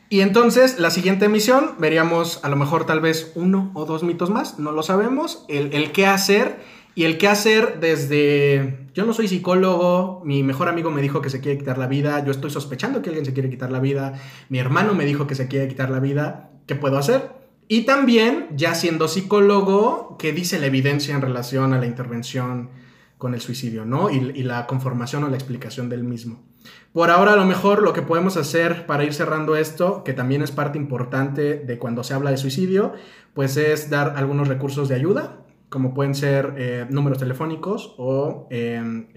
Y 0.09 0.19
entonces, 0.19 0.77
la 0.77 0.91
siguiente 0.91 1.25
emisión, 1.25 1.75
veríamos 1.79 2.43
a 2.43 2.49
lo 2.49 2.57
mejor 2.57 2.85
tal 2.85 2.99
vez 2.99 3.31
uno 3.35 3.71
o 3.75 3.85
dos 3.85 4.03
mitos 4.03 4.29
más, 4.29 4.59
no 4.59 4.73
lo 4.73 4.83
sabemos, 4.83 5.45
el, 5.47 5.73
el 5.73 5.93
qué 5.93 6.05
hacer 6.05 6.59
y 6.95 7.05
el 7.05 7.17
qué 7.17 7.29
hacer 7.29 7.79
desde, 7.79 8.89
yo 8.93 9.05
no 9.05 9.13
soy 9.13 9.29
psicólogo, 9.29 10.21
mi 10.25 10.43
mejor 10.43 10.67
amigo 10.67 10.91
me 10.91 11.01
dijo 11.01 11.21
que 11.21 11.29
se 11.29 11.39
quiere 11.39 11.57
quitar 11.57 11.77
la 11.77 11.87
vida, 11.87 12.23
yo 12.25 12.31
estoy 12.31 12.51
sospechando 12.51 13.01
que 13.01 13.09
alguien 13.09 13.25
se 13.25 13.33
quiere 13.33 13.49
quitar 13.49 13.71
la 13.71 13.79
vida, 13.79 14.13
mi 14.49 14.59
hermano 14.59 14.93
me 14.93 15.05
dijo 15.05 15.27
que 15.27 15.35
se 15.35 15.47
quiere 15.47 15.69
quitar 15.69 15.89
la 15.89 16.01
vida, 16.01 16.51
¿qué 16.67 16.75
puedo 16.75 16.97
hacer? 16.97 17.31
Y 17.69 17.83
también, 17.83 18.49
ya 18.51 18.75
siendo 18.75 19.07
psicólogo, 19.07 20.17
¿qué 20.19 20.33
dice 20.33 20.59
la 20.59 20.67
evidencia 20.67 21.15
en 21.15 21.21
relación 21.21 21.73
a 21.73 21.79
la 21.79 21.85
intervención 21.85 22.82
con 23.23 23.33
el 23.33 23.39
suicidio, 23.39 23.85
¿no? 23.85 24.09
Y, 24.09 24.43
la 24.43 24.67
conformación 24.67 25.23
o 25.23 25.29
la 25.29 25.37
explicación 25.37 25.87
del 25.87 26.03
mismo. 26.03 26.43
Por 26.91 27.09
ahora, 27.09 27.31
a 27.31 27.35
lo 27.37 27.45
mejor 27.45 27.81
lo 27.81 27.93
que 27.93 28.01
podemos 28.01 28.35
hacer 28.35 28.85
para 28.85 29.05
ir 29.05 29.13
cerrando 29.13 29.55
esto, 29.55 30.03
que 30.03 30.11
también 30.11 30.41
es 30.41 30.51
parte 30.51 30.77
importante 30.77 31.55
de 31.55 31.77
cuando 31.79 32.03
se 32.03 32.13
habla 32.13 32.31
de 32.31 32.37
suicidio, 32.37 32.91
pues 33.33 33.55
es 33.55 33.89
dar 33.89 34.15
algunos 34.17 34.49
recursos 34.49 34.89
de 34.89 34.95
ayuda, 34.95 35.45
como 35.69 35.93
pueden 35.93 36.15
ser 36.15 36.53
eh, 36.57 36.85
números 36.89 37.17
telefónicos 37.17 37.95
o 37.97 38.47
eh, 38.51 38.75
en- 38.75 39.07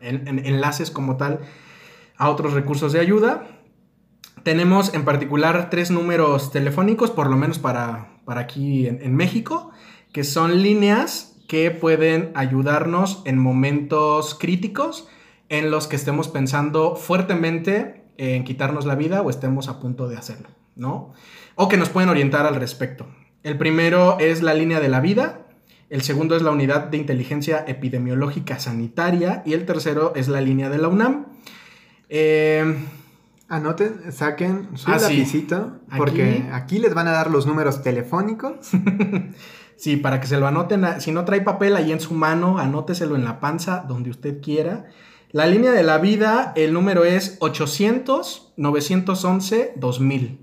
en- 0.00 0.28
en- 0.28 0.46
enlaces 0.46 0.92
como 0.92 1.16
tal 1.16 1.40
a 2.16 2.30
otros 2.30 2.52
recursos 2.52 2.92
de 2.92 3.00
ayuda. 3.00 3.48
Tenemos 4.44 4.94
en 4.94 5.04
particular 5.04 5.70
tres 5.70 5.90
números 5.90 6.52
telefónicos, 6.52 7.10
por 7.10 7.28
lo 7.28 7.36
menos 7.36 7.58
para, 7.58 8.20
para 8.24 8.42
aquí 8.42 8.86
en 8.86 9.16
México, 9.16 9.72
que 10.12 10.22
son 10.22 10.62
líneas 10.62 11.34
que 11.48 11.72
pueden 11.72 12.30
ayudarnos 12.36 13.22
en 13.24 13.38
momentos 13.38 14.36
críticos 14.38 15.08
en 15.48 15.72
los 15.72 15.88
que 15.88 15.96
estemos 15.96 16.28
pensando 16.28 16.94
fuertemente 16.94 18.04
en 18.18 18.44
quitarnos 18.44 18.86
la 18.86 18.94
vida 18.94 19.22
o 19.22 19.30
estemos 19.30 19.68
a 19.68 19.80
punto 19.80 20.08
de 20.08 20.16
hacerlo, 20.16 20.48
¿no? 20.76 21.12
O 21.56 21.68
que 21.68 21.76
nos 21.76 21.88
pueden 21.88 22.10
orientar 22.10 22.46
al 22.46 22.54
respecto. 22.54 23.06
El 23.42 23.56
primero 23.58 24.18
es 24.20 24.42
la 24.42 24.54
línea 24.54 24.78
de 24.78 24.88
la 24.88 25.00
vida, 25.00 25.46
el 25.90 26.02
segundo 26.02 26.36
es 26.36 26.42
la 26.42 26.50
unidad 26.50 26.84
de 26.88 26.98
inteligencia 26.98 27.64
epidemiológica 27.66 28.58
sanitaria 28.58 29.42
y 29.46 29.54
el 29.54 29.64
tercero 29.64 30.12
es 30.14 30.28
la 30.28 30.40
línea 30.42 30.68
de 30.68 30.78
la 30.78 30.88
UNAM. 30.88 31.26
Eh, 32.10 32.76
Anoten, 33.48 34.12
saquen 34.12 34.68
su 34.74 34.90
Ah, 34.90 34.98
sí. 34.98 35.46
porque 35.96 36.22
Aquí. 36.22 36.48
aquí. 36.52 36.78
les 36.80 36.92
van 36.92 37.08
a 37.08 37.12
dar 37.12 37.30
los 37.30 37.46
números 37.46 37.82
telefónicos. 37.82 38.68
Sí, 39.78 39.96
para 39.96 40.20
que 40.20 40.26
se 40.26 40.36
lo 40.38 40.46
anoten. 40.46 40.84
a- 40.84 41.00
Si 41.00 41.12
no 41.12 41.24
trae 41.24 41.40
papel 41.40 41.76
ahí 41.76 41.92
en 41.92 42.00
su 42.00 42.12
mano, 42.12 42.58
anóteselo 42.58 43.16
en 43.16 43.24
la 43.24 43.40
panza, 43.40 43.84
donde 43.88 44.10
usted 44.10 44.42
quiera. 44.42 44.84
La 45.30 45.46
línea 45.46 45.72
de 45.72 45.82
la 45.82 45.98
vida, 45.98 46.52
el 46.56 46.72
número 46.72 47.04
es 47.04 47.38
800-911-2000. 47.40 50.38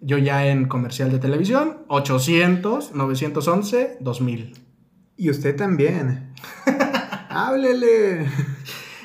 Yo 0.00 0.18
ya 0.18 0.46
en 0.48 0.66
comercial 0.66 1.12
de 1.12 1.18
televisión, 1.20 1.84
800-911-2000. 1.88 4.54
Y 5.16 5.30
usted 5.30 5.54
también. 5.56 6.32
Háblele. 7.28 8.26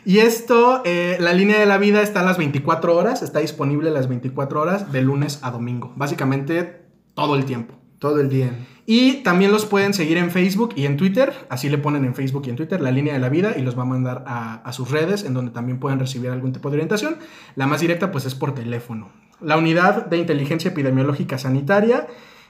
Y 0.06 0.20
esto, 0.20 0.82
eh, 0.86 1.18
la 1.20 1.34
línea 1.34 1.60
de 1.60 1.66
la 1.66 1.78
vida 1.78 2.02
está 2.02 2.22
a 2.22 2.24
las 2.24 2.38
24 2.38 2.96
horas, 2.96 3.22
está 3.22 3.40
disponible 3.40 3.92
las 3.92 4.08
24 4.08 4.62
horas 4.62 4.92
de 4.92 5.02
lunes 5.02 5.40
a 5.44 5.52
domingo. 5.52 5.94
Básicamente 5.96 6.82
todo 7.14 7.36
el 7.36 7.46
tiempo. 7.46 7.76
Todo 8.00 8.22
el 8.22 8.30
día. 8.30 8.52
Y 8.90 9.16
también 9.16 9.52
los 9.52 9.66
pueden 9.66 9.94
seguir 9.94 10.16
en 10.16 10.32
Facebook 10.32 10.72
y 10.78 10.86
en 10.86 10.96
Twitter. 10.96 11.34
Así 11.50 11.68
le 11.68 11.78
ponen 11.78 12.06
en 12.06 12.16
Facebook 12.16 12.44
y 12.46 12.52
en 12.52 12.56
Twitter 12.56 12.80
la 12.80 12.90
línea 12.90 13.12
de 13.12 13.20
la 13.20 13.28
vida 13.28 13.54
y 13.58 13.62
los 13.62 13.78
va 13.78 13.82
a 13.82 13.86
mandar 13.86 14.24
a, 14.26 14.72
sus 14.72 14.90
redes 14.90 15.26
en 15.26 15.34
donde 15.34 15.52
también 15.52 15.78
pueden 15.78 16.00
recibir 16.00 16.30
algún 16.30 16.54
tipo 16.54 16.70
de 16.70 16.78
orientación. 16.78 17.18
La 17.56 17.68
más 17.68 17.82
directa 17.82 18.14
pues 18.14 18.24
es 18.24 18.34
por 18.34 18.56
teléfono. 18.56 19.12
La 19.42 19.58
unidad 19.58 20.06
de 20.06 20.16
inteligencia 20.16 20.72
epidemiológica 20.72 21.38
sanitaria, 21.38 22.08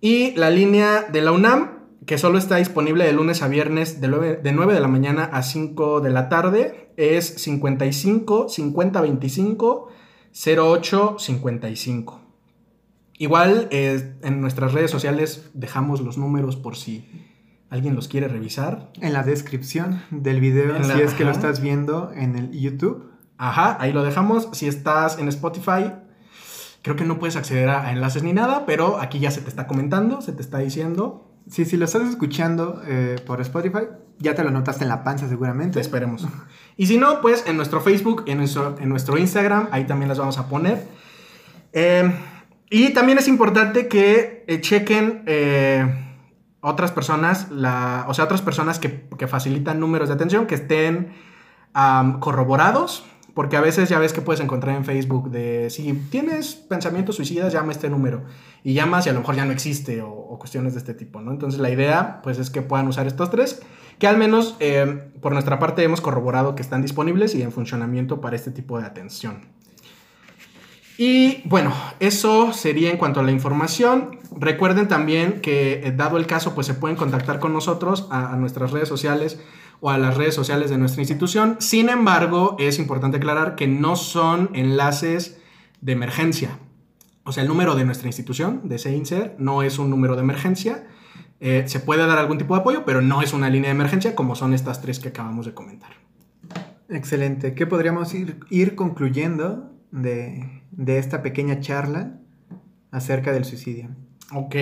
Y 0.00 0.30
la 0.36 0.48
línea 0.48 1.02
de 1.02 1.20
la 1.20 1.32
UNAM, 1.32 1.80
que 2.06 2.18
solo 2.18 2.38
está 2.38 2.56
disponible 2.56 3.04
de 3.04 3.12
lunes 3.12 3.42
a 3.42 3.48
viernes 3.48 4.00
de 4.00 4.08
9 4.08 4.40
de, 4.42 4.52
9 4.52 4.74
de 4.74 4.80
la 4.80 4.88
mañana 4.88 5.24
a 5.24 5.42
5 5.42 6.00
de 6.00 6.10
la 6.10 6.28
tarde, 6.28 6.92
es 6.96 7.26
55 7.26 8.48
50 8.48 9.00
25 9.00 9.88
08 10.32 11.16
55. 11.18 12.20
Igual 13.18 13.68
eh, 13.70 14.14
en 14.22 14.40
nuestras 14.40 14.72
redes 14.72 14.90
sociales 14.90 15.50
dejamos 15.52 16.00
los 16.00 16.16
números 16.16 16.56
por 16.56 16.76
si 16.76 17.19
alguien 17.70 17.94
los 17.94 18.08
quiere 18.08 18.28
revisar. 18.28 18.90
En 19.00 19.12
la 19.12 19.22
descripción 19.22 20.02
del 20.10 20.40
video, 20.40 20.78
la- 20.78 20.84
si 20.84 21.00
es 21.00 21.14
que 21.14 21.24
lo 21.24 21.30
estás 21.30 21.60
viendo 21.60 22.12
en 22.14 22.36
el 22.36 22.50
YouTube. 22.50 23.10
Ajá, 23.38 23.78
ahí 23.80 23.92
lo 23.92 24.02
dejamos. 24.02 24.48
Si 24.52 24.66
estás 24.68 25.18
en 25.18 25.28
Spotify, 25.28 25.92
creo 26.82 26.96
que 26.96 27.04
no 27.04 27.18
puedes 27.18 27.36
acceder 27.36 27.70
a, 27.70 27.90
enlaces 27.92 28.22
ni 28.22 28.32
nada, 28.32 28.66
pero 28.66 29.00
aquí 29.00 29.18
ya 29.18 29.30
se 29.30 29.40
te 29.40 29.48
está 29.48 29.66
comentando, 29.66 30.20
se 30.20 30.32
te 30.32 30.42
está 30.42 30.58
diciendo. 30.58 31.26
Sí, 31.48 31.64
si 31.64 31.76
lo 31.76 31.86
estás 31.86 32.02
escuchando 32.08 32.82
eh, 32.86 33.16
por 33.26 33.40
Spotify, 33.40 33.84
ya 34.18 34.34
te 34.34 34.44
lo 34.44 34.50
notaste 34.50 34.84
en 34.84 34.88
la 34.90 35.02
panza 35.02 35.28
seguramente. 35.28 35.74
Te 35.74 35.80
esperemos. 35.80 36.26
Y 36.76 36.86
si 36.86 36.98
no, 36.98 37.20
pues 37.22 37.44
en 37.46 37.56
nuestro 37.56 37.80
Facebook, 37.80 38.24
en 38.26 38.38
nuestro, 38.38 38.76
en 38.78 38.88
nuestro 38.88 39.16
Instagram, 39.16 39.68
ahí 39.70 39.84
también 39.84 40.08
las 40.08 40.18
vamos 40.18 40.38
a 40.38 40.48
poner. 40.48 40.86
Eh, 41.72 42.12
y 42.68 42.90
también 42.90 43.18
es 43.18 43.26
importante 43.26 43.88
que 43.88 44.44
eh, 44.46 44.60
chequen 44.60 45.22
otras 46.60 46.92
personas, 46.92 47.50
la, 47.50 48.04
o 48.08 48.14
sea, 48.14 48.24
otras 48.24 48.42
personas 48.42 48.78
que, 48.78 49.08
que 49.18 49.26
facilitan 49.26 49.80
números 49.80 50.08
de 50.08 50.14
atención, 50.14 50.46
que 50.46 50.54
estén 50.54 51.12
corroborados, 52.20 53.04
porque 53.34 53.56
a 53.56 53.60
veces 53.60 53.88
ya 53.88 53.98
ves 53.98 54.12
que 54.12 54.20
puedes 54.20 54.40
encontrar 54.40 54.76
en 54.76 54.84
Facebook 54.84 55.30
de 55.30 55.70
si 55.70 55.92
tienes 56.10 56.56
pensamientos 56.56 57.16
suicidas, 57.16 57.52
llama 57.52 57.68
a 57.68 57.72
este 57.72 57.88
número. 57.88 58.24
Y 58.62 58.74
llamas 58.74 59.06
y 59.06 59.08
a 59.08 59.12
lo 59.12 59.20
mejor 59.20 59.36
ya 59.36 59.44
no 59.44 59.52
existe 59.52 60.02
o, 60.02 60.10
o 60.10 60.38
cuestiones 60.38 60.74
de 60.74 60.80
este 60.80 60.94
tipo, 60.94 61.20
¿no? 61.20 61.30
Entonces 61.30 61.60
la 61.60 61.70
idea, 61.70 62.20
pues, 62.22 62.38
es 62.38 62.50
que 62.50 62.60
puedan 62.60 62.88
usar 62.88 63.06
estos 63.06 63.30
tres, 63.30 63.62
que 64.00 64.06
al 64.06 64.16
menos 64.16 64.56
eh, 64.60 65.10
por 65.20 65.32
nuestra 65.32 65.58
parte 65.58 65.84
hemos 65.84 66.00
corroborado 66.00 66.54
que 66.54 66.62
están 66.62 66.82
disponibles 66.82 67.34
y 67.34 67.42
en 67.42 67.52
funcionamiento 67.52 68.20
para 68.20 68.34
este 68.34 68.50
tipo 68.50 68.80
de 68.80 68.86
atención. 68.86 69.42
Y 71.02 71.40
bueno, 71.46 71.72
eso 71.98 72.52
sería 72.52 72.90
en 72.90 72.98
cuanto 72.98 73.20
a 73.20 73.22
la 73.22 73.30
información. 73.30 74.18
Recuerden 74.36 74.86
también 74.86 75.40
que, 75.40 75.80
eh, 75.82 75.92
dado 75.92 76.18
el 76.18 76.26
caso, 76.26 76.54
pues 76.54 76.66
se 76.66 76.74
pueden 76.74 76.94
contactar 76.98 77.38
con 77.38 77.54
nosotros 77.54 78.06
a, 78.10 78.36
nuestras 78.36 78.70
redes 78.70 78.86
sociales 78.86 79.40
o 79.80 79.88
a 79.88 79.96
las 79.96 80.18
redes 80.18 80.34
sociales 80.34 80.68
de 80.68 80.76
nuestra 80.76 81.00
institución. 81.00 81.56
Sin 81.58 81.88
embargo, 81.88 82.54
es 82.58 82.78
importante 82.78 83.16
aclarar 83.16 83.54
que 83.54 83.66
no 83.66 83.96
son 83.96 84.50
enlaces 84.52 85.40
de 85.80 85.92
emergencia. 85.92 86.58
O 87.24 87.32
sea, 87.32 87.44
el 87.44 87.48
número 87.48 87.76
de 87.76 87.86
nuestra 87.86 88.06
institución, 88.06 88.60
de 88.64 88.76
SEINSER, 88.76 89.36
no 89.38 89.62
es 89.62 89.78
un 89.78 89.88
número 89.88 90.16
de 90.16 90.20
emergencia. 90.20 90.86
Eh, 91.40 91.64
se 91.66 91.80
puede 91.80 92.06
dar 92.06 92.18
algún 92.18 92.36
tipo 92.36 92.54
de 92.54 92.60
apoyo, 92.60 92.84
pero 92.84 93.00
no 93.00 93.22
es 93.22 93.32
una 93.32 93.48
línea 93.48 93.70
de 93.70 93.76
emergencia 93.76 94.14
como 94.14 94.34
son 94.34 94.52
estas 94.52 94.82
tres 94.82 94.98
que 94.98 95.08
acabamos 95.08 95.46
de 95.46 95.54
comentar. 95.54 95.92
Excelente. 96.90 97.54
¿Qué 97.54 97.66
podríamos 97.66 98.12
ir, 98.12 98.40
ir 98.50 98.74
concluyendo 98.74 99.72
de, 99.92 100.59
de 100.80 100.98
esta 100.98 101.22
pequeña 101.22 101.60
charla 101.60 102.14
acerca 102.90 103.32
del 103.32 103.44
suicidio? 103.44 103.90
Ok, 104.32 104.56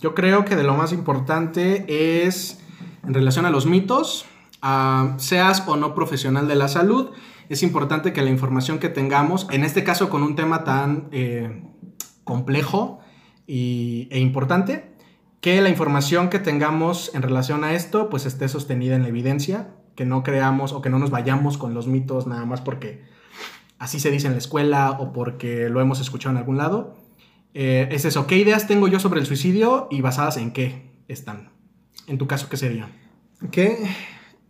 yo 0.00 0.14
creo 0.14 0.44
que 0.44 0.56
de 0.56 0.64
lo 0.64 0.74
más 0.74 0.92
importante 0.92 2.24
es 2.26 2.58
en 3.06 3.14
relación 3.14 3.46
a 3.46 3.50
los 3.50 3.66
mitos, 3.66 4.26
seas 5.18 5.64
o 5.66 5.76
no 5.76 5.94
profesional 5.94 6.48
de 6.48 6.56
la 6.56 6.68
salud, 6.68 7.10
es 7.48 7.62
importante 7.62 8.12
que 8.12 8.22
la 8.22 8.30
información 8.30 8.78
que 8.78 8.88
tengamos, 8.88 9.46
en 9.50 9.64
este 9.64 9.84
caso 9.84 10.10
con 10.10 10.22
un 10.22 10.34
tema 10.34 10.64
tan 10.64 11.08
eh, 11.12 11.62
complejo 12.24 13.00
y, 13.46 14.08
e 14.10 14.18
importante, 14.18 14.96
que 15.40 15.60
la 15.60 15.68
información 15.68 16.30
que 16.30 16.38
tengamos 16.38 17.14
en 17.14 17.22
relación 17.22 17.62
a 17.62 17.74
esto 17.74 18.10
pues 18.10 18.26
esté 18.26 18.48
sostenida 18.48 18.96
en 18.96 19.02
la 19.02 19.08
evidencia, 19.08 19.68
que 19.94 20.04
no 20.04 20.22
creamos 20.22 20.72
o 20.72 20.82
que 20.82 20.90
no 20.90 20.98
nos 20.98 21.10
vayamos 21.10 21.58
con 21.58 21.74
los 21.74 21.86
mitos 21.86 22.26
nada 22.26 22.44
más 22.44 22.60
porque 22.60 23.02
así 23.80 23.98
se 23.98 24.10
dice 24.10 24.28
en 24.28 24.34
la 24.34 24.38
escuela 24.38 24.92
o 24.92 25.12
porque 25.12 25.68
lo 25.68 25.80
hemos 25.80 26.00
escuchado 26.00 26.32
en 26.32 26.38
algún 26.38 26.58
lado. 26.58 26.96
Eh, 27.54 27.88
es 27.90 28.04
eso, 28.04 28.28
¿qué 28.28 28.36
ideas 28.36 28.68
tengo 28.68 28.86
yo 28.86 29.00
sobre 29.00 29.18
el 29.18 29.26
suicidio 29.26 29.88
y 29.90 30.02
basadas 30.02 30.36
en 30.36 30.52
qué 30.52 30.92
están? 31.08 31.48
En 32.06 32.18
tu 32.18 32.28
caso, 32.28 32.48
¿qué 32.48 32.56
sería? 32.56 32.90
Que 33.50 33.78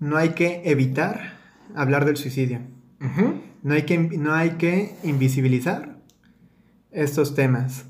no 0.01 0.17
hay 0.19 0.31
que 0.31 0.63
evitar 0.65 1.39
hablar 1.75 2.05
del 2.05 2.17
suicidio. 2.17 2.61
No 3.63 3.75
hay 3.75 3.83
que, 3.85 3.99
no 3.99 4.35
hay 4.35 4.51
que 4.53 4.97
invisibilizar 5.05 5.97
estos 6.91 7.35
temas. 7.35 7.87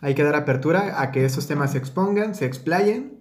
Hay 0.00 0.14
que 0.14 0.22
dar 0.22 0.34
apertura 0.34 1.00
a 1.02 1.12
que 1.12 1.24
esos 1.24 1.46
temas 1.46 1.72
se 1.72 1.78
expongan, 1.78 2.34
se 2.34 2.46
explayen, 2.46 3.20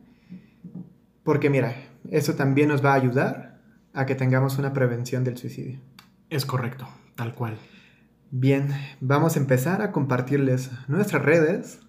porque 1.24 1.50
mira, 1.50 1.76
eso 2.10 2.36
también 2.36 2.70
nos 2.70 2.84
va 2.84 2.94
a 2.94 2.96
ayudar 2.96 3.60
a 3.94 4.06
que 4.06 4.16
tengamos 4.16 4.58
una 4.58 4.74
prevención 4.74 5.24
del 5.24 5.38
suicidio. 5.38 5.80
Es 6.30 6.46
correcto, 6.46 6.88
tal 7.16 7.36
cual. 7.36 7.58
Bien, 8.32 8.70
vamos 9.00 9.36
a 9.36 9.40
empezar 9.40 9.82
a 9.82 9.92
compartirles 9.92 10.72
nuestras 10.88 11.24
redes, 11.24 11.80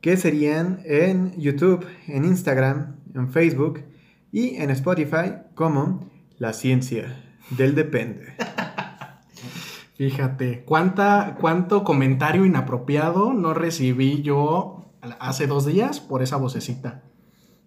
que 0.00 0.16
serían 0.16 0.80
en 0.84 1.38
YouTube, 1.40 1.86
en 2.06 2.24
Instagram, 2.24 2.96
en 3.14 3.30
Facebook 3.30 3.82
y 4.30 4.56
en 4.56 4.70
Spotify 4.70 5.34
como 5.54 6.10
La 6.38 6.52
Ciencia 6.52 7.22
del 7.50 7.74
Depende. 7.74 8.34
Fíjate, 9.96 10.64
¿cuánta, 10.64 11.36
cuánto 11.40 11.84
comentario 11.84 12.44
inapropiado 12.44 13.32
no 13.32 13.54
recibí 13.54 14.22
yo 14.22 14.84
hace 15.18 15.46
dos 15.46 15.66
días 15.66 16.00
por 16.00 16.22
esa 16.22 16.36
vocecita. 16.36 17.03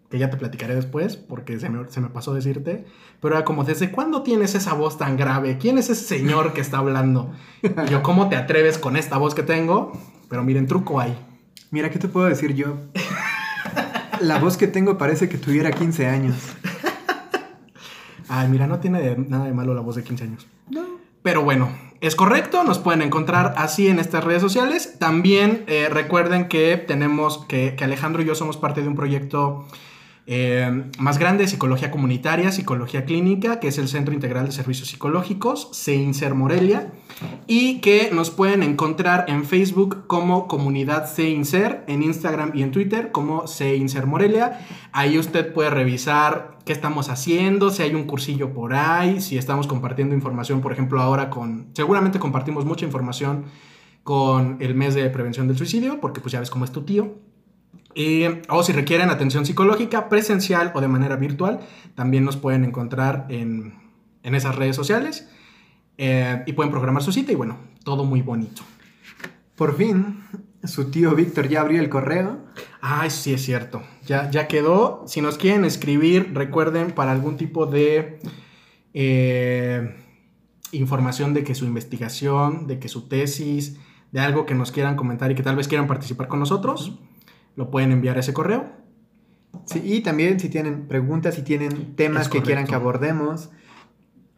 Que 0.10 0.18
ya 0.20 0.30
te 0.30 0.38
platicaré 0.38 0.74
después, 0.74 1.18
porque 1.18 1.60
se 1.60 1.70
me, 1.70 1.88
se 1.90 2.00
me 2.00 2.08
pasó 2.10 2.34
decirte. 2.34 2.86
Pero 3.20 3.36
era 3.36 3.44
como, 3.44 3.64
¿desde 3.66 3.92
cuándo 3.92 4.24
tienes 4.24 4.56
esa 4.56 4.74
voz 4.74 4.98
tan 4.98 5.18
grave? 5.18 5.58
¿Quién 5.58 5.78
es 5.78 5.90
ese 5.90 6.06
señor 6.06 6.54
que 6.54 6.62
está 6.62 6.78
hablando? 6.78 7.32
Y 7.62 7.90
yo, 7.92 8.02
¿cómo 8.04 8.30
te 8.30 8.36
atreves 8.38 8.78
con 8.78 8.96
esta 8.96 9.18
voz 9.18 9.36
que 9.36 9.44
tengo? 9.44 9.92
Pero 10.30 10.44
miren, 10.44 10.66
truco 10.68 11.00
hay. 11.02 11.18
Mira, 11.72 11.90
¿qué 11.90 12.00
te 12.00 12.08
puedo 12.08 12.28
decir 12.28 12.54
yo? 12.56 12.78
La 14.22 14.40
voz 14.40 14.56
que 14.58 14.68
tengo 14.68 14.98
parece 14.98 15.28
que 15.28 15.38
tuviera 15.38 15.72
15 15.72 16.08
años. 16.08 16.36
Ay, 18.30 18.48
mira, 18.50 18.68
no 18.68 18.80
tiene 18.80 19.02
de- 19.02 19.18
nada 19.18 19.46
de 19.46 19.54
malo 19.54 19.74
la 19.74 19.82
voz 19.82 19.96
de 19.96 20.04
15 20.04 20.24
años. 20.26 20.48
Pero 21.24 21.44
bueno, 21.44 21.70
es 22.02 22.16
correcto, 22.16 22.64
nos 22.64 22.80
pueden 22.80 23.02
encontrar 23.02 23.54
así 23.58 23.88
en 23.88 24.00
estas 24.00 24.24
redes 24.24 24.42
sociales. 24.42 24.96
También 25.00 25.64
eh, 25.68 25.90
recuerden 25.92 26.48
que 26.48 26.78
tenemos, 26.78 27.46
que, 27.48 27.76
que 27.76 27.84
Alejandro 27.84 28.22
y 28.22 28.26
yo 28.26 28.36
somos 28.36 28.58
parte 28.58 28.82
de 28.82 28.88
un 28.88 28.96
proyecto 28.96 29.66
eh, 30.30 30.92
más 31.00 31.20
grande 31.20 31.46
de 31.46 31.48
psicología 31.48 31.90
comunitaria, 31.90 32.52
psicología 32.52 33.06
clínica, 33.06 33.62
que 33.62 33.70
es 33.70 33.78
el 33.78 33.88
Centro 33.88 34.14
Integral 34.14 34.46
de 34.46 34.52
Servicios 34.52 34.90
Psicológicos, 34.90 35.70
CEINSER 35.74 36.34
Morelia, 36.34 36.92
y 37.48 37.80
que 37.80 38.10
nos 38.12 38.30
pueden 38.30 38.62
encontrar 38.62 39.24
en 39.30 39.46
Facebook 39.46 40.06
como 40.06 40.50
Comunidad 40.50 41.08
CEINSER, 41.08 41.86
en 41.88 42.04
Instagram 42.04 42.52
y 42.54 42.64
en 42.64 42.72
Twitter 42.72 43.14
como 43.14 43.48
CEINSER 43.48 44.06
Morelia. 44.06 44.68
Ahí 44.92 45.18
usted 45.18 45.54
puede 45.54 45.70
revisar 45.70 46.58
qué 46.66 46.74
estamos 46.74 47.08
haciendo, 47.08 47.70
si 47.70 47.84
hay 47.84 47.96
un 47.96 48.04
cursillo 48.04 48.54
por 48.54 48.74
ahí, 48.74 49.22
si 49.22 49.38
estamos 49.38 49.66
compartiendo 49.66 50.14
información, 50.14 50.60
por 50.60 50.74
ejemplo, 50.74 51.00
ahora 51.02 51.30
con... 51.30 51.70
Seguramente 51.72 52.20
compartimos 52.20 52.66
mucha 52.66 52.86
información 52.86 53.46
con 54.04 54.58
el 54.60 54.76
mes 54.76 54.94
de 54.94 55.10
prevención 55.10 55.48
del 55.48 55.58
suicidio, 55.58 56.02
porque 56.02 56.20
pues 56.20 56.34
ya 56.34 56.42
ves 56.42 56.50
cómo 56.50 56.66
es 56.66 56.74
tu 56.74 56.84
tío. 56.84 57.16
O 58.50 58.64
si 58.64 58.74
requieren 58.74 59.10
atención 59.10 59.46
psicológica 59.46 60.08
presencial 60.08 60.72
o 60.76 60.82
de 60.82 60.88
manera 60.88 61.16
virtual, 61.16 61.62
también 61.96 62.26
nos 62.26 62.38
pueden 62.38 62.64
encontrar 62.64 63.26
en, 63.30 63.74
en 64.22 64.36
esas 64.36 64.56
redes 64.56 64.76
sociales 64.76 65.28
eh, 65.98 66.44
y 66.46 66.54
pueden 66.54 66.70
programar 66.70 67.02
su 67.02 67.12
cita 67.12 67.32
y 67.32 67.36
bueno, 67.36 67.58
todo 67.84 68.04
muy 68.06 68.22
bonito. 68.22 68.62
Por 69.56 69.76
fin, 69.76 70.24
su 70.64 70.92
tío 70.92 71.16
Víctor 71.16 71.48
ya 71.48 71.62
abrió 71.62 71.82
el 71.82 71.90
correo. 71.90 72.46
Ay, 72.82 73.10
sí 73.10 73.34
es 73.34 73.44
cierto, 73.44 73.82
ya, 74.06 74.30
ya 74.30 74.48
quedó. 74.48 75.04
Si 75.08 75.22
nos 75.22 75.38
quieren 75.38 75.66
escribir, 75.66 76.34
recuerden 76.36 76.92
para 76.92 77.12
algún 77.12 77.38
tipo 77.38 77.66
de 77.66 78.20
eh, 78.94 79.96
información 80.72 81.34
de 81.34 81.44
que 81.44 81.56
su 81.56 81.66
investigación, 81.66 82.68
de 82.68 82.78
que 82.78 82.90
su 82.90 83.08
tesis, 83.08 83.78
de 84.12 84.20
algo 84.20 84.46
que 84.46 84.54
nos 84.54 84.72
quieran 84.72 84.96
comentar 84.96 85.32
y 85.32 85.36
que 85.36 85.44
tal 85.44 85.56
vez 85.56 85.68
quieran 85.68 85.88
participar 85.88 86.28
con 86.28 86.40
nosotros, 86.40 87.00
lo 87.58 87.70
pueden 87.70 87.92
enviar 87.92 88.16
a 88.16 88.22
ese 88.22 88.34
correo. 88.34 88.66
Sí, 89.66 89.82
y 89.84 90.02
también 90.02 90.40
si 90.40 90.48
tienen 90.48 90.88
preguntas, 90.88 91.36
si 91.36 91.42
tienen 91.42 91.96
temas 91.96 92.30
que 92.30 92.42
quieran 92.42 92.66
que 92.68 92.76
abordemos. 92.76 93.50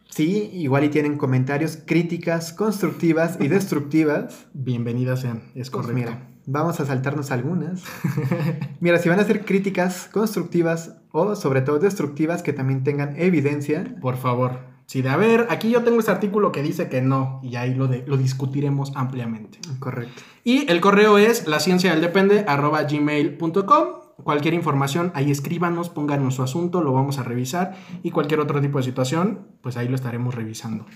Sí, 0.08 0.50
igual 0.54 0.84
y 0.84 0.88
tienen 0.88 1.16
comentarios, 1.16 1.78
críticas 1.86 2.52
constructivas 2.52 3.38
y 3.40 3.46
destructivas. 3.56 4.46
Bienvenidas 4.54 5.20
sean, 5.20 5.42
es 5.54 5.70
Pues 5.70 5.86
correcto. 5.86 5.94
mira, 5.94 6.28
vamos 6.46 6.80
a 6.80 6.86
saltarnos 6.86 7.30
algunas. 7.30 7.84
mira, 8.80 8.98
si 8.98 9.08
van 9.08 9.20
a 9.20 9.24
ser 9.24 9.44
críticas 9.44 10.08
constructivas 10.10 10.96
o 11.12 11.36
sobre 11.36 11.60
todo 11.60 11.78
destructivas 11.78 12.42
que 12.42 12.52
también 12.52 12.82
tengan 12.82 13.14
evidencia, 13.20 13.96
Por 14.00 14.16
favor. 14.16 14.60
Sí, 14.90 15.02
de 15.02 15.08
a 15.08 15.16
ver, 15.16 15.46
aquí 15.50 15.70
yo 15.70 15.84
tengo 15.84 16.00
este 16.00 16.10
artículo 16.10 16.50
que 16.50 16.64
dice 16.64 16.88
que 16.88 17.00
no, 17.00 17.38
y 17.44 17.54
ahí 17.54 17.74
lo, 17.76 17.86
de- 17.86 18.02
lo 18.08 18.16
discutiremos 18.16 18.90
ampliamente. 18.96 19.60
correcto. 19.78 20.20
Y 20.42 20.68
el 20.68 20.80
correo 20.80 21.16
es 21.16 21.46
la 21.46 21.60
ciencia 21.60 21.92
del 21.92 22.00
depende 22.00 22.44
arroba 22.48 22.82
gmail.com. 22.82 23.84
Cualquier 24.24 24.52
información, 24.54 25.12
ahí 25.14 25.30
escríbanos, 25.30 25.90
pónganos 25.90 26.34
su 26.34 26.42
asunto, 26.42 26.82
lo 26.82 26.92
vamos 26.92 27.18
a 27.18 27.22
revisar. 27.22 27.76
Y 28.02 28.10
cualquier 28.10 28.40
otro 28.40 28.60
tipo 28.60 28.78
de 28.78 28.84
situación, 28.84 29.46
pues 29.62 29.76
ahí 29.76 29.86
lo 29.86 29.94
estaremos 29.94 30.34
revisando. 30.34 30.86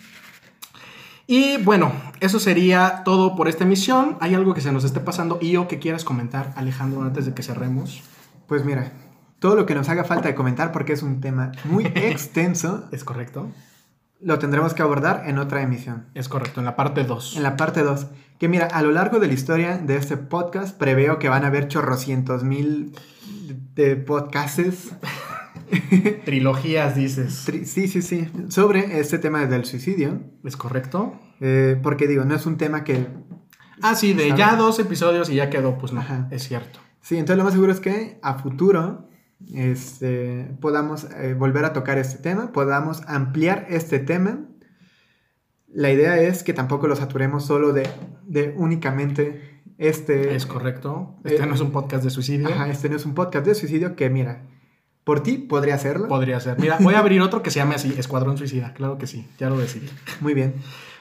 Y 1.29 1.59
bueno, 1.59 1.93
eso 2.19 2.41
sería 2.41 3.03
todo 3.05 3.37
por 3.37 3.47
esta 3.47 3.63
emisión. 3.63 4.17
¿Hay 4.21 4.35
algo 4.35 4.55
que 4.55 4.61
se 4.61 4.73
nos 4.73 4.83
esté 4.83 4.99
pasando 4.99 5.39
y 5.41 5.55
o 5.55 5.69
que 5.69 5.79
quieras 5.79 6.03
comentar, 6.05 6.53
Alejandro, 6.57 7.03
antes 7.03 7.27
de 7.27 7.33
que 7.35 7.45
cerremos? 7.45 8.03
Pues 8.49 8.65
mira, 8.65 8.93
todo 9.39 9.55
lo 9.55 9.67
que 9.67 9.77
nos 9.77 9.89
haga 9.89 10.03
falta 10.03 10.27
de 10.29 10.35
comentar 10.35 10.73
porque 10.73 10.95
es 10.95 11.03
un 11.05 11.21
tema 11.21 11.53
muy 11.65 11.85
extenso, 11.95 12.89
¿Es 12.91 13.05
correcto? 13.05 13.53
Lo 14.25 14.39
tendremos 14.39 14.75
que 14.75 14.83
abordar 14.83 15.25
en 15.27 15.39
otra 15.39 15.63
emisión. 15.63 16.07
Es 16.15 16.29
correcto, 16.29 16.61
en 16.61 16.67
la 16.67 16.77
parte 16.77 17.05
2. 17.05 17.37
En 17.37 17.43
la 17.43 17.57
parte 17.57 17.83
2. 17.83 18.07
Que 18.39 18.49
mira, 18.49 18.67
a 18.67 18.83
lo 18.83 18.91
largo 18.91 19.21
de 19.21 19.27
la 19.29 19.33
historia 19.35 19.79
de 19.79 19.97
este 19.97 20.17
podcast, 20.17 20.77
preveo 20.77 21.19
que 21.19 21.29
van 21.29 21.45
a 21.45 21.49
haber 21.49 21.69
chorrocientos 21.69 22.43
mil 22.45 22.93
de 23.75 23.97
podcasts. 23.97 24.93
Trilogías, 26.25 26.95
dices. 26.97 27.47
Tri- 27.49 27.65
Sí, 27.65 27.89
sí, 27.89 28.03
sí. 28.03 28.29
Sobre 28.49 28.99
este 29.01 29.19
tema 29.19 29.47
del 29.47 29.65
suicidio. 29.65 30.21
¿Es 30.45 30.57
correcto? 30.57 31.15
Eh, 31.41 31.79
porque 31.83 32.07
digo, 32.07 32.25
no 32.25 32.35
es 32.35 32.47
un 32.47 32.57
tema 32.57 32.85
que. 32.85 33.07
Ah, 33.83 33.95
sí, 33.95 34.15
de 34.15 34.35
ya 34.37 34.57
dos 34.57 34.79
episodios 34.79 35.29
y 35.31 35.37
ya 35.37 35.51
quedó, 35.51 35.79
pues 35.79 35.93
no, 35.93 36.01
Ajá. 36.01 36.29
es 36.31 36.45
cierto. 36.47 36.79
Sí, 37.01 37.17
entonces 37.17 37.39
lo 37.39 37.45
más 37.45 37.53
seguro 37.53 37.73
es 37.73 37.81
que 37.81 38.19
a 38.23 38.35
futuro 38.35 39.09
este, 39.53 40.57
podamos 40.61 41.07
eh, 41.17 41.35
volver 41.35 41.65
a 41.65 41.73
tocar 41.73 41.99
este 41.99 42.19
tema, 42.19 42.53
podamos 42.53 43.03
ampliar 43.07 43.67
este 43.69 43.99
tema. 43.99 44.47
La 45.69 45.91
idea 45.91 46.19
es 46.19 46.45
que 46.45 46.53
tampoco 46.53 46.87
lo 46.87 46.97
saturemos 46.97 47.45
solo 47.45 47.73
de, 47.73 47.89
de 48.27 48.55
únicamente 48.57 49.63
este. 49.79 50.35
Es 50.35 50.47
correcto. 50.47 51.17
Este 51.25 51.43
Eh, 51.43 51.47
no 51.47 51.55
es 51.55 51.61
un 51.61 51.73
podcast 51.73 52.05
de 52.05 52.11
suicidio. 52.11 52.49
Ajá, 52.49 52.69
este 52.69 52.89
no 52.89 52.97
es 52.97 53.05
un 53.05 53.15
podcast 53.15 53.47
de 53.47 53.55
suicidio 53.55 53.97
que, 53.97 54.09
mira, 54.11 54.47
por 55.05 55.23
ti 55.23 55.39
podría 55.39 55.75
hacerlo. 55.75 56.09
Podría 56.09 56.41
ser. 56.41 56.59
Mira, 56.59 56.79
voy 56.81 56.95
a 56.95 57.01
abrir 57.01 57.21
otro 57.21 57.43
que 57.43 57.51
se 57.51 57.59
llame 57.59 57.75
así, 57.75 57.95
Escuadrón 57.99 58.39
Suicida. 58.39 58.73
Claro 58.75 58.99
que 58.99 59.07
sí, 59.07 59.27
ya 59.39 59.51
lo 59.51 59.59
decidí. 59.59 59.89
Muy 60.21 60.35
bien. 60.35 60.55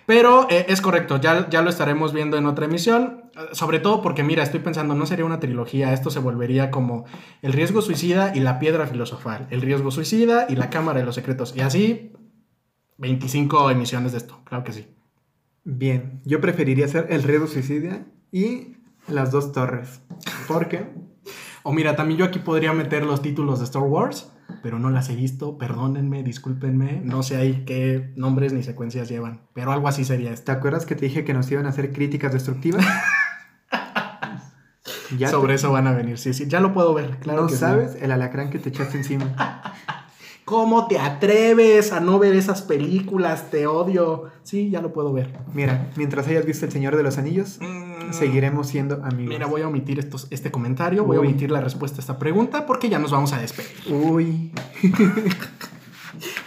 Pero 0.06 0.48
eh, 0.50 0.66
es 0.70 0.82
correcto, 0.82 1.20
ya, 1.20 1.50
ya 1.50 1.62
lo 1.62 1.70
estaremos 1.70 2.14
viendo 2.14 2.38
en 2.38 2.46
otra 2.46 2.66
emisión. 2.66 3.32
eh, 3.36 3.40
Sobre 3.54 3.80
todo 3.80 4.02
porque, 4.02 4.24
mira, 4.24 4.44
estoy 4.44 4.60
pensando, 4.60 4.96
no 4.96 5.06
sería 5.06 5.26
una 5.26 5.40
trilogía, 5.40 5.94
esto 5.94 6.10
se 6.10 6.20
volvería 6.20 6.72
como 6.72 7.06
El 7.42 7.54
riesgo 7.54 7.82
suicida 7.82 8.34
y 8.36 8.40
la 8.42 8.60
piedra 8.60 8.86
filosofal, 8.88 9.48
El 9.50 9.62
riesgo 9.62 9.92
suicida 9.92 10.46
y 10.50 10.56
la 10.56 10.70
cámara 10.70 11.00
de 11.00 11.06
los 11.06 11.16
secretos. 11.16 11.56
Y 11.56 11.62
así, 11.62 12.12
25 12.98 13.70
emisiones 13.72 14.12
de 14.12 14.18
esto, 14.20 14.42
claro 14.44 14.64
que 14.64 14.74
sí. 14.74 14.88
Bien, 15.64 16.22
yo 16.26 16.42
preferiría 16.42 16.86
hacer 16.86 17.08
el 17.10 17.24
riesgo 17.24 17.48
suicida 17.48 18.06
y 18.32 18.76
las 19.08 19.32
dos 19.32 19.52
torres. 19.54 20.02
Porque 20.48 20.86
O 21.64 21.72
mira, 21.72 21.96
también 21.96 22.20
yo 22.20 22.26
aquí 22.26 22.40
podría 22.40 22.74
meter 22.74 23.06
los 23.06 23.22
títulos 23.22 23.60
de 23.60 23.66
Star 23.66 23.84
Wars, 23.84 24.33
pero 24.64 24.80
no 24.80 24.90
las 24.90 25.10
he 25.10 25.16
visto, 25.16 25.58
perdónenme, 25.60 26.24
discúlpenme, 26.24 27.02
no 27.04 27.22
sé 27.22 27.36
ahí 27.36 27.66
qué 27.68 28.14
nombres 28.16 28.54
ni 28.54 28.64
secuencias 28.64 29.10
llevan, 29.10 29.42
pero 29.54 29.72
algo 29.74 29.88
así 29.90 30.06
sería 30.06 30.34
¿te 30.34 30.52
acuerdas 30.52 30.86
que 30.88 30.96
te 30.96 31.06
dije 31.06 31.24
que 31.26 31.34
nos 31.34 31.52
iban 31.52 31.66
a 31.68 31.70
hacer 31.70 31.92
críticas 31.94 32.32
destructivas? 32.34 32.84
ya 35.18 35.30
Sobre 35.30 35.50
te- 35.50 35.56
eso 35.56 35.72
van 35.72 35.88
a 35.88 35.92
venir, 35.92 36.18
sí, 36.18 36.34
sí, 36.34 36.48
ya 36.48 36.60
lo 36.60 36.74
puedo 36.74 36.94
ver, 36.94 37.18
claro 37.20 37.42
no 37.42 37.48
que 37.48 37.54
sí. 37.54 37.60
sabes 37.60 37.96
el 38.02 38.12
alacrán 38.12 38.50
que 38.50 38.60
te 38.60 38.70
echaste 38.70 38.98
encima. 38.98 39.36
¿Cómo 40.46 40.88
te 40.88 41.00
atreves 41.00 41.94
a 41.94 42.00
no 42.02 42.20
ver 42.20 42.36
esas 42.36 42.62
películas? 42.62 43.50
Te 43.50 43.66
odio. 43.66 44.26
Sí, 44.44 44.70
ya 44.70 44.82
lo 44.82 44.92
puedo 44.92 45.14
ver. 45.14 45.30
Mira, 45.54 45.90
mientras 45.96 46.28
hayas 46.28 46.46
visto 46.46 46.66
El 46.66 46.72
Señor 46.72 46.98
de 46.98 47.04
los 47.04 47.18
Anillos, 47.18 47.60
seguiremos 48.12 48.68
siendo 48.68 48.96
amigos. 48.96 49.26
Mm. 49.26 49.30
Mira, 49.30 49.46
voy 49.46 49.62
a 49.62 49.68
omitir 49.68 50.00
estos, 50.00 50.28
este 50.32 50.52
comentario, 50.52 51.06
voy 51.06 51.18
a 51.18 51.22
omitir 51.22 51.50
la 51.50 51.62
respuesta 51.62 51.98
a 51.98 52.02
esta 52.02 52.20
pregunta 52.20 52.66
porque 52.66 52.90
ya 52.90 53.00
nos 53.00 53.12
vamos 53.12 53.32
a 53.32 53.40
despedir. 53.40 53.72
Uy. 53.90 54.52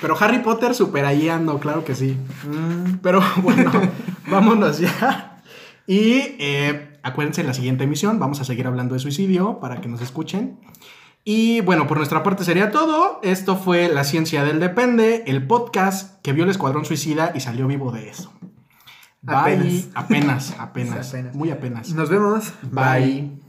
Pero 0.00 0.16
Harry 0.20 0.38
Potter 0.38 0.74
super 0.74 1.04
ahí 1.04 1.28
ando, 1.28 1.58
claro 1.58 1.84
que 1.84 1.94
sí. 1.94 2.16
Mm, 2.44 2.96
Pero 3.02 3.20
bueno, 3.42 3.70
vámonos 4.30 4.78
ya. 4.78 5.42
Y 5.86 6.36
eh, 6.38 6.98
acuérdense, 7.02 7.40
en 7.40 7.46
la 7.46 7.54
siguiente 7.54 7.84
emisión 7.84 8.18
vamos 8.18 8.40
a 8.40 8.44
seguir 8.44 8.66
hablando 8.66 8.94
de 8.94 9.00
suicidio 9.00 9.58
para 9.60 9.80
que 9.80 9.88
nos 9.88 10.02
escuchen. 10.02 10.58
Y 11.28 11.60
bueno, 11.62 11.88
por 11.88 11.96
nuestra 11.96 12.22
parte 12.22 12.44
sería 12.44 12.70
todo. 12.70 13.18
Esto 13.24 13.56
fue 13.56 13.88
La 13.88 14.04
Ciencia 14.04 14.44
del 14.44 14.60
Depende, 14.60 15.24
el 15.26 15.44
podcast 15.44 16.22
que 16.22 16.32
vio 16.32 16.44
el 16.44 16.50
Escuadrón 16.50 16.84
Suicida 16.84 17.32
y 17.34 17.40
salió 17.40 17.66
vivo 17.66 17.90
de 17.90 18.08
eso. 18.08 18.32
Bye. 19.22 19.34
Apenas. 19.34 19.88
Apenas, 19.96 20.54
apenas. 20.60 21.08
Apenas. 21.08 21.34
Muy 21.34 21.50
apenas. 21.50 21.90
Nos 21.90 22.10
vemos. 22.10 22.52
Bye. 22.70 23.40